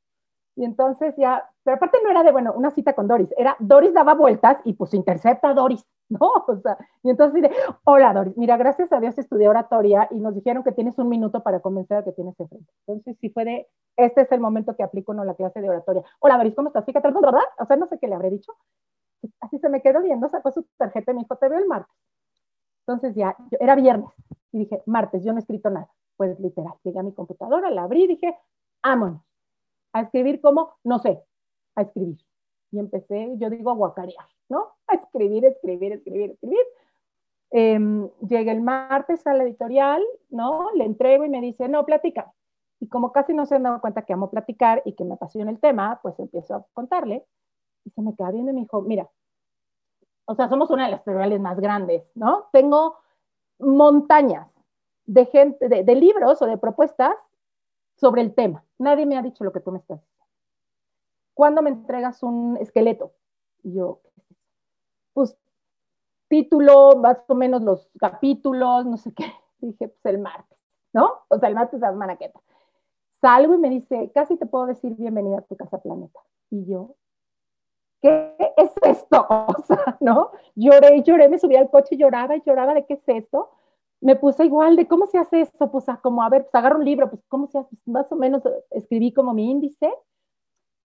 Y 0.57 0.65
entonces 0.65 1.15
ya, 1.19 1.51
pero 1.63 1.77
aparte 1.77 1.99
no 2.03 2.11
era 2.11 2.23
de, 2.23 2.33
bueno, 2.33 2.55
una 2.57 2.71
cita 2.71 2.95
con 2.95 3.09
Doris, 3.09 3.29
era 3.37 3.57
Doris 3.59 3.93
daba 3.93 4.15
vueltas 4.15 4.57
y 4.65 4.73
pues 4.73 4.95
intercepta 4.95 5.51
a 5.51 5.55
Doris, 5.55 5.85
¿no? 6.21 6.33
O 6.47 6.61
sea, 6.61 6.79
y 7.03 7.11
entonces 7.11 7.43
dice, 7.43 7.55
hola 7.85 8.13
Doris, 8.13 8.37
mira, 8.37 8.57
gracias 8.57 8.93
a 8.93 9.01
Dios 9.01 9.19
estudié 9.19 9.49
oratoria 9.49 10.09
y 10.11 10.21
nos 10.21 10.35
dijeron 10.35 10.63
que 10.63 10.73
tienes 10.73 10.99
un 10.99 11.09
minuto 11.09 11.43
para 11.43 11.61
convencer 11.61 11.99
a 11.99 12.05
que 12.05 12.13
tienes 12.13 12.39
enfrente. 12.39 12.73
Entonces 12.87 13.17
sí 13.21 13.31
fue 13.31 13.45
de, 13.45 13.69
este 13.97 14.23
es 14.23 14.33
el 14.33 14.41
momento 14.41 14.77
que 14.77 14.83
aplico 14.83 15.13
en 15.13 15.27
la 15.27 15.35
clase 15.35 15.61
de 15.61 15.69
oratoria. 15.69 16.03
Hola 16.21 16.37
Doris, 16.37 16.55
¿cómo 16.55 16.69
estás? 16.69 16.85
Fíjate, 16.85 17.11
¿verdad? 17.11 17.41
O 17.59 17.67
sea, 17.67 17.77
no 17.77 17.87
sé 17.87 17.99
qué 17.99 18.07
le 18.07 18.15
habré 18.15 18.31
dicho. 18.31 18.53
Así 19.41 19.59
se 19.59 19.69
me 19.69 19.83
quedó 19.83 20.03
viendo, 20.03 20.29
sacó 20.29 20.53
su 20.53 20.65
tarjeta 20.77 21.11
y 21.11 21.15
me 21.15 21.21
dijo, 21.23 21.37
te 21.37 21.49
veo 21.49 21.59
el 21.59 21.67
martes. 21.67 21.95
Entonces 22.87 23.15
ya, 23.17 23.37
era 23.59 23.75
viernes 23.75 24.11
y 24.53 24.61
dije, 24.61 24.83
martes, 24.87 25.25
yo 25.25 25.33
no 25.33 25.39
he 25.39 25.41
escrito 25.41 25.71
nada. 25.71 25.91
Pues 26.17 26.39
literal, 26.39 26.75
llegué 26.85 27.01
a 27.01 27.03
mi 27.03 27.13
computadora, 27.13 27.71
la 27.71 27.83
abrí 27.83 28.05
y 28.05 28.07
dije, 28.07 28.35
vámonos 28.83 29.23
a 29.93 30.03
escribir 30.03 30.41
como, 30.41 30.77
no 30.85 30.99
sé, 30.99 31.23
a 31.75 31.83
escribir. 31.83 32.19
Y 32.71 32.79
empecé, 32.79 33.33
yo 33.37 33.51
digo, 33.51 33.71
a 33.71 33.75
guacarear, 33.75 34.27
¿no? 34.49 34.75
A 34.89 34.95
escribir, 34.95 35.45
escribir, 35.45 35.93
escribir, 35.93 36.31
escribir. 36.33 36.67
Eh, 37.53 38.11
llegué 38.29 38.51
el 38.51 38.61
martes 38.61 39.27
a 39.27 39.35
la 39.35 39.45
editorial, 39.45 40.03
¿no? 40.31 40.71
Le 40.75 40.85
entrego 40.85 41.25
y 41.25 41.29
me 41.29 41.41
dice, 41.41 41.69
no, 41.69 41.85
platica. 41.87 42.33
Y 42.81 42.89
como 42.89 43.13
casi 43.13 43.33
no 43.33 43.47
se 43.47 43.55
han 43.55 43.63
dado 43.63 43.81
cuenta 43.81 44.03
que 44.03 44.13
amo 44.13 44.31
platicar 44.31 44.83
y 44.85 44.93
que 44.93 45.05
me 45.05 45.15
apasiona 45.15 45.51
el 45.51 45.61
tema, 45.61 46.01
pues 46.03 46.19
empiezo 46.19 46.55
a 46.55 46.67
contarle. 46.73 47.25
Y 47.85 47.91
se 47.91 48.03
me 48.03 48.15
queda 48.15 48.31
viendo 48.33 48.51
y 48.51 48.55
me 48.55 48.61
dijo, 48.63 48.83
mira, 48.83 49.09
o 50.27 50.35
sea, 50.35 50.49
somos 50.49 50.71
una 50.71 50.87
de 50.87 50.91
las 50.91 51.07
editoriales 51.07 51.41
más 51.41 51.59
grandes, 51.59 52.05
¿no? 52.15 52.49
Tengo 52.53 52.97
montañas 53.59 54.49
de 55.07 55.25
gente, 55.27 55.69
de, 55.69 55.85
de 55.85 55.95
libros 55.95 56.43
o 56.43 56.47
de 56.47 56.59
propuestas 56.59 57.15
sobre 57.97 58.23
el 58.23 58.35
tema. 58.35 58.65
Nadie 58.79 59.07
me 59.07 59.17
ha 59.17 59.23
dicho 59.23 59.45
lo 59.45 59.53
que 59.53 59.61
tú 59.61 59.71
me 59.71 59.79
estás 59.79 60.01
diciendo. 60.01 60.26
¿Cuándo 61.37 61.61
me 61.61 61.69
entregas 61.69 62.23
un 62.23 62.57
esqueleto? 62.57 63.13
Y 63.63 63.75
yo, 63.75 64.01
pues 65.13 65.37
título, 66.29 66.97
más 66.97 67.19
o 67.29 67.35
menos 67.35 67.61
los 67.63 67.91
capítulos, 68.01 68.87
no 68.87 68.97
sé 68.97 69.13
qué. 69.13 69.27
Dije, 69.59 69.89
pues 69.89 70.15
el 70.15 70.19
martes, 70.19 70.59
¿no? 70.95 71.11
O 71.29 71.39
sea, 71.39 71.51
el 71.51 71.55
martes 71.55 71.79
de 71.79 71.87
la 71.87 71.93
semana 71.93 72.17
que 72.17 72.33
Salgo 73.21 73.55
y 73.55 73.59
me 73.59 73.69
dice, 73.69 74.11
casi 74.15 74.39
te 74.39 74.47
puedo 74.47 74.65
decir 74.65 74.95
bienvenida 74.97 75.39
a 75.39 75.43
tu 75.43 75.57
casa 75.57 75.77
planeta. 75.77 76.21
Y 76.51 76.65
yo, 76.65 76.95
¿qué 78.01 78.35
es 78.57 78.73
esto? 78.83 79.27
O 79.29 79.63
sea, 79.67 79.99
¿no? 80.01 80.31
Lloré 80.55 80.97
y 80.97 81.03
lloré, 81.03 81.29
me 81.29 81.39
subí 81.39 81.57
al 81.57 81.69
coche 81.69 81.99
lloraba 81.99 82.35
y 82.37 82.43
lloraba 82.47 82.73
de 82.73 82.87
qué 82.87 82.95
es 82.95 83.09
esto 83.09 83.51
me 84.01 84.17
puse 84.17 84.45
igual 84.45 84.77
de 84.77 84.87
cómo 84.87 85.07
se 85.07 85.19
hace 85.19 85.41
esto, 85.41 85.71
pues 85.71 85.87
como 86.03 86.23
a 86.23 86.29
ver, 86.29 86.43
pues 86.43 86.55
agarro 86.55 86.79
un 86.79 86.85
libro, 86.85 87.09
pues 87.11 87.23
cómo 87.29 87.47
se 87.47 87.59
hace, 87.59 87.71
pues, 87.77 87.89
más 87.89 88.13
o 88.13 88.17
menos 88.17 88.43
escribí 88.71 89.13
como 89.13 89.33
mi 89.33 89.51
índice. 89.51 89.93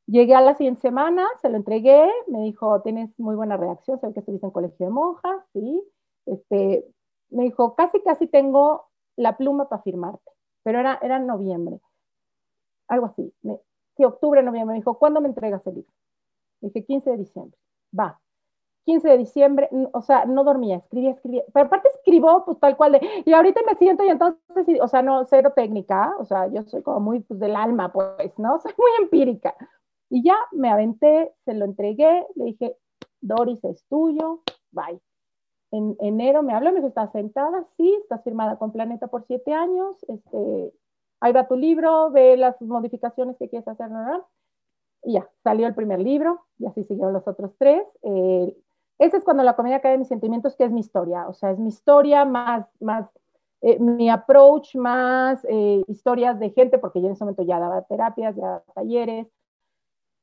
Llegué 0.08 0.36
a 0.36 0.41
la 0.41 0.56
siguiente 0.56 0.82
semana, 0.82 1.26
se 1.41 1.49
lo 1.49 1.58
entregué, 1.58 2.10
me 2.28 2.41
dijo, 2.41 2.82
tienes 2.82 3.18
muy 3.20 3.36
buena 3.36 3.58
reacción, 3.58 3.99
sé 3.99 4.12
que 4.14 4.20
estuviste 4.20 4.45
en 4.45 4.52
colegio 4.52 4.86
de 4.86 4.91
monjas, 4.91 5.38
¿sí? 5.54 5.84
Este, 6.26 6.86
me 7.30 7.43
dijo, 7.43 7.76
casi, 7.76 8.02
casi 8.02 8.28
tengo 8.28 8.88
la 9.16 9.38
pluma 9.38 9.70
para 9.70 9.82
firmarte, 9.84 10.32
pero 10.64 10.80
era, 10.80 10.99
era 11.02 11.20
noviembre, 11.20 11.80
algo 12.88 13.06
así, 13.08 13.34
me, 13.41 13.60
sí, 13.95 14.04
octubre, 14.04 14.43
noviembre, 14.43 14.74
me 14.74 14.80
dijo, 14.80 14.97
¿cuándo 14.97 15.22
me 15.22 15.28
entregas 15.30 15.66
el 15.68 15.76
libro? 15.76 15.93
dije, 16.62 16.86
15 16.86 17.12
de 17.12 17.18
diciembre, 17.18 17.58
va, 17.97 18.20
15 18.86 19.08
de 19.10 19.18
diciembre, 19.18 19.70
o 19.93 20.02
sea, 20.02 20.26
no 20.26 20.43
dormía, 20.43 20.78
escribía, 20.78 21.12
escribía, 21.12 21.43
pero 21.54 21.68
aparte 21.68 21.89
escribo 21.89 22.43
pues 22.45 22.60
tal 22.60 22.76
cual 22.78 22.93
de, 22.93 23.24
y 23.26 23.34
ahorita 23.34 23.62
me 23.66 23.76
siento 23.76 24.04
y 24.04 24.10
entonces, 24.10 24.41
o 24.82 24.88
sea, 24.88 25.02
no, 25.02 25.24
cero 25.26 25.54
técnica, 25.56 26.16
o 26.20 26.26
sea, 26.26 26.47
yo 26.47 26.64
soy 26.64 26.82
como 26.82 26.99
muy 26.99 27.20
pues, 27.22 27.39
del 27.39 27.56
alma, 27.56 27.91
pues, 27.91 28.38
¿no? 28.38 28.60
Soy 28.62 28.74
muy 28.78 28.89
empírica. 28.99 29.56
Y 30.12 30.24
ya 30.24 30.36
me 30.51 30.70
aventé, 30.70 31.34
se 31.45 31.53
lo 31.53 31.64
entregué, 31.64 32.28
le 32.36 32.43
dije, 32.43 32.78
Doris 33.22 33.64
es 33.64 33.86
tuyo, 33.86 34.41
bye. 34.72 34.99
En 35.72 35.95
enero 36.01 36.43
me 36.43 36.53
habló, 36.53 36.70
me 36.72 36.76
dijo, 36.76 36.89
¿estás 36.89 37.14
sentada? 37.14 37.66
Sí, 37.78 37.97
estás 38.01 38.22
firmada 38.22 38.57
con 38.57 38.74
Planeta 38.74 39.07
por 39.07 39.24
siete 39.26 39.53
años, 39.53 39.95
este, 40.09 40.74
ahí 41.22 41.32
va 41.32 41.47
tu 41.47 41.55
libro, 41.55 42.12
ve 42.12 42.36
las 42.36 42.62
modificaciones 42.62 43.38
que 43.38 43.47
quieres 43.47 43.70
hacer, 43.70 43.89
¿no? 43.89 44.28
Y 45.03 45.14
ya, 45.14 45.30
salió 45.45 45.66
el 45.66 45.76
primer 45.76 46.01
libro, 46.01 46.41
y 46.59 46.66
así 46.66 46.84
siguieron 46.84 47.14
los 47.14 47.26
otros 47.26 47.55
tres. 47.57 47.82
Eh, 48.03 48.53
ese 48.99 49.16
es 49.16 49.24
cuando 49.24 49.43
la 49.43 49.55
comedia 49.55 49.80
cae 49.80 49.93
de 49.93 49.97
mis 49.99 50.09
sentimientos, 50.09 50.57
que 50.57 50.66
es 50.66 50.72
mi 50.72 50.82
historia. 50.82 51.26
O 51.30 51.34
sea, 51.34 51.51
es 51.51 51.57
mi 51.57 51.70
historia 51.70 52.26
más, 52.26 52.68
más 52.82 53.09
eh, 53.62 53.80
mi 53.80 54.09
approach, 54.09 54.76
más 54.76 55.43
eh, 55.47 55.84
historias 55.88 56.38
de 56.38 56.49
gente, 56.49 56.78
porque 56.80 56.99
yo 56.99 57.07
en 57.07 57.14
ese 57.14 57.24
momento 57.24 57.43
ya 57.43 57.59
daba 57.59 57.82
terapias, 57.84 58.36
ya 58.36 58.41
daba 58.41 58.64
talleres. 58.76 59.28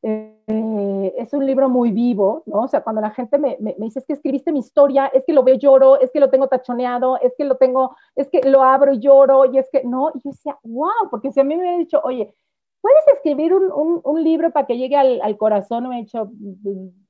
Eh, 0.03 1.15
es 1.19 1.33
un 1.33 1.45
libro 1.45 1.69
muy 1.69 1.91
vivo, 1.91 2.43
¿no? 2.47 2.63
O 2.63 2.69
sea, 2.69 2.83
cuando 2.83 3.01
la 3.01 3.11
gente 3.11 3.39
me, 3.39 3.57
me, 3.61 3.75
dice, 3.79 3.99
es 3.99 4.07
que 4.07 4.13
escribiste 4.13 4.53
mi 4.53 4.61
historia, 4.61 5.07
es 5.07 5.25
que 5.25 5.33
lo 5.33 5.43
veo 5.43 5.57
lloro, 5.57 6.01
es 6.01 6.11
que 6.11 6.21
lo 6.21 6.31
tengo 6.31 6.49
tachoneado, 6.49 7.19
es 7.21 7.35
que 7.37 7.45
lo 7.45 7.57
tengo, 7.57 7.97
es 8.15 8.29
que 8.29 8.43
lo 8.43 8.63
abro 8.63 8.93
y 8.93 9.01
lloro, 9.01 9.53
y 9.53 9.59
es 9.59 9.69
que, 9.71 9.83
no, 9.85 10.11
y 10.15 10.21
yo 10.21 10.31
decía, 10.31 10.59
wow, 10.63 11.11
porque 11.11 11.33
si 11.33 11.41
a 11.41 11.45
mí 11.45 11.57
me 11.57 11.63
hubiera 11.63 11.79
dicho, 11.79 12.01
oye, 12.05 12.33
¿puedes 12.81 13.07
escribir 13.15 13.53
un, 13.55 14.25
libro 14.25 14.51
para 14.51 14.67
que 14.67 14.79
llegue 14.79 14.97
al, 14.97 15.37
corazón? 15.37 15.89
Me 15.89 15.99
he 15.99 16.03
dicho, 16.03 16.31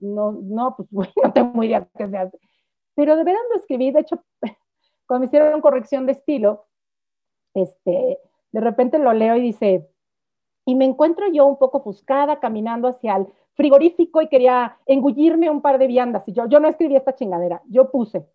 no, 0.01 0.33
no, 0.33 0.77
pues 0.77 0.89
no 1.23 1.33
tengo 1.33 1.63
idea 1.63 1.87
qué 1.97 2.09
se 2.09 2.17
hace. 2.17 2.39
Pero 2.95 3.17
de 3.17 3.25
veras 3.25 3.43
lo 3.51 3.57
escribí, 3.57 3.91
de 3.91 4.01
hecho, 4.01 4.23
cuando 5.07 5.21
me 5.21 5.27
hicieron 5.27 5.61
corrección 5.61 6.07
de 6.07 6.13
estilo, 6.13 6.67
este, 7.55 8.19
de 8.53 8.61
repente 8.61 8.99
lo 8.99 9.13
leo 9.13 9.37
y 9.37 9.43
dice, 9.43 9.89
y 10.69 10.75
me 10.75 10.85
encuentro 10.85 11.27
yo 11.29 11.47
un 11.47 11.57
poco 11.57 11.79
ofuscada 11.79 12.41
caminando 12.41 12.89
hacia 12.89 13.17
el 13.17 13.27
frigorífico 13.55 14.21
y 14.21 14.29
quería 14.29 14.77
engullirme 14.85 15.49
un 15.49 15.63
par 15.63 15.79
de 15.79 15.87
viandas. 15.87 16.29
Y 16.29 16.35
yo, 16.35 16.45
yo 16.47 16.61
no 16.61 16.69
escribí 16.69 16.95
esta 16.95 17.15
chingadera, 17.15 17.63
yo 17.71 17.91
puse, 17.91 18.29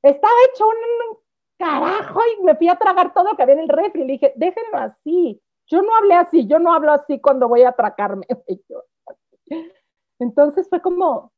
estaba 0.00 0.32
hecho 0.48 0.68
un 0.68 1.18
carajo 1.58 2.20
y 2.38 2.44
me 2.44 2.54
fui 2.54 2.68
a 2.68 2.76
tragar 2.76 3.12
todo 3.12 3.30
lo 3.30 3.36
que 3.36 3.42
había 3.42 3.56
en 3.56 3.62
el 3.62 3.68
refri. 3.68 4.04
Le 4.04 4.12
dije, 4.12 4.32
déjenlo 4.36 4.78
así, 4.78 5.42
yo 5.66 5.82
no 5.82 5.88
hablé 5.96 6.14
así, 6.14 6.46
yo 6.46 6.60
no 6.60 6.72
hablo 6.72 6.92
así 6.92 7.20
cuando 7.20 7.48
voy 7.48 7.62
a 7.62 7.70
atracarme. 7.70 8.24
Entonces 10.20 10.68
fue 10.68 10.80
como, 10.80 11.32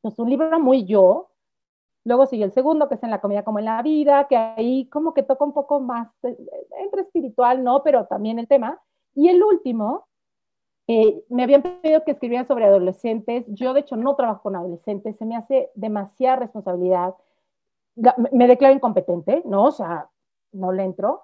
pues 0.00 0.16
un 0.20 0.30
libro 0.30 0.60
muy 0.60 0.84
yo. 0.84 1.30
Luego 2.04 2.26
sigue 2.26 2.44
el 2.44 2.52
segundo, 2.52 2.88
que 2.88 2.94
es 2.94 3.02
en 3.02 3.10
la 3.10 3.20
comida 3.20 3.42
como 3.42 3.58
en 3.58 3.64
la 3.64 3.82
vida, 3.82 4.28
que 4.28 4.36
ahí 4.36 4.88
como 4.90 5.12
que 5.12 5.24
toca 5.24 5.44
un 5.44 5.52
poco 5.52 5.80
más, 5.80 6.08
eh, 6.22 6.36
entre 6.78 7.02
espiritual, 7.02 7.64
¿no? 7.64 7.82
Pero 7.82 8.06
también 8.06 8.38
el 8.38 8.46
tema. 8.46 8.80
Y 9.14 9.28
el 9.28 9.42
último, 9.42 10.06
eh, 10.88 11.24
me 11.28 11.42
habían 11.42 11.62
pedido 11.62 12.04
que 12.04 12.12
escribiera 12.12 12.44
sobre 12.44 12.64
adolescentes. 12.64 13.44
Yo, 13.48 13.72
de 13.74 13.80
hecho, 13.80 13.96
no 13.96 14.16
trabajo 14.16 14.42
con 14.42 14.56
adolescentes, 14.56 15.16
se 15.16 15.24
me 15.24 15.36
hace 15.36 15.70
demasiada 15.74 16.36
responsabilidad. 16.36 17.14
Me 18.32 18.46
declaro 18.48 18.74
incompetente, 18.74 19.42
¿no? 19.44 19.64
O 19.64 19.72
sea, 19.72 20.08
no 20.52 20.72
le 20.72 20.84
entro. 20.84 21.22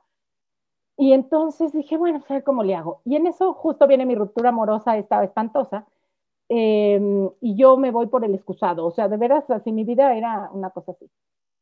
Y 0.97 1.13
entonces 1.13 1.73
dije, 1.73 1.97
bueno, 1.97 2.23
a 2.29 2.41
cómo 2.43 2.63
le 2.63 2.75
hago. 2.75 3.01
Y 3.05 3.17
en 3.17 3.27
eso 3.27 3.55
justo 3.55 3.87
viene 3.87 4.05
mi 4.07 4.15
ruptura 4.15 4.51
amorosa, 4.51 4.97
estaba 4.99 5.25
espantosa. 5.25 5.87
Eh, 6.49 7.31
y 7.41 7.57
yo 7.57 7.77
me 7.77 7.91
voy 7.91 8.07
por 8.09 8.25
el 8.25 8.35
excusado. 8.35 8.87
O 8.87 8.91
sea, 8.91 9.09
de 9.09 9.17
veras, 9.17 9.49
así 9.51 9.73
mi 9.73 9.85
vida 9.85 10.17
era 10.17 10.51
una 10.53 10.71
cosa 10.71 10.93
así. 10.93 11.11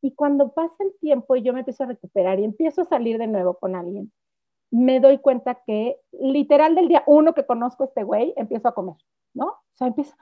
Y 0.02 0.12
cuando 0.12 0.52
pasa 0.52 0.76
el 0.80 0.94
tiempo 1.00 1.36
y 1.36 1.42
yo 1.42 1.52
me 1.52 1.60
empiezo 1.60 1.84
a 1.84 1.86
recuperar 1.86 2.38
y 2.40 2.44
empiezo 2.44 2.82
a 2.82 2.86
salir 2.86 3.18
de 3.18 3.26
nuevo 3.26 3.54
con 3.54 3.74
alguien, 3.74 4.12
me 4.70 5.00
doy 5.00 5.18
cuenta 5.18 5.62
que 5.66 6.00
literal 6.12 6.74
del 6.74 6.88
día 6.88 7.02
uno 7.06 7.34
que 7.34 7.46
conozco 7.46 7.84
a 7.84 7.86
este 7.86 8.02
güey, 8.02 8.34
empiezo 8.36 8.68
a 8.68 8.74
comer, 8.74 8.96
¿no? 9.34 9.46
O 9.46 9.62
sea, 9.74 9.88
empiezo. 9.88 10.14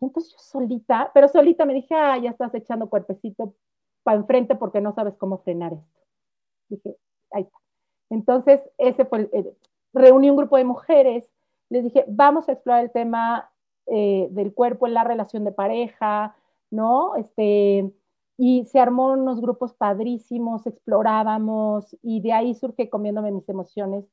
Entonces 0.00 0.32
yo 0.32 0.38
solita, 0.38 1.10
pero 1.14 1.28
solita 1.28 1.64
me 1.64 1.74
dije, 1.74 1.94
ah, 1.94 2.18
ya 2.18 2.30
estás 2.30 2.54
echando 2.54 2.88
cuerpecito 2.88 3.54
para 4.02 4.18
enfrente 4.18 4.54
porque 4.54 4.80
no 4.80 4.92
sabes 4.92 5.16
cómo 5.16 5.38
frenar 5.38 5.72
esto. 5.72 6.00
Dije, 6.68 6.96
ahí 7.30 7.42
está. 7.42 7.58
Entonces, 8.10 8.60
ese 8.78 9.04
fue, 9.04 9.28
eh, 9.32 9.56
reuní 9.92 10.30
un 10.30 10.36
grupo 10.36 10.56
de 10.56 10.64
mujeres, 10.64 11.30
les 11.70 11.84
dije, 11.84 12.04
vamos 12.06 12.48
a 12.48 12.52
explorar 12.52 12.84
el 12.84 12.90
tema 12.90 13.50
eh, 13.86 14.28
del 14.30 14.52
cuerpo 14.52 14.86
en 14.86 14.94
la 14.94 15.04
relación 15.04 15.44
de 15.44 15.52
pareja, 15.52 16.36
¿no? 16.70 17.16
Este, 17.16 17.92
y 18.36 18.64
se 18.64 18.80
armó 18.80 19.12
unos 19.12 19.40
grupos 19.40 19.74
padrísimos, 19.74 20.66
explorábamos, 20.66 21.96
y 22.02 22.20
de 22.20 22.32
ahí 22.32 22.54
surge 22.54 22.90
comiéndome 22.90 23.30
mis 23.30 23.48
emociones, 23.48 24.04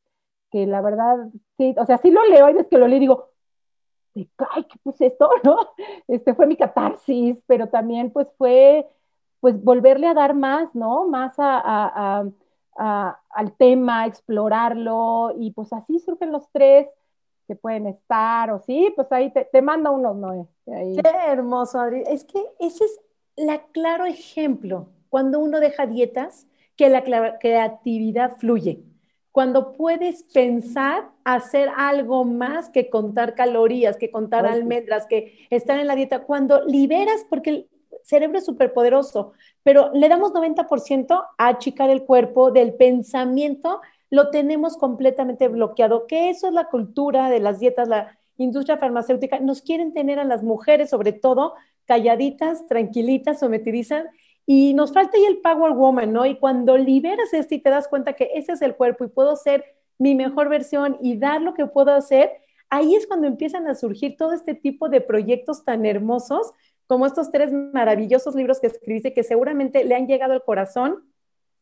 que 0.51 0.67
la 0.67 0.81
verdad, 0.81 1.29
sí, 1.57 1.73
o 1.77 1.85
sea, 1.85 1.97
sí 1.97 2.11
lo 2.11 2.23
leo 2.25 2.49
y 2.49 2.53
desde 2.53 2.69
que 2.69 2.77
lo 2.77 2.87
leo 2.87 2.99
digo, 2.99 3.29
ay, 4.15 4.63
¿qué 4.65 4.77
puse 4.83 5.07
esto? 5.07 5.29
¿No? 5.43 5.57
Este 6.07 6.33
fue 6.33 6.45
mi 6.45 6.55
catarsis, 6.55 7.37
pero 7.47 7.69
también 7.69 8.11
pues 8.11 8.27
fue, 8.37 8.87
pues 9.39 9.61
volverle 9.63 10.07
a 10.07 10.13
dar 10.13 10.35
más, 10.35 10.73
¿no? 10.75 11.07
Más 11.07 11.35
a, 11.37 12.25
al 12.75 13.53
tema, 13.57 14.05
explorarlo, 14.05 15.33
y 15.37 15.51
pues 15.51 15.73
así 15.73 15.99
surgen 15.99 16.31
los 16.31 16.49
tres 16.51 16.87
que 17.47 17.55
pueden 17.55 17.87
estar, 17.87 18.51
o 18.51 18.59
sí, 18.59 18.93
pues 18.95 19.11
ahí 19.11 19.31
te, 19.31 19.45
te 19.45 19.61
manda 19.61 19.91
uno, 19.91 20.13
¿no? 20.13 20.47
Qué 20.65 21.01
hermoso, 21.27 21.79
Adri. 21.79 22.03
Es 22.07 22.23
que 22.23 22.43
ese 22.59 22.85
es 22.85 22.99
la 23.35 23.63
claro 23.71 24.05
ejemplo, 24.05 24.89
cuando 25.09 25.39
uno 25.39 25.59
deja 25.59 25.85
dietas, 25.87 26.47
que 26.75 26.89
la 26.89 27.03
creatividad 27.39 28.37
fluye. 28.37 28.83
cuando 29.31 29.73
puedes 29.73 30.23
pensar 30.23 31.09
hacer 31.23 31.69
algo 31.77 32.25
más 32.25 32.69
que 32.69 32.89
contar 32.89 33.33
calorías, 33.35 33.97
que 33.97 34.11
contar 34.11 34.45
almendras, 34.45 35.05
que 35.07 35.47
estar 35.49 35.79
en 35.79 35.87
la 35.87 35.95
dieta, 35.95 36.23
cuando 36.23 36.65
liberas, 36.65 37.25
porque 37.29 37.49
el 37.49 37.69
cerebro 38.03 38.39
es 38.39 38.45
súper 38.45 38.73
poderoso, 38.73 39.31
pero 39.63 39.91
le 39.93 40.09
damos 40.09 40.33
90% 40.33 41.25
a 41.37 41.47
achicar 41.47 41.89
el 41.89 42.03
cuerpo 42.03 42.51
del 42.51 42.73
pensamiento, 42.73 43.81
lo 44.09 44.29
tenemos 44.31 44.75
completamente 44.77 45.47
bloqueado, 45.47 46.07
que 46.07 46.29
eso 46.29 46.47
es 46.47 46.53
la 46.53 46.65
cultura 46.65 47.29
de 47.29 47.39
las 47.39 47.59
dietas, 47.59 47.87
la 47.87 48.17
industria 48.41 48.77
farmacéutica, 48.77 49.39
nos 49.39 49.61
quieren 49.61 49.93
tener 49.93 50.19
a 50.19 50.23
las 50.23 50.43
mujeres 50.43 50.89
sobre 50.89 51.13
todo 51.13 51.53
calladitas, 51.85 52.67
tranquilitas, 52.67 53.39
sometidizas, 53.39 54.05
y 54.45 54.73
nos 54.73 54.91
falta 54.93 55.17
ahí 55.17 55.25
el 55.25 55.37
power 55.39 55.73
woman, 55.73 56.11
¿no? 56.11 56.25
Y 56.25 56.37
cuando 56.37 56.77
liberas 56.77 57.33
esto 57.33 57.55
y 57.55 57.59
te 57.59 57.69
das 57.69 57.87
cuenta 57.87 58.13
que 58.13 58.31
ese 58.35 58.53
es 58.53 58.61
el 58.61 58.75
cuerpo 58.75 59.05
y 59.05 59.09
puedo 59.09 59.35
ser 59.35 59.63
mi 59.97 60.15
mejor 60.15 60.49
versión 60.49 60.97
y 61.01 61.17
dar 61.17 61.41
lo 61.41 61.53
que 61.53 61.67
puedo 61.67 61.93
hacer, 61.93 62.31
ahí 62.69 62.95
es 62.95 63.07
cuando 63.07 63.27
empiezan 63.27 63.67
a 63.67 63.75
surgir 63.75 64.17
todo 64.17 64.33
este 64.33 64.55
tipo 64.55 64.89
de 64.89 64.99
proyectos 64.99 65.63
tan 65.63 65.85
hermosos 65.85 66.51
como 66.87 67.05
estos 67.05 67.31
tres 67.31 67.53
maravillosos 67.53 68.35
libros 68.35 68.59
que 68.59 68.67
escribiste 68.67 69.13
que 69.13 69.23
seguramente 69.23 69.85
le 69.85 69.95
han 69.95 70.07
llegado 70.07 70.33
al 70.33 70.43
corazón 70.43 71.05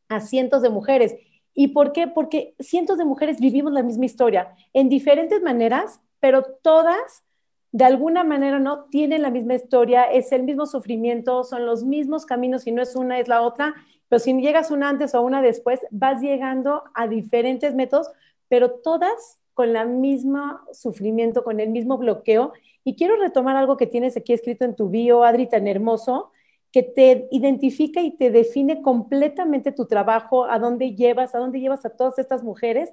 a 0.08 0.22
cientos 0.22 0.62
de 0.62 0.70
mujeres. 0.70 1.16
¿Y 1.54 1.70
por 1.70 1.92
qué? 1.92 2.08
Porque 2.08 2.56
cientos 2.60 2.98
de 2.98 3.06
mujeres 3.06 3.40
vivimos 3.40 3.74
la 3.74 3.84
misma 3.84 4.06
historia 4.06 4.56
en 4.74 4.90
diferentes 4.90 5.42
maneras, 5.42 6.02
pero 6.20 6.44
todas 6.44 7.24
de 7.72 7.86
alguna 7.86 8.24
manera 8.24 8.60
no 8.60 8.86
tienen 8.86 9.22
la 9.22 9.30
misma 9.30 9.56
historia, 9.56 10.04
es 10.04 10.32
el 10.32 10.44
mismo 10.44 10.66
sufrimiento, 10.66 11.44
son 11.44 11.66
los 11.66 11.84
mismos 11.84 12.26
caminos, 12.26 12.64
si 12.64 12.72
no 12.72 12.82
es 12.82 12.96
una, 12.96 13.20
es 13.20 13.28
la 13.28 13.42
otra, 13.42 13.76
pero 14.08 14.20
si 14.20 14.34
llegas 14.42 14.72
una 14.72 14.90
antes 14.90 15.14
o 15.14 15.22
una 15.22 15.42
después, 15.42 15.80
vas 15.92 16.20
llegando 16.20 16.84
a 16.96 17.08
diferentes 17.08 17.76
métodos, 17.76 18.10
pero 18.48 18.72
todas 18.72 19.40
con 19.54 19.74
la 19.74 19.86
misma 19.86 20.64
sufrimiento, 20.72 21.44
con 21.44 21.60
el 21.60 21.70
mismo 21.70 21.98
bloqueo. 21.98 22.54
Y 22.84 22.96
quiero 22.96 23.18
retomar 23.18 23.56
algo 23.56 23.78
que 23.78 23.88
tienes 23.88 24.18
aquí 24.18 24.34
escrito 24.34 24.66
en 24.66 24.76
tu 24.76 24.90
bio, 24.90 25.24
Adri, 25.24 25.48
tan 25.48 25.68
hermoso, 25.68 26.32
que 26.72 26.82
te 26.82 27.28
identifica 27.32 28.02
y 28.02 28.16
te 28.16 28.32
define 28.32 28.82
completamente 28.82 29.72
tu 29.72 29.86
trabajo, 29.86 30.46
a 30.46 30.60
dónde 30.60 30.96
llevas, 30.96 31.36
a 31.36 31.40
dónde 31.40 31.60
llevas 31.60 31.86
a 31.86 31.90
todas 31.90 32.18
estas 32.20 32.42
mujeres. 32.42 32.92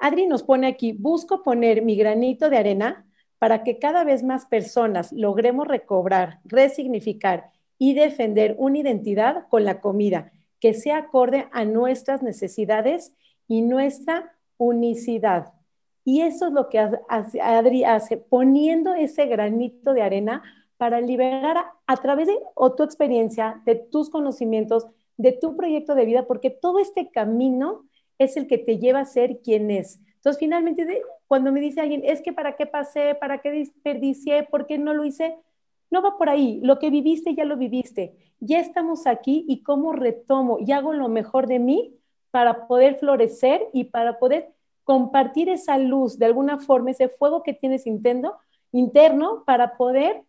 Adri 0.00 0.26
nos 0.26 0.42
pone 0.42 0.66
aquí, 0.66 0.92
busco 0.92 1.42
poner 1.42 1.82
mi 1.82 1.94
granito 1.94 2.48
de 2.48 2.56
arena 2.56 3.06
para 3.38 3.62
que 3.62 3.78
cada 3.78 4.02
vez 4.04 4.22
más 4.22 4.46
personas 4.46 5.12
logremos 5.12 5.68
recobrar, 5.68 6.40
resignificar 6.44 7.50
y 7.78 7.94
defender 7.94 8.54
una 8.58 8.78
identidad 8.78 9.46
con 9.48 9.64
la 9.64 9.80
comida 9.80 10.32
que 10.60 10.74
sea 10.74 10.98
acorde 10.98 11.48
a 11.52 11.64
nuestras 11.64 12.22
necesidades 12.22 13.14
y 13.48 13.62
nuestra 13.62 14.36
unicidad. 14.58 15.52
Y 16.04 16.20
eso 16.22 16.46
es 16.46 16.52
lo 16.52 16.68
que 16.68 16.78
Adri 16.78 17.84
hace, 17.84 18.16
poniendo 18.16 18.94
ese 18.94 19.26
granito 19.26 19.94
de 19.94 20.02
arena 20.02 20.42
para 20.76 21.00
liberar 21.00 21.56
a, 21.86 21.96
través 21.96 22.26
de 22.26 22.38
tu 22.76 22.82
experiencia, 22.82 23.60
de 23.64 23.74
tus 23.74 24.08
conocimientos, 24.08 24.86
de 25.16 25.32
tu 25.32 25.56
proyecto 25.56 25.94
de 25.94 26.06
vida, 26.06 26.26
porque 26.26 26.50
todo 26.50 26.78
este 26.78 27.10
camino 27.10 27.84
es 28.20 28.36
el 28.36 28.46
que 28.46 28.58
te 28.58 28.78
lleva 28.78 29.00
a 29.00 29.06
ser 29.06 29.40
quien 29.40 29.70
es. 29.70 29.98
Entonces, 30.16 30.38
finalmente, 30.38 31.02
cuando 31.26 31.50
me 31.50 31.60
dice 31.60 31.80
alguien, 31.80 32.02
es 32.04 32.20
que 32.20 32.34
para 32.34 32.54
qué 32.54 32.66
pasé, 32.66 33.14
para 33.14 33.38
qué 33.38 33.50
desperdicié, 33.50 34.42
por 34.44 34.66
qué 34.66 34.76
no 34.76 34.92
lo 34.92 35.04
hice, 35.04 35.36
no 35.90 36.02
va 36.02 36.18
por 36.18 36.28
ahí. 36.28 36.60
Lo 36.62 36.78
que 36.78 36.90
viviste, 36.90 37.34
ya 37.34 37.46
lo 37.46 37.56
viviste. 37.56 38.14
Ya 38.38 38.60
estamos 38.60 39.06
aquí 39.06 39.46
y 39.48 39.62
cómo 39.62 39.92
retomo 39.92 40.58
y 40.60 40.72
hago 40.72 40.92
lo 40.92 41.08
mejor 41.08 41.46
de 41.46 41.58
mí 41.58 41.96
para 42.30 42.66
poder 42.66 42.96
florecer 42.96 43.68
y 43.72 43.84
para 43.84 44.18
poder 44.18 44.52
compartir 44.84 45.48
esa 45.48 45.78
luz 45.78 46.18
de 46.18 46.26
alguna 46.26 46.58
forma, 46.58 46.90
ese 46.90 47.08
fuego 47.08 47.42
que 47.42 47.54
tienes 47.54 47.86
interno, 47.86 48.34
interno 48.70 49.44
para 49.46 49.78
poder 49.78 50.24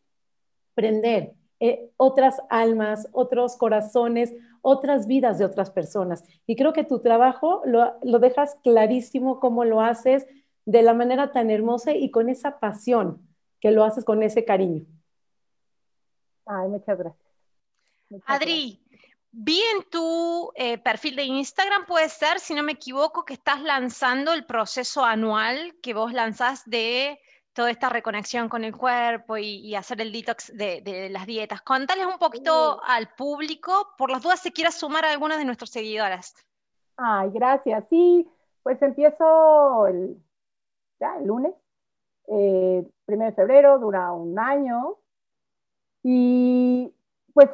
prender 0.76 1.34
eh, 1.62 1.92
otras 1.96 2.42
almas, 2.50 3.08
otros 3.12 3.56
corazones, 3.56 4.34
otras 4.62 5.06
vidas 5.06 5.38
de 5.38 5.46
otras 5.46 5.70
personas. 5.70 6.24
Y 6.48 6.56
creo 6.56 6.74
que 6.74 6.84
tu 6.84 7.00
trabajo 7.00 7.62
lo, 7.66 8.00
lo 8.02 8.18
dejas 8.18 8.58
clarísimo 8.64 9.40
cómo 9.40 9.64
lo 9.64 9.80
haces 9.80 10.26
de 10.66 10.82
la 10.82 10.96
manera 10.96 11.32
tan 11.32 11.52
hermosa 11.52 11.92
y 11.92 12.10
con 12.10 12.30
esa 12.30 12.60
pasión 12.60 13.28
que 13.60 13.70
lo 13.70 13.84
haces 13.84 14.04
con 14.04 14.24
ese 14.24 14.44
cariño. 14.44 14.86
Ay, 16.48 16.68
muchas 16.68 16.98
gracias. 16.98 17.28
Adri, 18.26 18.84
vi 19.32 19.62
en 19.76 19.84
tu 19.90 20.52
eh, 20.56 20.80
perfil 20.80 21.16
de 21.16 21.26
Instagram, 21.26 21.86
puede 21.86 22.10
ser, 22.10 22.40
si 22.40 22.56
no 22.56 22.64
me 22.64 22.72
equivoco, 22.72 23.24
que 23.24 23.34
estás 23.34 23.62
lanzando 23.62 24.34
el 24.34 24.46
proceso 24.46 25.06
anual 25.06 25.76
que 25.84 25.94
vos 25.94 26.12
lanzás 26.12 26.64
de 26.66 27.20
toda 27.54 27.72
esta 27.72 27.90
reconexión 27.90 28.50
con 28.50 28.64
el 28.64 28.76
cuerpo 28.76 29.38
y, 29.38 29.76
hacer 29.76 30.02
el 30.02 30.12
detox 30.12 30.56
de, 30.56 31.10
las 31.12 31.26
dietas. 31.26 31.62
Contales 31.62 32.06
un 32.06 32.18
poquito 32.18 32.82
al 32.84 33.10
público, 33.16 33.94
por 33.98 34.10
las 34.10 34.22
dudas 34.22 34.40
si 34.40 34.52
quieras 34.52 34.76
sumar 34.76 35.06
a 35.06 35.12
algunas 35.12 35.38
de 35.38 35.46
nuestras 35.46 35.70
seguidoras. 35.70 36.36
Ay, 36.98 37.30
gracias. 37.32 37.84
Sí, 37.90 38.30
pues 38.64 38.82
empiezo 38.82 39.88
el, 39.88 40.18
ya, 41.00 41.18
el 41.18 41.28
lunes, 41.28 41.54
eh, 42.28 42.88
primero 43.06 43.32
de 43.32 43.36
febrero, 43.36 43.80
dura 43.80 44.12
un 44.12 44.38
año. 44.40 44.98
Y 46.04 46.94
pues 47.34 47.50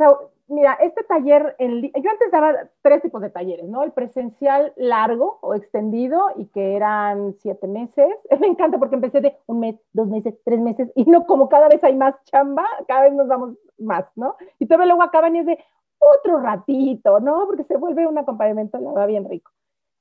mira, 0.47 0.73
este 0.81 1.03
taller, 1.03 1.55
yo 1.59 2.09
antes 2.11 2.31
daba 2.31 2.53
tres 2.81 3.01
tipos 3.01 3.21
de 3.21 3.29
talleres, 3.29 3.67
¿no? 3.67 3.83
El 3.83 3.91
presencial 3.91 4.73
largo 4.75 5.39
o 5.41 5.53
extendido 5.53 6.31
y 6.37 6.47
que 6.47 6.75
eran 6.75 7.35
siete 7.39 7.67
meses. 7.67 8.07
Me 8.39 8.47
encanta 8.47 8.79
porque 8.79 8.95
empecé 8.95 9.21
de 9.21 9.37
un 9.47 9.59
mes, 9.59 9.75
dos 9.93 10.07
meses, 10.07 10.35
tres 10.45 10.59
meses 10.59 10.91
y 10.95 11.05
no 11.05 11.25
como 11.25 11.49
cada 11.49 11.67
vez 11.67 11.83
hay 11.83 11.95
más 11.95 12.15
chamba, 12.25 12.65
cada 12.87 13.03
vez 13.03 13.13
nos 13.13 13.27
vamos 13.27 13.55
más, 13.77 14.05
¿no? 14.15 14.35
Y 14.59 14.65
todavía 14.65 14.87
luego 14.87 15.03
acaban 15.03 15.35
y 15.35 15.39
es 15.39 15.45
de 15.45 15.59
otro 15.99 16.39
ratito, 16.39 17.19
¿no? 17.19 17.45
Porque 17.45 17.63
se 17.63 17.77
vuelve 17.77 18.07
un 18.07 18.17
acompañamiento, 18.17 18.79
la 18.79 18.91
va 18.91 19.05
bien 19.05 19.29
rico. 19.29 19.51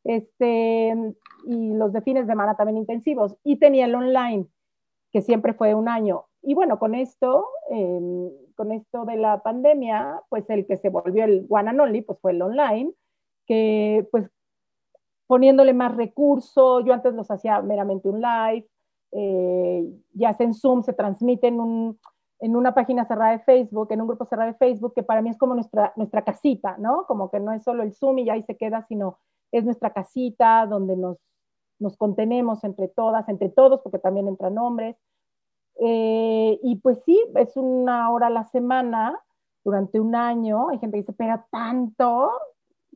Este, 0.05 0.95
y 1.47 1.75
los 1.75 1.93
de 1.93 2.03
fines 2.03 2.27
de 2.27 2.33
semana 2.33 2.57
también 2.57 2.79
intensivos. 2.79 3.37
Y 3.43 3.59
tenía 3.59 3.87
el 3.87 3.95
online, 3.95 4.47
que 5.11 5.23
siempre 5.23 5.55
fue 5.55 5.75
un 5.75 5.89
año. 5.89 6.27
Y 6.43 6.55
bueno, 6.55 6.79
con 6.79 6.95
esto, 6.95 7.49
em, 7.71 8.31
con 8.57 8.73
esto 8.73 9.05
de 9.05 9.17
la 9.17 9.43
pandemia, 9.43 10.23
pues 10.29 10.49
el 10.51 10.67
que 10.67 10.77
se 10.77 10.89
volvió 10.89 11.25
el 11.25 11.47
one 11.49 11.71
and 11.71 11.81
only, 11.81 12.03
pues 12.03 12.19
fue 12.21 12.33
el 12.33 12.43
online, 12.43 12.93
que 13.47 14.09
pues 14.11 14.29
poniéndole 15.27 15.73
más 15.75 15.95
recursos, 15.95 16.85
yo 16.85 16.93
antes 16.93 17.15
los 17.15 17.31
hacía 17.31 17.61
meramente 17.63 18.09
un 18.09 18.21
live, 18.21 18.67
eh, 19.13 19.85
ya 20.13 20.35
sea 20.35 20.47
en 20.47 20.55
Zoom, 20.55 20.83
se 20.83 20.93
transmite 20.93 21.49
en, 21.49 21.61
un, 21.61 21.99
en 22.41 22.57
una 22.57 22.75
página 22.75 23.07
cerrada 23.07 23.33
de 23.33 23.41
Facebook, 23.41 23.89
en 23.91 24.01
un 24.01 24.09
grupo 24.09 24.25
cerrado 24.27 24.53
de 24.53 24.59
Facebook, 24.59 24.95
que 24.95 25.03
para 25.03 25.23
mí 25.23 25.31
es 25.31 25.39
como 25.39 25.55
nuestra, 25.55 25.93
nuestra 25.97 26.23
casita, 26.23 26.77
¿no? 26.79 27.07
Como 27.07 27.31
que 27.31 27.41
no 27.41 27.53
es 27.53 27.63
solo 27.63 27.83
el 27.83 27.95
Zoom 27.95 28.19
y 28.19 28.27
ya 28.27 28.35
ahí 28.35 28.43
se 28.43 28.57
queda, 28.57 28.85
sino 28.89 29.19
es 29.53 29.65
nuestra 29.65 29.93
casita 29.93 30.67
donde 30.67 30.97
nos, 30.97 31.19
nos 31.79 31.97
contenemos 31.97 32.63
entre 32.65 32.89
todas, 32.89 33.29
entre 33.29 33.49
todos, 33.49 33.81
porque 33.83 33.99
también 33.99 34.29
entran 34.29 34.59
hombres. 34.59 34.97
Eh, 35.81 36.59
y 36.62 36.77
pues 36.77 37.03
sí, 37.05 37.22
es 37.35 37.57
una 37.57 38.11
hora 38.11 38.29
a 38.29 38.31
la 38.31 38.45
semana 38.45 39.22
durante 39.64 40.01
un 40.01 40.14
año. 40.14 40.68
Hay 40.70 40.79
gente 40.79 40.97
que 40.97 41.03
dice, 41.03 41.12
pero 41.12 41.45
tanto, 41.51 42.33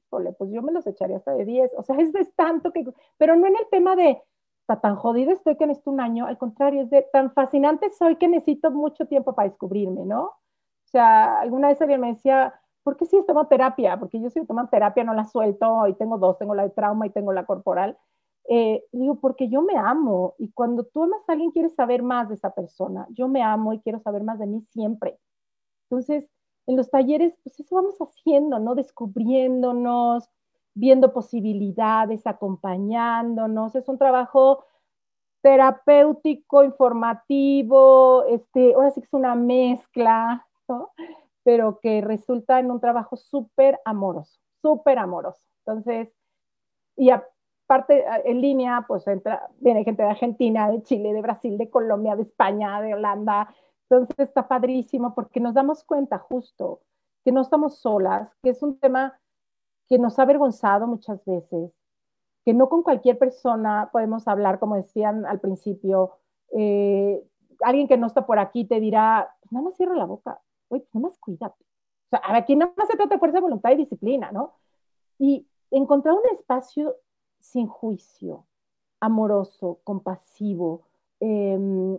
pues 0.09 0.51
yo 0.51 0.63
me 0.63 0.73
los 0.73 0.87
echaría 0.87 1.19
hasta 1.19 1.33
de 1.33 1.45
10. 1.45 1.73
O 1.77 1.83
sea, 1.83 1.97
es, 1.99 2.35
tanto 2.35 2.73
que, 2.73 2.85
pero 3.19 3.37
no 3.37 3.47
en 3.47 3.57
el 3.57 3.69
tema 3.71 3.97
de, 3.97 4.23
está 4.61 4.81
tan 4.81 4.97
jodido 4.97 5.33
estoy 5.33 5.57
que 5.57 5.67
necesito 5.67 5.91
un 5.91 6.01
año, 6.01 6.27
al 6.27 6.39
contrario, 6.39 6.83
es 6.83 6.91
de 6.91 7.03
tan 7.13 7.33
fascinante 7.33 7.91
soy 7.91 8.17
que 8.17 8.29
necesito 8.29 8.71
mucho 8.71 9.07
tiempo 9.07 9.35
para 9.35 9.49
descubrirme, 9.49 10.05
¿no? 10.05 10.23
O 10.25 10.89
sea, 10.91 11.41
alguna 11.41 11.69
vez 11.69 11.81
alguien 11.81 12.01
me 12.01 12.09
decía, 12.09 12.55
¿por 12.83 12.97
qué 12.97 13.07
sí 13.07 13.23
tomo 13.27 13.47
terapia? 13.47 13.99
Porque 13.99 14.21
yo 14.21 14.31
si 14.31 14.45
tomo 14.47 14.69
terapia 14.69 15.05
no 15.05 15.15
la 15.15 15.25
suelto 15.25 15.87
y 15.87 15.95
tengo 15.95 16.19
dos, 16.19 16.39
tengo 16.39 16.55
la 16.55 16.65
de 16.65 16.71
trauma 16.71 17.07
y 17.07 17.11
tengo 17.11 17.33
la 17.33 17.47
corporal. 17.47 17.97
Eh, 18.49 18.85
digo, 18.93 19.21
porque 19.21 19.49
yo 19.49 19.63
me 19.63 19.77
amo 19.77 20.35
y 20.39 20.51
cuando 20.53 20.85
tú 20.85 21.05
amas 21.05 21.21
a 21.29 21.33
alguien 21.33 21.53
quieres 21.53 21.75
saber 21.75 22.03
más 22.03 22.29
de 22.29 22.35
esa 22.35 22.55
persona. 22.55 23.07
Yo 23.11 23.29
me 23.29 23.43
amo 23.43 23.73
y 23.73 23.81
quiero 23.81 24.01
saber 24.01 24.25
más 24.25 24.39
de 24.39 24.47
mí 24.47 24.63
siempre. 24.71 25.19
Entonces, 25.89 26.29
en 26.67 26.77
los 26.77 26.91
talleres, 26.91 27.35
pues 27.43 27.59
eso 27.59 27.75
vamos 27.75 27.97
haciendo, 27.99 28.59
¿no? 28.59 28.75
Descubriéndonos, 28.75 30.29
viendo 30.75 31.13
posibilidades, 31.13 32.27
acompañándonos. 32.27 33.75
Es 33.75 33.89
un 33.89 33.99
trabajo 33.99 34.65
terapéutico, 35.43 36.65
informativo, 36.65 38.25
este, 38.25 38.75
ahora 38.75 38.91
sí 38.91 39.01
que 39.01 39.07
es 39.07 39.13
una 39.15 39.35
mezcla, 39.35 40.47
pero 41.43 41.81
que 41.81 42.01
resulta 42.03 42.61
en 42.61 42.71
un 42.71 42.81
trabajo 42.81 43.17
súper 43.17 43.81
amoroso, 43.85 44.39
súper 44.63 44.99
amoroso. 44.99 45.41
Entonces, 45.65 46.13
y 46.97 47.11
aparte 47.71 48.05
en 48.25 48.41
línea, 48.41 48.85
pues 48.89 49.07
entra, 49.07 49.49
viene 49.61 49.85
gente 49.85 50.03
de 50.03 50.09
Argentina, 50.09 50.69
de 50.69 50.83
Chile, 50.83 51.13
de 51.13 51.23
Brasil, 51.23 51.57
de 51.57 51.71
Colombia, 51.71 52.17
de 52.17 52.23
España, 52.23 52.81
de 52.81 52.95
Holanda. 52.95 53.55
Entonces 53.89 54.19
está 54.19 54.49
padrísimo 54.49 55.15
porque 55.15 55.39
nos 55.39 55.55
damos 55.55 55.85
cuenta 55.85 56.19
justo 56.19 56.81
que 57.25 57.31
no 57.31 57.41
estamos 57.41 57.79
solas, 57.79 58.29
que 58.43 58.51
es 58.51 58.63
un 58.65 58.81
tema 58.81 59.21
que 59.89 60.01
nos 60.01 60.19
ha 60.19 60.23
avergonzado 60.23 60.89
muchas 60.89 61.25
veces, 61.25 61.71
que 62.45 62.55
no 62.55 62.69
con 62.69 62.83
cualquier 62.83 63.19
persona 63.19 63.89
podemos 63.93 64.27
hablar, 64.27 64.59
como 64.59 64.75
decían 64.75 65.25
al 65.25 65.39
principio. 65.39 66.17
Eh, 66.53 67.23
alguien 67.61 67.87
que 67.87 67.97
no 67.97 68.09
está 68.09 68.27
por 68.27 68.41
aquí 68.41 68.65
te 68.65 68.81
dirá, 68.81 69.33
pues 69.43 69.53
nada 69.53 69.67
más 69.67 69.77
cierra 69.77 69.95
la 69.95 70.07
boca, 70.07 70.41
oye, 70.71 70.81
pues 70.81 70.95
nada 70.95 71.07
más 71.09 71.19
cuídate. 71.21 71.65
O 72.07 72.09
sea, 72.11 72.21
aquí 72.37 72.57
nada 72.57 72.73
más 72.77 72.89
se 72.89 72.97
trata 72.97 73.15
de 73.15 73.21
fuerza 73.21 73.37
de 73.37 73.43
voluntad 73.43 73.71
y 73.71 73.77
disciplina, 73.77 74.33
¿no? 74.33 74.55
Y 75.21 75.47
encontrar 75.71 76.17
un 76.17 76.37
espacio 76.37 76.97
sin 77.41 77.67
juicio, 77.67 78.47
amoroso, 79.01 79.81
compasivo, 79.85 80.83
em, 81.21 81.99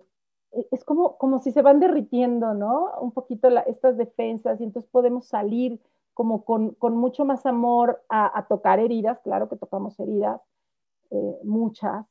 e, 0.51 0.67
es 0.71 0.83
como, 0.83 1.17
como 1.17 1.39
si 1.39 1.51
se 1.51 1.61
van 1.61 1.79
derritiendo, 1.79 2.53
¿no? 2.53 2.91
Un 3.01 3.11
poquito 3.11 3.49
estas 3.65 3.97
defensas 3.97 4.59
y 4.61 4.63
entonces 4.65 4.89
podemos 4.91 5.27
salir 5.27 5.79
como 6.13 6.43
con, 6.45 6.71
con 6.75 6.95
mucho 6.97 7.25
más 7.25 7.45
amor 7.45 8.03
a, 8.09 8.45
tocar 8.47 8.79
heridas, 8.79 9.19
claro 9.21 9.49
que 9.49 9.55
tocamos 9.55 9.99
heridas, 9.99 10.41
eh, 11.11 11.39
muchas, 11.43 12.05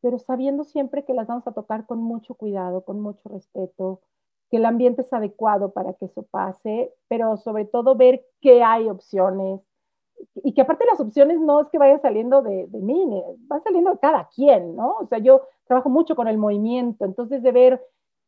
pero 0.00 0.18
sabiendo 0.18 0.64
siempre 0.64 1.04
que 1.04 1.14
las 1.14 1.26
vamos 1.26 1.46
a 1.46 1.52
tocar 1.52 1.86
con 1.86 1.98
mucho 2.00 2.34
cuidado, 2.34 2.84
con 2.84 3.00
mucho 3.00 3.28
respeto, 3.30 4.02
que 4.50 4.58
el 4.58 4.66
ambiente 4.66 5.02
es 5.02 5.12
adecuado 5.12 5.72
para 5.72 5.94
que 5.94 6.06
eso 6.06 6.22
pase, 6.24 6.94
pero 7.08 7.36
sobre 7.38 7.64
todo 7.64 7.96
ver 7.96 8.26
que 8.40 8.62
hay 8.62 8.88
opciones 8.88 9.62
y 10.36 10.52
que 10.54 10.60
aparte 10.62 10.84
las 10.86 11.00
opciones 11.00 11.40
no 11.40 11.62
es 11.62 11.68
que 11.68 11.78
vayan 11.78 12.00
saliendo 12.00 12.42
de, 12.42 12.66
de 12.68 12.78
mí, 12.80 13.22
van 13.46 13.62
saliendo 13.62 13.92
de 13.92 13.98
cada 13.98 14.28
quien, 14.28 14.76
¿no? 14.76 14.96
O 15.00 15.06
sea, 15.06 15.18
yo 15.18 15.42
trabajo 15.66 15.88
mucho 15.88 16.16
con 16.16 16.28
el 16.28 16.38
movimiento, 16.38 17.04
entonces 17.04 17.42
de 17.42 17.52
ver, 17.52 17.82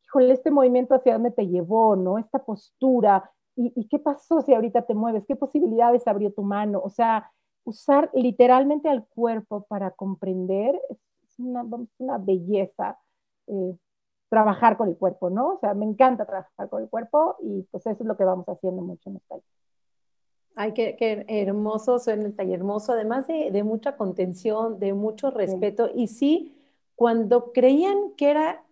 híjole, 0.04 0.32
este 0.32 0.50
movimiento 0.50 0.94
hacia 0.94 1.14
dónde 1.14 1.30
te 1.30 1.46
llevó, 1.46 1.96
¿no? 1.96 2.18
Esta 2.18 2.44
postura, 2.44 3.30
¿Y, 3.56 3.88
qué 3.88 3.98
pasó 3.98 4.42
si 4.42 4.52
ahorita 4.52 4.82
te 4.82 4.94
mueves? 4.94 5.24
¿Qué 5.26 5.34
posibilidades 5.34 6.06
abrió 6.06 6.30
tu 6.32 6.42
mano? 6.42 6.80
O 6.84 6.90
sea, 6.90 7.32
usar 7.64 8.10
literalmente 8.12 8.88
al 8.88 9.06
cuerpo 9.06 9.64
para 9.66 9.92
comprender 9.92 10.78
es 10.90 11.38
una, 11.38 11.64
belleza. 12.18 12.98
Eh, 13.46 13.76
trabajar 14.28 14.76
con 14.76 14.88
el 14.88 14.96
cuerpo, 14.98 15.30
¿no? 15.30 15.54
O 15.54 15.58
sea, 15.60 15.72
me 15.74 15.86
encanta 15.86 16.26
trabajar 16.26 16.68
con 16.68 16.82
el 16.82 16.90
cuerpo 16.90 17.36
y 17.40 17.62
pues 17.70 17.86
eso 17.86 18.02
es 18.02 18.06
lo 18.06 18.16
que 18.16 18.24
vamos 18.24 18.46
haciendo 18.48 18.82
mucho 18.82 19.08
en 19.08 19.20
taller. 19.28 19.44
Ay, 20.58 20.72
qué, 20.74 20.96
qué 20.98 21.24
hermoso 21.28 22.00
en 22.10 22.22
el 22.22 22.34
taller, 22.34 22.56
hermoso, 22.60 22.92
además 22.92 23.26
de, 23.26 23.50
de 23.50 23.62
mucha 23.62 23.96
contención, 23.96 24.78
de 24.80 24.94
mucho 24.94 25.30
respeto. 25.30 25.90
Y 25.94 26.08
sí, 26.08 26.56
cuando 26.94 27.52
creían 27.52 28.14
que 28.16 28.30
era 28.30 28.64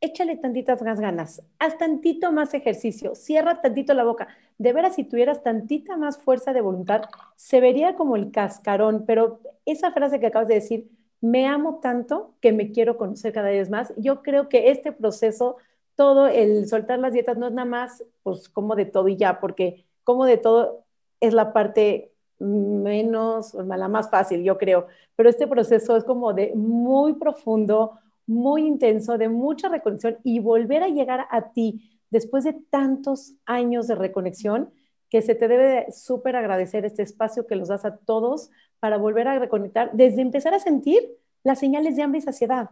échale 0.00 0.36
tantitas 0.36 0.82
más 0.82 1.00
ganas, 1.00 1.42
haz 1.60 1.78
tantito 1.78 2.32
más 2.32 2.54
ejercicio, 2.54 3.14
cierra 3.14 3.60
tantito 3.62 3.94
la 3.94 4.04
boca. 4.04 4.28
De 4.58 4.72
veras, 4.74 4.96
si 4.96 5.04
tuvieras 5.04 5.42
tantita 5.42 5.96
más 5.96 6.18
fuerza 6.18 6.52
de 6.52 6.60
voluntad, 6.62 7.02
se 7.36 7.60
vería 7.60 7.96
como 7.96 8.16
el 8.16 8.30
cascarón, 8.32 9.04
pero 9.06 9.40
esa 9.66 9.92
frase 9.92 10.20
que 10.20 10.26
acabas 10.28 10.48
de 10.48 10.54
decir, 10.56 10.90
me 11.20 11.46
amo 11.46 11.80
tanto 11.82 12.34
que 12.40 12.52
me 12.52 12.72
quiero 12.72 12.96
conocer 12.98 13.32
cada 13.32 13.50
vez 13.50 13.70
más, 13.70 13.92
yo 13.96 14.22
creo 14.22 14.48
que 14.50 14.70
este 14.70 14.92
proceso, 14.92 15.56
todo 15.94 16.26
el 16.28 16.68
soltar 16.68 16.98
las 16.98 17.12
dietas 17.14 17.38
no 17.38 17.46
es 17.48 17.52
nada 17.54 17.66
más, 17.68 18.04
pues 18.22 18.48
como 18.48 18.74
de 18.76 18.86
todo 18.86 19.08
y 19.08 19.16
ya, 19.16 19.40
porque 19.40 19.86
como 20.04 20.26
de 20.26 20.36
todo 20.38 20.84
es 21.22 21.32
la 21.32 21.52
parte 21.52 22.12
menos, 22.38 23.54
la 23.54 23.88
más 23.88 24.10
fácil, 24.10 24.42
yo 24.42 24.58
creo, 24.58 24.88
pero 25.14 25.30
este 25.30 25.46
proceso 25.46 25.96
es 25.96 26.04
como 26.04 26.34
de 26.34 26.52
muy 26.54 27.14
profundo, 27.14 27.98
muy 28.26 28.66
intenso, 28.66 29.16
de 29.16 29.28
mucha 29.28 29.68
reconexión 29.68 30.18
y 30.24 30.40
volver 30.40 30.82
a 30.82 30.88
llegar 30.88 31.26
a 31.30 31.52
ti 31.52 32.00
después 32.10 32.44
de 32.44 32.54
tantos 32.70 33.34
años 33.46 33.86
de 33.86 33.94
reconexión, 33.94 34.70
que 35.08 35.22
se 35.22 35.34
te 35.34 35.46
debe 35.46 35.92
súper 35.92 36.36
agradecer 36.36 36.84
este 36.84 37.02
espacio 37.02 37.46
que 37.46 37.54
los 37.54 37.68
das 37.68 37.84
a 37.84 37.96
todos 37.96 38.50
para 38.80 38.96
volver 38.96 39.28
a 39.28 39.38
reconectar, 39.38 39.90
desde 39.92 40.22
empezar 40.22 40.54
a 40.54 40.58
sentir 40.58 41.00
las 41.44 41.60
señales 41.60 41.96
de 41.96 42.02
hambre 42.02 42.18
y 42.18 42.22
saciedad. 42.22 42.70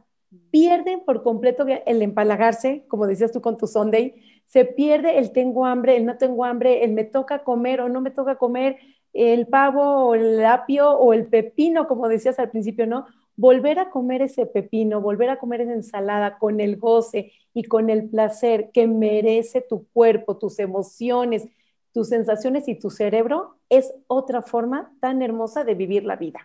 Pierden 0.51 1.01
por 1.05 1.23
completo 1.23 1.67
el 1.87 2.03
empalagarse, 2.03 2.85
como 2.89 3.07
decías 3.07 3.33
tú 3.33 3.41
con 3.41 3.57
tu 3.57 3.67
Sunday, 3.67 4.15
se 4.47 4.65
pierde 4.65 5.19
el 5.19 5.33
tengo 5.33 5.67
hambre, 5.67 5.97
el 5.97 6.07
no 6.07 6.19
tengo 6.19 6.45
hambre, 6.45 6.85
el 6.85 6.93
me 6.93 7.05
toca 7.05 7.45
comer 7.45 7.81
o 7.81 7.89
no 7.89 8.01
me 8.01 8.11
toca 8.11 8.37
comer, 8.37 8.77
el 9.13 9.47
pavo 9.47 9.83
o 9.83 10.15
el 10.15 10.45
apio 10.45 10.91
o 10.91 11.13
el 11.13 11.27
pepino, 11.27 11.89
como 11.89 12.09
decías 12.09 12.39
al 12.39 12.51
principio, 12.51 12.87
¿no? 12.87 13.07
volver 13.41 13.79
a 13.79 13.89
comer 13.89 14.21
ese 14.21 14.45
pepino, 14.45 15.01
volver 15.01 15.31
a 15.31 15.39
comer 15.39 15.63
esa 15.63 15.73
ensalada 15.73 16.39
con 16.39 16.61
el 16.61 16.77
goce 16.77 17.33
y 17.55 17.65
con 17.65 17.89
el 17.89 18.11
placer 18.11 18.71
que 18.71 18.87
merece 18.87 19.63
tu 19.63 19.87
cuerpo, 19.95 20.37
tus 20.37 20.59
emociones, 20.59 21.49
tus 21.95 22.09
sensaciones 22.09 22.69
y 22.69 22.79
tu 22.79 22.91
cerebro, 22.91 23.57
es 23.71 23.95
otra 24.09 24.43
forma 24.43 24.93
tan 25.01 25.23
hermosa 25.23 25.65
de 25.65 25.75
vivir 25.75 26.05
la 26.05 26.17
vida. 26.17 26.41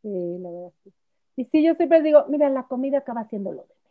Sí, 0.00 0.08
la 0.40 0.50
verdad. 0.50 0.72
Y 1.36 1.44
sí, 1.46 1.62
yo 1.62 1.74
siempre 1.74 2.02
digo, 2.02 2.24
mira, 2.28 2.48
la 2.48 2.64
comida 2.64 2.98
acaba 2.98 3.24
siendo 3.24 3.52
lo 3.52 3.62
de 3.62 3.82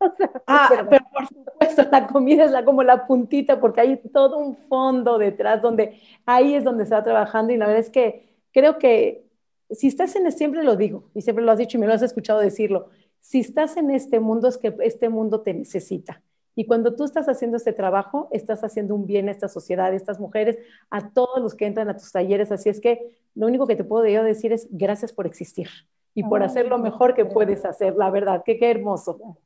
ah, 0.46 0.86
pero 0.88 1.04
por 1.12 1.28
supuesto, 1.28 1.86
la 1.90 2.06
comida 2.06 2.44
es 2.44 2.50
la, 2.50 2.64
como 2.64 2.82
la 2.82 3.06
puntita, 3.06 3.60
porque 3.60 3.82
hay 3.82 3.96
todo 4.12 4.38
un 4.38 4.56
fondo 4.56 5.18
detrás 5.18 5.60
donde 5.60 6.00
ahí 6.24 6.54
es 6.54 6.64
donde 6.64 6.86
se 6.86 6.94
va 6.94 7.02
trabajando 7.02 7.52
y 7.52 7.58
la 7.58 7.66
verdad 7.66 7.80
es 7.82 7.90
que 7.90 8.28
creo 8.52 8.78
que 8.78 9.26
si 9.70 9.88
estás 9.88 10.16
en, 10.16 10.30
siempre 10.32 10.64
lo 10.64 10.76
digo, 10.76 11.04
y 11.14 11.20
siempre 11.20 11.44
lo 11.44 11.52
has 11.52 11.58
dicho 11.58 11.76
y 11.76 11.80
me 11.80 11.86
lo 11.86 11.92
has 11.92 12.02
escuchado 12.02 12.40
decirlo, 12.40 12.88
si 13.20 13.40
estás 13.40 13.76
en 13.76 13.90
este 13.90 14.20
mundo 14.20 14.48
es 14.48 14.56
que 14.56 14.74
este 14.80 15.08
mundo 15.10 15.42
te 15.42 15.52
necesita. 15.52 16.22
Y 16.56 16.66
cuando 16.66 16.96
tú 16.96 17.04
estás 17.04 17.28
haciendo 17.28 17.58
este 17.58 17.72
trabajo, 17.72 18.28
estás 18.32 18.64
haciendo 18.64 18.94
un 18.94 19.06
bien 19.06 19.28
a 19.28 19.32
esta 19.32 19.48
sociedad, 19.48 19.92
a 19.92 19.94
estas 19.94 20.18
mujeres, 20.18 20.58
a 20.90 21.10
todos 21.10 21.40
los 21.40 21.54
que 21.54 21.66
entran 21.66 21.88
a 21.88 21.96
tus 21.96 22.10
talleres. 22.10 22.50
Así 22.50 22.68
es 22.68 22.80
que 22.80 23.16
lo 23.34 23.46
único 23.46 23.66
que 23.66 23.76
te 23.76 23.84
puedo 23.84 24.06
yo 24.06 24.24
decir 24.24 24.52
es 24.52 24.66
gracias 24.70 25.12
por 25.12 25.26
existir 25.26 25.68
y 26.14 26.24
por 26.24 26.42
hacer 26.42 26.66
lo 26.66 26.78
mejor 26.78 27.14
que 27.14 27.24
puedes 27.24 27.64
hacer, 27.64 27.94
la 27.96 28.10
verdad. 28.10 28.42
Que 28.44 28.58
qué 28.58 28.70
hermoso. 28.70 29.38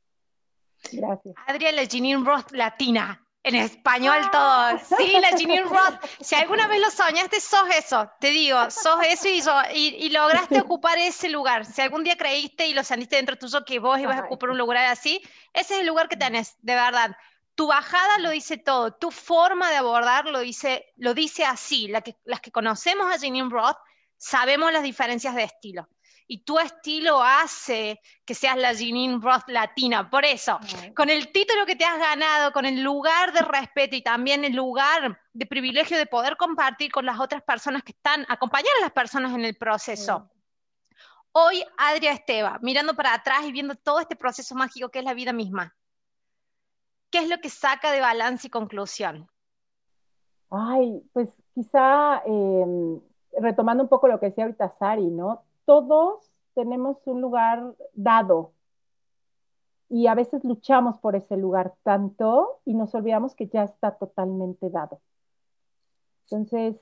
Gracias. 0.91 1.35
Adriana 1.47 1.81
Janine 1.89 2.23
Roth 2.23 2.51
Latina. 2.51 3.21
En 3.43 3.53
español 3.53 4.17
todo. 4.31 4.79
Sí, 4.97 5.19
la 5.21 5.37
Ginny 5.37 5.59
Roth. 5.61 6.03
Si 6.19 6.33
alguna 6.33 6.67
vez 6.67 6.81
lo 6.81 6.89
soñaste, 6.89 7.39
sos 7.39 7.69
eso. 7.77 8.09
Te 8.19 8.31
digo, 8.31 8.71
sos 8.71 8.99
eso 9.03 9.27
y, 9.71 10.09
lograste 10.09 10.59
ocupar 10.61 10.97
ese 10.97 11.29
lugar. 11.29 11.63
Si 11.63 11.79
algún 11.79 12.03
día 12.03 12.17
creíste 12.17 12.65
y 12.65 12.73
lo 12.73 12.83
sentiste 12.83 13.17
dentro 13.17 13.37
tuyo 13.37 13.63
que 13.63 13.77
vos 13.77 13.99
ibas 13.99 14.17
a 14.17 14.25
ocupar 14.25 14.49
un 14.49 14.57
lugar 14.57 14.77
así, 14.85 15.21
ese 15.53 15.75
es 15.75 15.81
el 15.81 15.87
lugar 15.87 16.09
que 16.09 16.17
tenés, 16.17 16.55
de 16.63 16.73
verdad. 16.73 17.15
Tu 17.53 17.67
bajada 17.67 18.17
lo 18.17 18.31
dice 18.31 18.57
todo. 18.57 18.95
Tu 18.95 19.11
forma 19.11 19.69
de 19.69 19.75
abordar 19.75 20.25
lo 20.25 20.39
dice, 20.39 20.91
lo 20.97 21.13
dice 21.13 21.45
así. 21.45 21.87
La 21.87 22.01
que, 22.01 22.17
las 22.23 22.41
que 22.41 22.51
conocemos 22.51 23.13
a 23.13 23.19
Ginny 23.19 23.43
Roth 23.43 23.77
sabemos 24.17 24.73
las 24.73 24.81
diferencias 24.81 25.35
de 25.35 25.43
estilo 25.43 25.87
y 26.27 26.43
tu 26.43 26.57
estilo 26.57 27.21
hace 27.21 28.01
que 28.25 28.33
seas 28.33 28.57
la 28.57 28.73
Janine 28.73 29.19
Roth 29.21 29.47
latina. 29.47 30.09
Por 30.09 30.25
eso, 30.25 30.59
con 30.95 31.09
el 31.09 31.31
título 31.31 31.65
que 31.65 31.75
te 31.75 31.85
has 31.85 31.99
ganado, 31.99 32.51
con 32.51 32.65
el 32.65 32.81
lugar 32.81 33.31
de 33.31 33.41
respeto 33.41 33.95
y 33.95 34.01
también 34.01 34.43
el 34.43 34.55
lugar 34.55 35.19
de 35.33 35.45
privilegio 35.45 35.97
de 35.97 36.07
poder 36.07 36.35
compartir 36.37 36.91
con 36.91 37.05
las 37.05 37.19
otras 37.19 37.43
personas 37.43 37.83
que 37.83 37.91
están, 37.91 38.25
acompañar 38.27 38.71
a 38.79 38.81
las 38.81 38.91
personas 38.91 39.33
en 39.33 39.45
el 39.45 39.55
proceso. 39.55 40.29
Hoy, 41.31 41.63
Adria 41.77 42.13
Esteba, 42.13 42.59
mirando 42.61 42.95
para 42.95 43.13
atrás 43.13 43.43
y 43.45 43.51
viendo 43.51 43.75
todo 43.75 43.99
este 43.99 44.15
proceso 44.15 44.55
mágico 44.55 44.89
que 44.89 44.99
es 44.99 45.05
la 45.05 45.13
vida 45.13 45.33
misma, 45.33 45.75
¿qué 47.11 47.19
es 47.19 47.29
lo 47.29 47.37
que 47.39 47.49
saca 47.49 47.91
de 47.91 48.01
balance 48.01 48.47
y 48.47 48.49
conclusión? 48.49 49.29
Ay, 50.49 51.03
pues 51.11 51.29
quizá 51.53 52.21
em, 52.25 52.99
retomando 53.37 53.83
un 53.83 53.89
poco 53.89 54.07
lo 54.07 54.19
que 54.19 54.27
decía 54.27 54.45
ahorita 54.45 54.75
Sari, 54.79 55.07
¿no? 55.07 55.44
Todos 55.65 56.31
tenemos 56.53 56.97
un 57.05 57.21
lugar 57.21 57.75
dado 57.93 58.53
y 59.89 60.07
a 60.07 60.15
veces 60.15 60.43
luchamos 60.43 60.97
por 60.99 61.15
ese 61.15 61.37
lugar 61.37 61.75
tanto 61.83 62.59
y 62.65 62.73
nos 62.73 62.95
olvidamos 62.95 63.35
que 63.35 63.47
ya 63.47 63.63
está 63.63 63.91
totalmente 63.91 64.69
dado. 64.69 64.99
Entonces, 66.23 66.75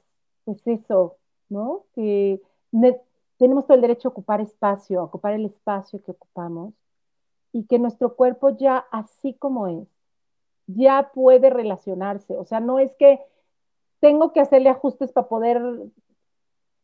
pues 0.46 0.66
eso, 0.68 1.18
¿no? 1.50 1.86
Que 1.94 2.42
tenemos 3.38 3.66
todo 3.66 3.76
el 3.76 3.82
derecho 3.82 4.08
a 4.08 4.12
ocupar 4.12 4.42
espacio, 4.42 5.02
a 5.02 5.04
ocupar 5.04 5.34
el 5.34 5.46
espacio 5.46 6.02
que 6.02 6.12
ocupamos 6.12 6.74
y 7.52 7.66
que 7.66 7.80
nuestro 7.80 8.16
cuerpo 8.16 8.50
ya 8.52 8.86
así 8.92 9.34
como 9.34 9.68
es, 9.68 9.88
ya 10.68 11.12
puede 11.14 11.50
relacionarse. 11.50 12.38
O 12.38 12.46
sea, 12.46 12.60
no 12.62 12.80
es 12.80 12.94
que 12.96 13.20
tengo 14.00 14.32
que 14.32 14.40
hacerle 14.40 14.70
ajustes 14.70 15.12
para 15.12 15.28
poder 15.28 15.62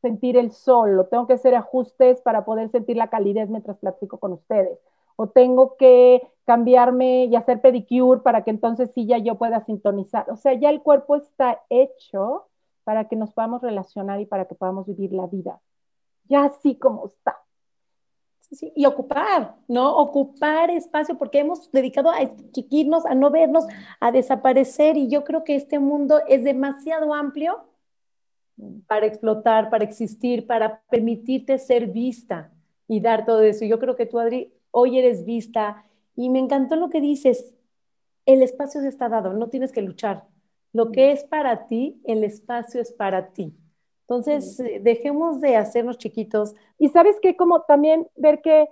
sentir 0.02 0.38
el 0.38 0.52
sol, 0.52 1.00
o 1.00 1.06
tengo 1.06 1.28
que 1.28 1.34
hacer 1.34 1.56
ajustes 1.56 2.22
para 2.22 2.46
poder 2.46 2.70
sentir 2.70 2.98
la 2.98 3.10
calidez 3.10 3.50
mientras 3.50 3.78
platico 3.78 4.18
con 4.18 4.34
ustedes, 4.34 4.80
o 5.16 5.28
tengo 5.28 5.76
que 5.76 6.22
cambiarme 6.46 7.26
y 7.26 7.36
hacer 7.36 7.62
pedicure 7.62 8.22
para 8.22 8.44
que 8.44 8.52
entonces 8.52 8.92
sí 8.96 9.06
ya 9.06 9.18
yo 9.18 9.36
pueda 9.36 9.64
sintonizar. 9.66 10.30
O 10.32 10.36
sea, 10.36 10.54
ya 10.54 10.70
el 10.70 10.82
cuerpo 10.82 11.16
está 11.16 11.62
hecho 11.70 12.48
para 12.84 13.08
que 13.08 13.16
nos 13.16 13.32
podamos 13.34 13.62
relacionar 13.62 14.20
y 14.20 14.26
para 14.26 14.46
que 14.46 14.56
podamos 14.56 14.88
vivir 14.88 15.14
la 15.14 15.28
vida, 15.28 15.60
ya 16.28 16.46
así 16.46 16.76
como 16.76 17.06
está. 17.08 17.38
Sí, 18.52 18.74
y 18.76 18.88
ocupar, 18.88 19.58
¿no? 19.68 19.96
Ocupar 19.98 20.72
espacio 20.72 21.20
porque 21.20 21.38
hemos 21.38 21.72
dedicado 21.72 22.10
a 22.10 22.18
chiquirnos, 22.52 23.06
a 23.06 23.14
no 23.14 23.30
vernos, 23.30 23.68
a 24.00 24.12
desaparecer 24.12 24.98
y 24.98 25.08
yo 25.08 25.24
creo 25.24 25.44
que 25.44 25.56
este 25.56 25.78
mundo 25.78 26.20
es 26.28 26.44
demasiado 26.44 27.14
amplio 27.14 27.69
para 28.88 29.06
explotar, 29.06 29.70
para 29.70 29.84
existir, 29.84 30.46
para 30.48 30.82
permitirte 30.90 31.58
ser 31.58 31.88
vista. 31.88 32.52
y 32.92 33.02
dar 33.02 33.24
todo 33.26 33.42
eso. 33.44 33.66
Yo 33.66 33.78
creo 33.80 33.96
que 33.96 34.08
tú, 34.08 34.18
Adri, 34.20 34.52
hoy 34.72 34.98
eres 34.98 35.24
vista 35.24 35.86
y 36.16 36.30
me 36.30 36.40
encantó 36.40 36.76
lo 36.76 36.90
que 36.90 37.02
dices. 37.02 37.54
El 38.26 38.42
espacio 38.42 38.82
se 38.82 38.88
está 38.88 39.10
dado, 39.10 39.34
no 39.34 39.48
tienes 39.50 39.72
que 39.72 39.84
luchar. 39.84 40.26
Lo 40.74 40.92
que 40.92 41.12
es 41.12 41.24
para 41.24 41.68
ti, 41.68 42.02
el 42.06 42.24
espacio 42.24 42.82
es 42.82 42.92
para 42.92 43.28
ti. 43.34 43.56
Entonces, 44.02 44.60
eh, 44.60 44.80
dejemos 44.82 45.40
de 45.40 45.56
hacernos 45.56 45.98
chiquitos. 46.00 46.56
Y 46.80 46.90
sabes 46.90 47.20
que 47.22 47.36
como 47.36 47.62
también 47.62 48.08
ver 48.16 48.42
que, 48.42 48.68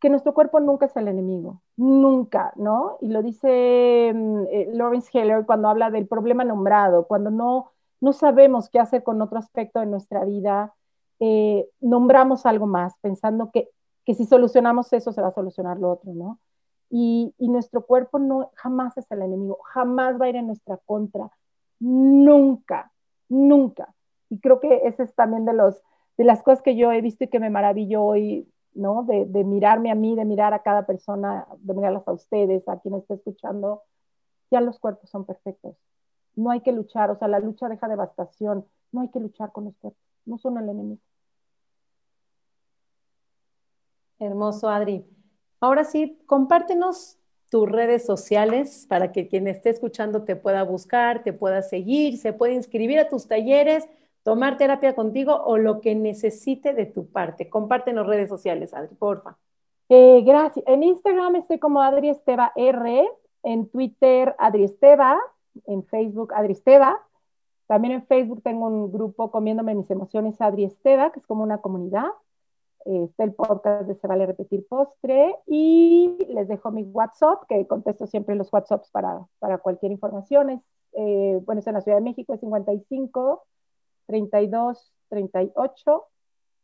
que 0.00 0.08
nuestro 0.10 0.32
cuerpo 0.34 0.60
nunca 0.60 0.86
es 0.86 0.96
el 0.96 1.08
enemigo, 1.08 1.62
nunca, 1.76 2.52
¿no? 2.56 2.96
Y 3.00 3.08
lo 3.08 3.22
dice 3.22 4.12
mm, 4.14 4.42
eh, 4.50 4.70
Lawrence 4.72 5.10
Heller 5.12 5.44
cuando 5.46 5.68
habla 5.68 5.90
del 5.90 6.06
problema 6.08 6.44
nombrado, 6.44 7.06
cuando 7.06 7.30
no, 7.30 7.72
no 8.00 8.12
sabemos 8.12 8.70
qué 8.70 8.78
hacer 8.78 9.02
con 9.02 9.20
otro 9.22 9.38
aspecto 9.38 9.80
de 9.80 9.86
nuestra 9.86 10.24
vida, 10.24 10.74
eh, 11.20 11.68
nombramos 11.80 12.46
algo 12.46 12.66
más, 12.66 12.94
pensando 13.00 13.50
que, 13.50 13.68
que 14.04 14.14
si 14.14 14.24
solucionamos 14.24 14.92
eso 14.92 15.12
se 15.12 15.20
va 15.20 15.28
a 15.28 15.34
solucionar 15.34 15.78
lo 15.78 15.90
otro, 15.90 16.12
¿no? 16.14 16.40
Y, 16.88 17.34
nuestro 17.38 17.84
cuerpo 17.86 18.18
no 18.18 18.50
jamás 18.56 18.96
es 18.96 19.10
el 19.10 19.22
enemigo, 19.22 19.58
jamás 19.64 20.20
va 20.20 20.26
a 20.26 20.28
ir 20.30 20.36
en 20.36 20.46
nuestra 20.46 20.76
contra, 20.78 21.30
nunca, 21.78 22.92
nunca. 23.28 23.94
Y 24.28 24.40
creo 24.40 24.60
que 24.60 24.82
ese 24.86 25.04
es 25.04 25.14
también 25.14 25.44
de, 25.44 25.52
los, 25.52 25.82
de 26.16 26.24
las 26.24 26.42
cosas 26.42 26.62
que 26.62 26.76
yo 26.76 26.90
he 26.92 27.00
visto 27.00 27.24
y 27.24 27.28
que 27.28 27.38
me 27.38 27.50
maravillo 27.50 28.02
hoy, 28.02 28.48
¿no? 28.74 29.04
De, 29.04 29.26
de 29.26 29.44
mirarme 29.44 29.90
a 29.90 29.94
mí, 29.94 30.16
de 30.16 30.24
mirar 30.24 30.54
a 30.54 30.62
cada 30.62 30.86
persona, 30.86 31.46
de 31.58 31.74
mirarlas 31.74 32.08
a 32.08 32.12
ustedes, 32.12 32.66
a 32.68 32.80
quien 32.80 32.94
esté 32.94 33.14
escuchando, 33.14 33.82
ya 34.50 34.60
los 34.60 34.78
cuerpos 34.78 35.10
son 35.10 35.24
perfectos. 35.24 35.76
No 36.36 36.50
hay 36.50 36.60
que 36.60 36.72
luchar, 36.72 37.10
o 37.10 37.18
sea, 37.18 37.28
la 37.28 37.40
lucha 37.40 37.68
deja 37.68 37.88
devastación, 37.88 38.66
no 38.92 39.00
hay 39.02 39.08
que 39.08 39.20
luchar 39.20 39.52
con 39.52 39.64
los 39.64 39.76
cuerpos, 39.76 40.02
no 40.24 40.38
son 40.38 40.58
el 40.58 40.68
enemigo. 40.68 41.00
Hermoso, 44.18 44.68
Adri. 44.68 45.04
Ahora 45.60 45.84
sí, 45.84 46.18
compártenos 46.26 47.18
tus 47.50 47.68
redes 47.68 48.06
sociales 48.06 48.86
para 48.88 49.12
que 49.12 49.28
quien 49.28 49.48
esté 49.48 49.70
escuchando 49.70 50.22
te 50.22 50.36
pueda 50.36 50.62
buscar, 50.62 51.22
te 51.22 51.32
pueda 51.32 51.62
seguir, 51.62 52.16
se 52.18 52.32
puede 52.32 52.54
inscribir 52.54 52.98
a 52.98 53.08
tus 53.08 53.26
talleres, 53.26 53.88
tomar 54.22 54.56
terapia 54.56 54.94
contigo 54.94 55.34
o 55.44 55.58
lo 55.58 55.80
que 55.80 55.94
necesite 55.94 56.74
de 56.74 56.86
tu 56.86 57.10
parte. 57.10 57.48
Compártenos 57.48 58.06
redes 58.06 58.28
sociales, 58.28 58.72
Adri, 58.72 58.94
porfa. 58.94 59.36
Eh, 59.88 60.22
gracias. 60.24 60.64
En 60.68 60.82
Instagram 60.84 61.36
estoy 61.36 61.58
como 61.58 61.82
Adri 61.82 62.10
Esteba 62.10 62.52
R, 62.54 63.08
en 63.42 63.68
Twitter 63.68 64.34
Adri 64.38 64.64
Esteba, 64.64 65.18
en 65.66 65.84
Facebook 65.84 66.32
Adri 66.34 66.52
Esteba. 66.52 67.00
También 67.66 67.94
en 67.94 68.06
Facebook 68.06 68.42
tengo 68.42 68.66
un 68.66 68.92
grupo 68.92 69.30
Comiéndome 69.30 69.74
mis 69.74 69.90
emociones 69.90 70.40
Adri 70.40 70.64
Esteba, 70.64 71.12
que 71.12 71.20
es 71.20 71.26
como 71.26 71.42
una 71.42 71.58
comunidad 71.58 72.10
está 72.84 73.24
el 73.24 73.34
podcast 73.34 73.86
de 73.86 73.94
Se 73.94 74.06
Vale 74.06 74.26
Repetir 74.26 74.66
Postre 74.66 75.34
y 75.46 76.18
les 76.28 76.48
dejo 76.48 76.70
mi 76.70 76.82
WhatsApp, 76.84 77.44
que 77.48 77.66
contesto 77.66 78.06
siempre 78.06 78.34
los 78.34 78.52
WhatsApps 78.52 78.90
para, 78.90 79.26
para 79.38 79.56
cualquier 79.58 79.92
información. 79.92 80.48
Es, 80.50 80.60
eh, 80.92 81.40
bueno, 81.44 81.60
es 81.60 81.66
en 81.66 81.74
la 81.74 81.82
Ciudad 81.82 81.98
de 81.98 82.04
México, 82.04 82.34
es 82.34 82.40
55 82.40 83.46
32 84.06 84.92
38 85.08 86.06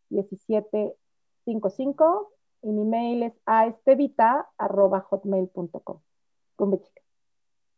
17 0.08 0.96
55 1.44 2.32
y 2.62 2.72
mi 2.72 2.84
mail 2.84 3.24
es 3.24 3.34
aestevita.hotmail.com. 3.44 6.00
Con 6.56 6.70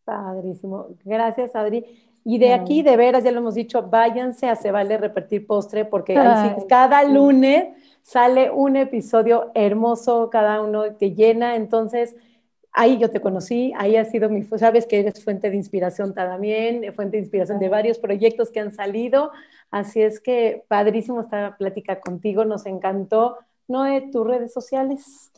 Padrísimo. 0.08 0.86
Gracias, 1.04 1.54
Adri. 1.54 1.84
Y 2.24 2.38
de 2.38 2.54
aquí, 2.54 2.82
de 2.82 2.96
veras, 2.96 3.24
ya 3.24 3.30
lo 3.30 3.40
hemos 3.40 3.54
dicho, 3.54 3.82
váyanse 3.82 4.48
a 4.48 4.56
Se 4.56 4.70
Vale 4.70 4.96
Repetir 4.96 5.46
Postre 5.46 5.84
porque 5.84 6.14
cada 6.66 7.04
lunes 7.04 7.68
sale 8.00 8.50
un 8.50 8.76
episodio 8.76 9.50
hermoso, 9.54 10.30
cada 10.30 10.62
uno 10.62 10.94
te 10.94 11.14
llena, 11.14 11.56
entonces 11.56 12.16
ahí 12.72 12.96
yo 12.96 13.10
te 13.10 13.20
conocí, 13.20 13.72
ahí 13.76 13.96
ha 13.96 14.04
sido 14.06 14.30
mi, 14.30 14.44
sabes 14.44 14.86
que 14.86 15.00
eres 15.00 15.22
fuente 15.22 15.50
de 15.50 15.56
inspiración 15.56 16.14
también, 16.14 16.90
fuente 16.94 17.18
de 17.18 17.22
inspiración 17.22 17.58
de 17.58 17.68
varios 17.68 17.98
proyectos 17.98 18.50
que 18.50 18.60
han 18.60 18.72
salido, 18.72 19.30
así 19.70 20.00
es 20.00 20.20
que 20.20 20.64
padrísimo 20.68 21.20
esta 21.20 21.56
plática 21.58 22.00
contigo, 22.00 22.46
nos 22.46 22.64
encantó. 22.64 23.36
Noé, 23.68 24.08
tus 24.10 24.26
redes 24.26 24.54
sociales. 24.54 25.30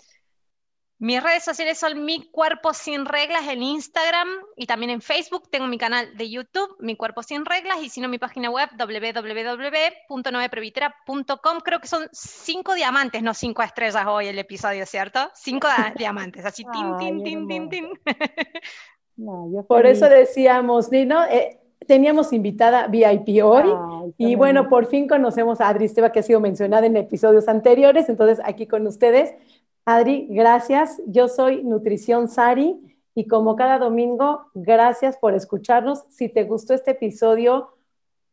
Mis 1.00 1.20
redes 1.22 1.44
sociales 1.44 1.78
son 1.78 2.04
Mi 2.04 2.28
Cuerpo 2.30 2.74
Sin 2.74 3.06
Reglas 3.06 3.48
en 3.48 3.62
Instagram 3.62 4.28
y 4.54 4.66
también 4.66 4.90
en 4.90 5.00
Facebook. 5.00 5.48
Tengo 5.50 5.66
mi 5.66 5.78
canal 5.78 6.14
de 6.14 6.28
YouTube, 6.28 6.76
Mi 6.78 6.94
Cuerpo 6.94 7.22
Sin 7.22 7.46
Reglas, 7.46 7.78
y 7.82 7.88
si 7.88 8.02
no, 8.02 8.08
mi 8.08 8.18
página 8.18 8.50
web 8.50 8.68
www.noeprevitera.com. 8.78 11.60
Creo 11.64 11.80
que 11.80 11.88
son 11.88 12.06
cinco 12.12 12.74
diamantes, 12.74 13.22
no 13.22 13.32
cinco 13.32 13.62
estrellas 13.62 14.04
hoy 14.06 14.26
el 14.26 14.38
episodio, 14.38 14.84
¿cierto? 14.84 15.20
Cinco 15.32 15.68
diamantes, 15.96 16.44
así, 16.44 16.66
tin, 16.70 16.98
tin, 16.98 17.24
tin, 17.24 17.48
tin, 17.48 17.68
tin. 17.70 17.88
Por 19.66 19.86
eso 19.86 20.06
decíamos, 20.06 20.92
¿no? 20.92 21.24
Eh, 21.24 21.58
teníamos 21.86 22.34
invitada 22.34 22.88
VIP 22.88 23.42
hoy 23.42 23.72
y 24.18 24.34
bueno, 24.34 24.68
por 24.68 24.84
fin 24.86 25.08
conocemos 25.08 25.62
a 25.62 25.68
Adri 25.68 25.86
Esteba 25.86 26.12
que 26.12 26.20
ha 26.20 26.22
sido 26.22 26.40
mencionada 26.40 26.86
en 26.86 26.96
episodios 26.96 27.48
anteriores, 27.48 28.08
entonces 28.08 28.40
aquí 28.44 28.66
con 28.66 28.86
ustedes 28.86 29.34
Adri, 29.84 30.26
gracias. 30.30 31.00
Yo 31.06 31.28
soy 31.28 31.64
Nutrición 31.64 32.28
Sari 32.28 32.78
y 33.14 33.26
como 33.26 33.56
cada 33.56 33.78
domingo, 33.78 34.46
gracias 34.54 35.16
por 35.16 35.34
escucharnos. 35.34 36.04
Si 36.08 36.28
te 36.28 36.44
gustó 36.44 36.74
este 36.74 36.92
episodio, 36.92 37.70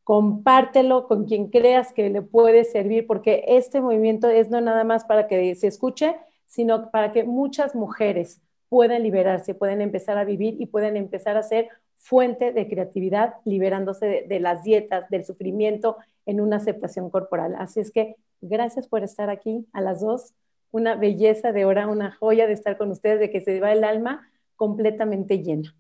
compártelo 0.04 1.08
con 1.08 1.26
quien 1.26 1.50
creas 1.50 1.94
que 1.94 2.10
le 2.10 2.22
puede 2.22 2.64
servir, 2.64 3.08
porque 3.08 3.44
este 3.48 3.82
movimiento 3.82 4.30
es 4.30 4.50
no 4.50 4.62
nada 4.62 4.84
más 4.84 5.06
para 5.06 5.28
que 5.28 5.56
se 5.56 5.68
escuche, 5.68 6.16
sino 6.46 6.92
para 6.92 7.12
que 7.12 7.24
muchas 7.24 7.76
mujeres 7.76 8.42
puedan 8.70 9.04
liberarse, 9.04 9.56
puedan 9.56 9.82
empezar 9.82 10.18
a 10.18 10.26
vivir 10.26 10.62
y 10.62 10.68
puedan 10.68 10.98
empezar 10.98 11.38
a 11.38 11.44
ser 11.44 11.70
fuente 11.98 12.52
de 12.52 12.68
creatividad, 12.68 13.36
liberándose 13.46 14.06
de, 14.06 14.22
de, 14.28 14.40
las 14.40 14.64
dietas, 14.64 15.10
del 15.10 15.26
sufrimiento 15.26 15.98
en 16.26 16.42
una 16.42 16.58
aceptación 16.58 17.10
corporal. 17.10 17.56
Así 17.58 17.80
es 17.80 17.92
que 17.92 18.16
gracias 18.42 18.88
por 18.88 19.04
estar 19.04 19.30
aquí 19.30 19.66
a 19.74 19.82
las 19.82 20.02
dos 20.02 20.34
una 20.72 20.96
belleza 20.96 21.52
de 21.52 21.66
hora, 21.66 21.88
una 21.88 22.12
joya 22.12 22.48
de 22.48 22.54
estar 22.54 22.78
con 22.78 22.92
ustedes, 22.92 23.20
de 23.20 23.30
que 23.30 23.42
se 23.42 23.60
va 23.60 23.72
el 23.72 23.84
alma 23.84 24.30
completamente 24.56 25.44
llena. 25.44 25.76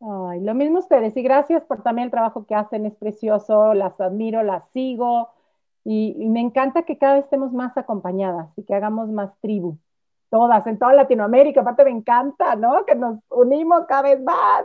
Ay, 0.00 0.40
lo 0.40 0.54
mismo 0.54 0.78
ustedes. 0.78 1.16
Y 1.16 1.22
gracias 1.22 1.62
por 1.64 1.82
también 1.82 2.06
el 2.06 2.10
trabajo 2.10 2.46
que 2.46 2.54
hacen, 2.54 2.86
es 2.86 2.94
precioso, 2.94 3.74
las 3.74 4.00
admiro, 4.00 4.42
las 4.42 4.64
sigo. 4.72 5.30
Y, 5.84 6.16
y 6.18 6.28
me 6.28 6.40
encanta 6.40 6.82
que 6.82 6.98
cada 6.98 7.14
vez 7.14 7.24
estemos 7.24 7.52
más 7.52 7.76
acompañadas 7.76 8.48
y 8.56 8.64
que 8.64 8.74
hagamos 8.74 9.08
más 9.10 9.30
tribu 9.40 9.78
todas, 10.30 10.66
en 10.66 10.78
toda 10.78 10.94
Latinoamérica, 10.94 11.60
aparte 11.60 11.84
me 11.84 11.90
encanta, 11.90 12.54
¿no? 12.54 12.84
Que 12.86 12.94
nos 12.94 13.18
unimos 13.28 13.84
cada 13.88 14.02
vez 14.02 14.22
más. 14.22 14.64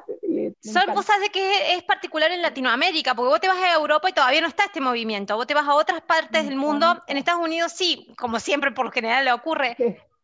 Son 0.61 0.93
cosas 0.93 1.19
de 1.19 1.29
que 1.29 1.75
es 1.75 1.83
particular 1.83 2.31
en 2.31 2.41
Latinoamérica, 2.41 3.15
porque 3.15 3.29
vos 3.29 3.39
te 3.41 3.47
vas 3.47 3.57
a 3.57 3.73
Europa 3.73 4.09
y 4.09 4.13
todavía 4.13 4.41
no 4.41 4.47
está 4.47 4.65
este 4.65 4.79
movimiento, 4.79 5.35
vos 5.35 5.47
te 5.47 5.53
vas 5.53 5.67
a 5.67 5.73
otras 5.73 6.01
partes 6.01 6.45
del 6.45 6.55
mundo, 6.55 7.03
en 7.07 7.17
Estados 7.17 7.43
Unidos 7.43 7.71
sí, 7.71 8.13
como 8.17 8.39
siempre 8.39 8.71
por 8.71 8.85
lo 8.85 8.91
general 8.91 9.25
le 9.25 9.33
ocurre, 9.33 9.75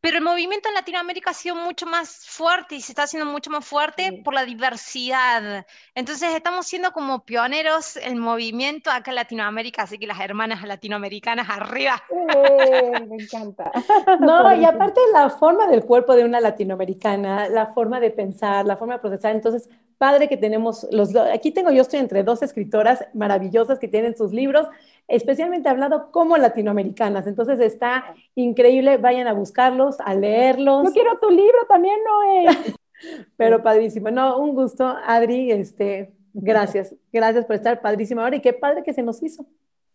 pero 0.02 0.18
el 0.18 0.24
movimiento 0.24 0.68
en 0.68 0.76
Latinoamérica 0.76 1.30
ha 1.30 1.34
sido 1.34 1.56
mucho 1.56 1.86
más 1.86 2.26
fuerte 2.26 2.76
y 2.76 2.82
se 2.82 2.92
está 2.92 3.04
haciendo 3.04 3.32
mucho 3.32 3.52
más 3.52 3.64
fuerte 3.64 4.22
por 4.24 4.34
la 4.34 4.46
diversidad. 4.46 5.66
Entonces 5.94 6.34
estamos 6.34 6.66
siendo 6.66 6.92
como 6.92 7.24
pioneros 7.24 7.98
el 7.98 8.16
movimiento 8.16 8.90
acá 8.90 9.12
en 9.12 9.16
Latinoamérica, 9.16 9.84
así 9.84 10.00
que 10.00 10.08
las 10.08 10.20
hermanas 10.20 10.64
latinoamericanas 10.68 11.48
arriba. 11.50 12.02
me 13.08 13.24
encanta. 13.24 13.72
No, 14.20 14.54
y 14.56 14.66
aparte 14.66 15.00
la 15.14 15.30
forma 15.30 15.68
del 15.68 15.86
cuerpo 15.86 16.16
de 16.16 16.26
una 16.26 16.42
latinoamericana, 16.42 17.48
la 17.48 17.68
forma 17.68 18.00
de 18.00 18.10
pensar, 18.10 18.66
la 18.66 18.78
forma 18.78 18.96
de 18.96 19.00
procesar, 19.00 19.36
entonces 19.36 19.70
padre 20.02 20.28
que 20.28 20.36
tenemos 20.36 20.88
los 20.90 21.16
aquí 21.16 21.52
tengo 21.52 21.70
yo 21.70 21.84
estoy 21.84 22.00
entre 22.00 22.24
dos 22.24 22.42
escritoras 22.42 23.06
maravillosas 23.14 23.78
que 23.78 23.88
tienen 23.88 24.18
sus 24.18 24.34
libros 24.34 24.68
especialmente 25.12 25.70
hablado 25.70 26.12
como 26.12 26.38
latinoamericanas. 26.38 27.28
Entonces 27.28 27.60
está 27.60 28.16
increíble, 28.36 28.98
vayan 28.98 29.28
a 29.28 29.34
buscarlos, 29.34 30.00
a 30.00 30.14
leerlos. 30.14 30.86
Yo 30.86 30.94
quiero 30.94 31.20
tu 31.20 31.30
libro 31.30 31.66
también, 31.68 32.00
Noé. 32.04 32.46
Pero 33.38 33.62
padrísimo. 33.62 34.10
No, 34.10 34.38
un 34.38 34.56
gusto, 34.56 34.86
Adri, 35.06 35.52
este, 35.52 36.14
gracias. 36.34 36.96
Gracias 37.12 37.46
por 37.46 37.56
estar 37.56 37.82
padrísima 37.82 38.24
ahora 38.24 38.38
y 38.38 38.42
qué 38.42 38.54
padre 38.54 38.84
que 38.84 38.94
se 38.94 39.04
nos 39.04 39.22
hizo. 39.22 39.46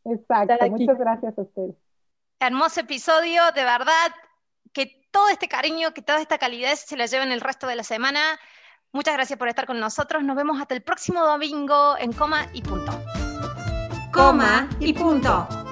Exacto, 0.05 0.71
muchas 0.71 0.99
gracias 0.99 1.39
a 1.39 1.43
ustedes. 1.43 1.75
Hermoso 2.39 2.81
episodio, 2.81 3.43
de 3.55 3.65
verdad, 3.65 4.13
que 4.73 5.09
todo 5.11 5.29
este 5.31 5.49
cariño, 5.49 5.95
que 5.95 6.03
toda 6.03 6.21
esta 6.21 6.39
calidez 6.39 6.81
se 6.81 6.97
la 6.97 7.07
lleven 7.07 7.33
el 7.33 7.41
resto 7.41 7.67
de 7.67 7.77
la 7.77 7.83
semana. 7.83 8.21
Muchas 8.93 9.15
gracias 9.15 9.39
por 9.39 9.49
estar 9.49 9.67
con 9.67 9.81
nosotros. 9.81 10.23
Nos 10.23 10.37
vemos 10.37 10.61
hasta 10.61 10.75
el 10.75 10.83
próximo 10.83 11.25
domingo 11.25 11.97
en 11.99 12.13
Coma 12.13 12.47
y 12.53 12.63
Punto 12.63 12.93
coma 14.17 14.67
y 14.81 14.95
punto. 14.95 15.66